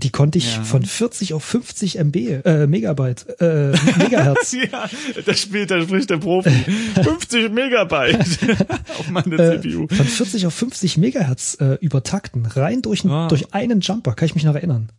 die 0.02 0.10
konnte 0.10 0.38
ich 0.38 0.56
Ja. 0.56 0.62
von 0.64 0.84
40 0.84 1.32
auf 1.34 1.42
50 1.44 1.96
MB, 1.98 2.16
äh, 2.44 2.66
Megabyte, 2.66 3.40
äh, 3.40 3.70
Megahertz. 3.98 4.52
Ja, 4.52 4.88
da 5.24 5.34
spielt, 5.34 5.70
da 5.70 5.80
spricht 5.82 6.10
der 6.10 6.18
Profi. 6.18 6.50
50 7.02 7.50
Megabyte 7.50 8.18
auf 8.98 9.08
meine 9.10 9.34
äh, 9.36 9.60
CPU. 9.60 9.86
von 9.88 10.06
40 10.06 10.46
auf 10.46 10.54
50 10.54 10.98
Megahertz 10.98 11.56
äh, 11.60 11.74
übertakten, 11.80 12.44
rein 12.46 12.82
durch, 12.82 13.04
n- 13.04 13.10
Ah. 13.10 13.28
durch 13.28 13.54
einen 13.54 13.80
Jumper, 13.80 14.12
kann 14.14 14.26
ich 14.26 14.34
mich 14.34 14.44
noch 14.44 14.54
erinnern. 14.54 14.90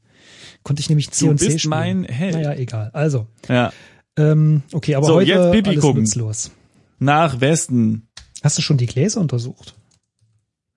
Konnte 0.63 0.79
ich 0.81 0.89
nämlich 0.89 1.11
C 1.11 1.25
Du 1.25 1.31
und 1.31 1.37
C 1.39 1.45
bist 1.47 1.59
spielen. 1.61 1.69
mein 1.69 2.03
Held. 2.03 2.33
Naja, 2.33 2.53
egal. 2.53 2.89
Also, 2.93 3.27
Ja. 3.47 3.71
ähm, 4.17 4.63
okay, 4.73 4.95
aber 4.95 5.05
So, 5.07 5.15
heute 5.15 5.29
jetzt 5.29 5.51
Pipi 5.51 5.69
alles 5.69 5.81
gucken. 5.81 6.01
nutzlos. 6.01 6.51
Nach 6.99 7.39
Westen. 7.39 8.07
Hast 8.43 8.57
du 8.57 8.61
schon 8.63 8.77
die 8.77 8.87
Gläser 8.87 9.21
untersucht? 9.21 9.75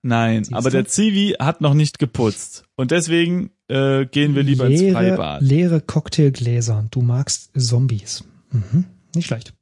Nein, 0.03 0.47
aber 0.51 0.71
der 0.71 0.85
Zivi 0.85 1.35
hat 1.39 1.61
noch 1.61 1.73
nicht 1.75 1.99
geputzt. 1.99 2.63
Und 2.75 2.89
deswegen 2.91 3.51
äh, 3.71 4.05
gehen 4.05 4.35
wir 4.35 4.43
lieber 4.43 4.67
ins 4.67 4.81
leere, 4.81 4.93
Freibad. 4.93 5.41
leere 5.41 5.81
Cocktailgläser. 5.81 6.87
Du 6.91 7.01
magst 7.01 7.51
Zombies. 7.57 8.23
Mhm. 8.51 8.85
Nicht 9.15 9.27
schlecht. 9.27 9.53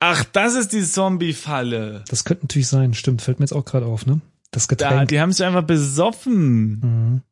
Ach, 0.00 0.24
das 0.24 0.54
ist 0.54 0.72
die 0.72 0.82
Zombie-Falle. 0.82 2.04
Das 2.08 2.24
könnte 2.24 2.44
natürlich 2.44 2.68
sein. 2.68 2.94
Stimmt, 2.94 3.22
fällt 3.22 3.38
mir 3.38 3.44
jetzt 3.44 3.52
auch 3.52 3.64
gerade 3.64 3.86
auf, 3.86 4.06
ne? 4.06 4.20
Das 4.50 4.66
Da, 4.66 4.74
Getränk. 4.74 5.08
die 5.10 5.20
haben 5.20 5.30
sich 5.32 5.44
einfach 5.46 5.62
besoffen. 5.62 6.80
Mhm. 6.80 7.22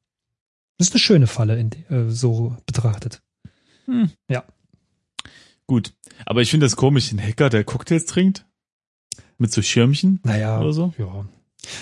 Das 0.78 0.88
ist 0.88 0.92
eine 0.94 1.00
schöne 1.00 1.26
Falle, 1.26 1.58
in, 1.58 1.70
äh, 1.88 2.10
so 2.10 2.54
betrachtet. 2.66 3.22
Hm. 3.86 4.10
Ja. 4.28 4.44
Gut. 5.66 5.94
Aber 6.26 6.42
ich 6.42 6.50
finde 6.50 6.66
das 6.66 6.76
komisch, 6.76 7.10
ein 7.12 7.20
Hacker, 7.22 7.48
der 7.48 7.64
Cocktails 7.64 8.04
trinkt. 8.04 8.44
Mit 9.38 9.52
so 9.52 9.62
Schirmchen 9.62 10.20
Naja, 10.22 10.60
oder 10.60 10.72
so. 10.72 10.92
ja. 10.98 11.24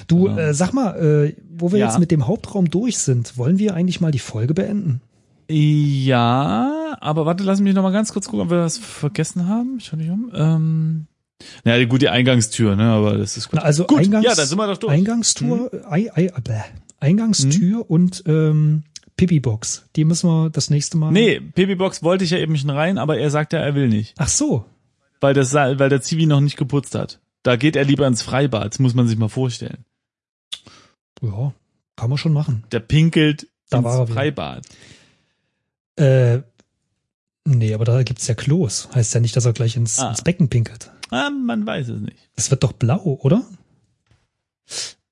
Du, 0.07 0.28
Ja. 0.28 0.39
äh, 0.39 0.55
sag 0.55 0.72
mal, 0.72 0.97
äh, 0.97 1.35
wo 1.57 1.72
wir 1.72 1.78
Ja. 1.78 1.87
jetzt 1.87 1.99
mit 1.99 2.11
dem 2.11 2.26
Hauptraum 2.26 2.70
durch 2.70 2.99
sind, 2.99 3.37
wollen 3.39 3.59
wir 3.59 3.74
eigentlich 3.74 4.01
mal 4.01 4.11
die 4.12 4.18
Folge 4.18 4.55
beenden? 4.55 5.01
Ja, 5.49 6.97
aber 7.01 7.26
warte, 7.26 7.45
lass 7.45 7.61
mich 7.61 7.74
noch 7.74 7.82
mal 7.82 7.93
ganz 7.93 8.12
kurz 8.12 8.26
gucken, 8.26 8.41
ob 8.41 8.51
wir 8.51 8.61
was 8.61 8.78
vergessen 8.78 9.49
haben. 9.49 9.78
Schau 9.80 9.97
dich 9.97 10.11
um. 10.11 10.30
Ähm, 10.35 11.07
naja, 11.64 11.85
gut, 11.85 12.03
die 12.03 12.09
Eingangstür, 12.09 12.76
ne, 12.76 12.85
aber 12.85 13.18
das 13.18 13.37
ist 13.37 13.51
gut. 13.51 13.59
Na, 13.61 13.62
also 13.62 13.85
gut, 13.85 13.99
Eingangs, 14.01 14.24
ja, 14.24 14.35
dann 14.35 14.47
sind 14.47 14.59
wir 14.59 14.66
doch 14.66 14.76
durch. 14.78 14.93
Eingangstour, 14.93 15.70
Mhm. 15.72 15.80
Ei, 15.91 16.11
Ei, 16.14 16.24
äh. 16.26 16.32
Eingangstür 17.01 17.91
und 17.91 18.22
ähm, 18.26 18.85
Pipi-Box. 19.16 19.87
Die 19.97 20.05
müssen 20.05 20.28
wir 20.28 20.51
das 20.51 20.70
nächste 20.70 20.97
Mal. 20.97 21.12
Nee, 21.12 21.39
Babybox 21.41 22.03
wollte 22.03 22.24
ich 22.24 22.30
ja 22.30 22.39
eben 22.39 22.57
schon 22.57 22.70
rein, 22.70 22.97
aber 22.99 23.18
er 23.18 23.30
sagt 23.30 23.53
ja, 23.53 23.59
er 23.61 23.74
will 23.74 23.89
nicht. 23.89 24.14
Ach 24.18 24.28
so. 24.28 24.64
Weil, 25.20 25.35
das, 25.35 25.53
weil 25.55 25.76
der 25.89 26.01
Zivi 26.03 26.26
noch 26.26 26.41
nicht 26.41 26.57
geputzt 26.57 26.95
hat. 26.95 27.20
Da 27.45 27.55
geht 27.57 27.76
er 27.76 27.84
lieber 27.84 28.07
ins 28.09 28.22
Freibad, 28.22 28.72
das 28.72 28.78
muss 28.80 28.95
man 28.95 29.07
sich 29.07 29.16
mal 29.16 29.28
vorstellen. 29.28 29.84
Ja, 31.22 31.53
kann 31.97 32.09
man 32.11 32.18
schon 32.18 32.32
machen. 32.32 32.64
Der 32.72 32.80
pinkelt 32.80 33.47
Da 33.70 33.78
ins 33.78 33.86
wieder. 33.86 34.07
Freibad. 34.09 34.66
Äh, 35.97 36.40
nee, 37.45 37.72
aber 37.74 37.84
da 37.84 38.03
gibt's 38.03 38.26
ja 38.26 38.34
Klos. 38.34 38.88
Heißt 38.95 39.14
ja 39.14 39.20
nicht, 39.20 39.36
dass 39.36 39.45
er 39.45 39.53
gleich 39.53 39.76
ins, 39.76 39.99
Ah. 40.01 40.11
ins 40.11 40.22
Becken 40.22 40.49
pinkelt. 40.49 40.90
Ah, 41.11 41.30
man 41.30 41.64
weiß 41.66 41.88
es 41.90 42.01
nicht. 42.01 42.16
Das 42.34 42.51
wird 42.51 42.64
doch 42.64 42.72
blau, 42.72 43.18
oder? 43.22 43.45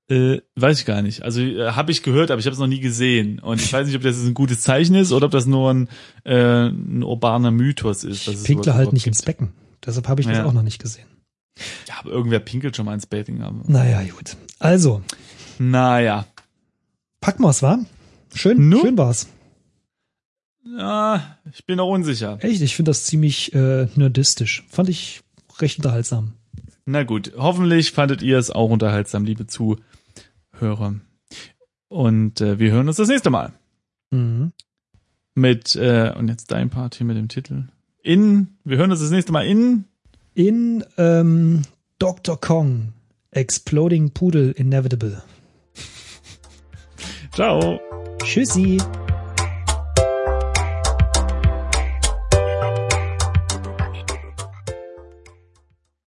Äh, 0.08 0.40
weiß 0.56 0.80
ich 0.80 0.84
gar 0.86 1.02
nicht. 1.02 1.22
Also 1.22 1.40
äh, 1.40 1.70
habe 1.72 1.92
ich 1.92 2.02
gehört, 2.02 2.30
aber 2.30 2.40
ich 2.40 2.46
habe 2.46 2.54
es 2.54 2.58
noch 2.58 2.66
nie 2.66 2.80
gesehen. 2.80 3.38
Und 3.38 3.60
ich 3.60 3.72
weiß 3.72 3.86
nicht, 3.86 3.96
ob 3.96 4.02
das 4.02 4.18
ein 4.24 4.34
gutes 4.34 4.62
Zeichen 4.62 4.94
ist 4.96 5.12
oder 5.12 5.26
ob 5.26 5.32
das 5.32 5.46
nur 5.46 5.70
ein, 5.72 5.88
äh, 6.24 6.66
ein 6.68 7.02
urbaner 7.02 7.50
Mythos 7.50 8.04
ist. 8.04 8.26
es 8.26 8.42
Pinkle 8.42 8.74
halt 8.74 8.92
nicht 8.92 9.04
gibt. 9.04 9.16
ins 9.16 9.24
Becken. 9.24 9.52
Deshalb 9.84 10.08
habe 10.08 10.20
ich 10.20 10.26
das 10.26 10.38
Ja. 10.38 10.44
auch 10.46 10.52
noch 10.52 10.62
nicht 10.62 10.80
gesehen. 10.80 11.06
Ja, 11.86 11.94
aber 11.98 12.10
irgendwer 12.10 12.40
pinkelt 12.40 12.76
schon 12.76 12.86
mal 12.86 12.94
ins 12.94 13.06
Betting. 13.06 13.42
Aber. 13.42 13.62
Naja, 13.70 14.02
gut. 14.12 14.36
Also, 14.58 15.02
Naja. 15.58 16.26
packen 17.20 17.42
wir's, 17.42 17.62
wa? 17.62 17.78
Schön, 18.34 18.68
Nu? 18.68 18.80
schön 18.80 18.96
war's. 18.98 19.28
Ja, 20.64 21.36
ich 21.52 21.66
bin 21.66 21.76
noch 21.76 21.88
unsicher. 21.88 22.38
Echt, 22.40 22.62
ich 22.62 22.76
finde 22.76 22.90
das 22.90 23.04
ziemlich 23.04 23.52
äh, 23.54 23.88
nerdistisch. 23.96 24.64
Fand 24.68 24.88
ich 24.88 25.22
recht 25.58 25.78
unterhaltsam. 25.78 26.34
Na 26.86 27.02
gut, 27.02 27.32
hoffentlich 27.36 27.92
fandet 27.92 28.22
ihr 28.22 28.38
es 28.38 28.50
auch 28.50 28.70
unterhaltsam, 28.70 29.24
liebe 29.24 29.46
Zuhörer. 29.46 30.94
Und 31.88 32.40
äh, 32.40 32.58
wir 32.58 32.70
hören 32.72 32.88
uns 32.88 32.96
das 32.96 33.08
nächste 33.08 33.30
Mal. 33.30 33.52
Mhm. 34.10 34.52
Mit, 35.34 35.76
äh, 35.76 36.12
und 36.16 36.28
jetzt 36.28 36.50
dein 36.52 36.70
Part 36.70 36.94
hier 36.94 37.06
mit 37.06 37.16
dem 37.16 37.28
Titel. 37.28 37.68
In, 38.02 38.56
wir 38.64 38.78
hören 38.78 38.90
uns 38.90 39.00
das 39.00 39.10
nächste 39.10 39.32
Mal 39.32 39.46
in 39.46 39.84
In 40.34 40.84
ähm, 40.96 41.62
Dr. 41.98 42.40
Kong, 42.40 42.94
Exploding 43.32 44.12
Poodle 44.12 44.52
Inevitable. 44.52 45.22
Ciao. 47.34 47.80
Tschüssi. 48.22 48.78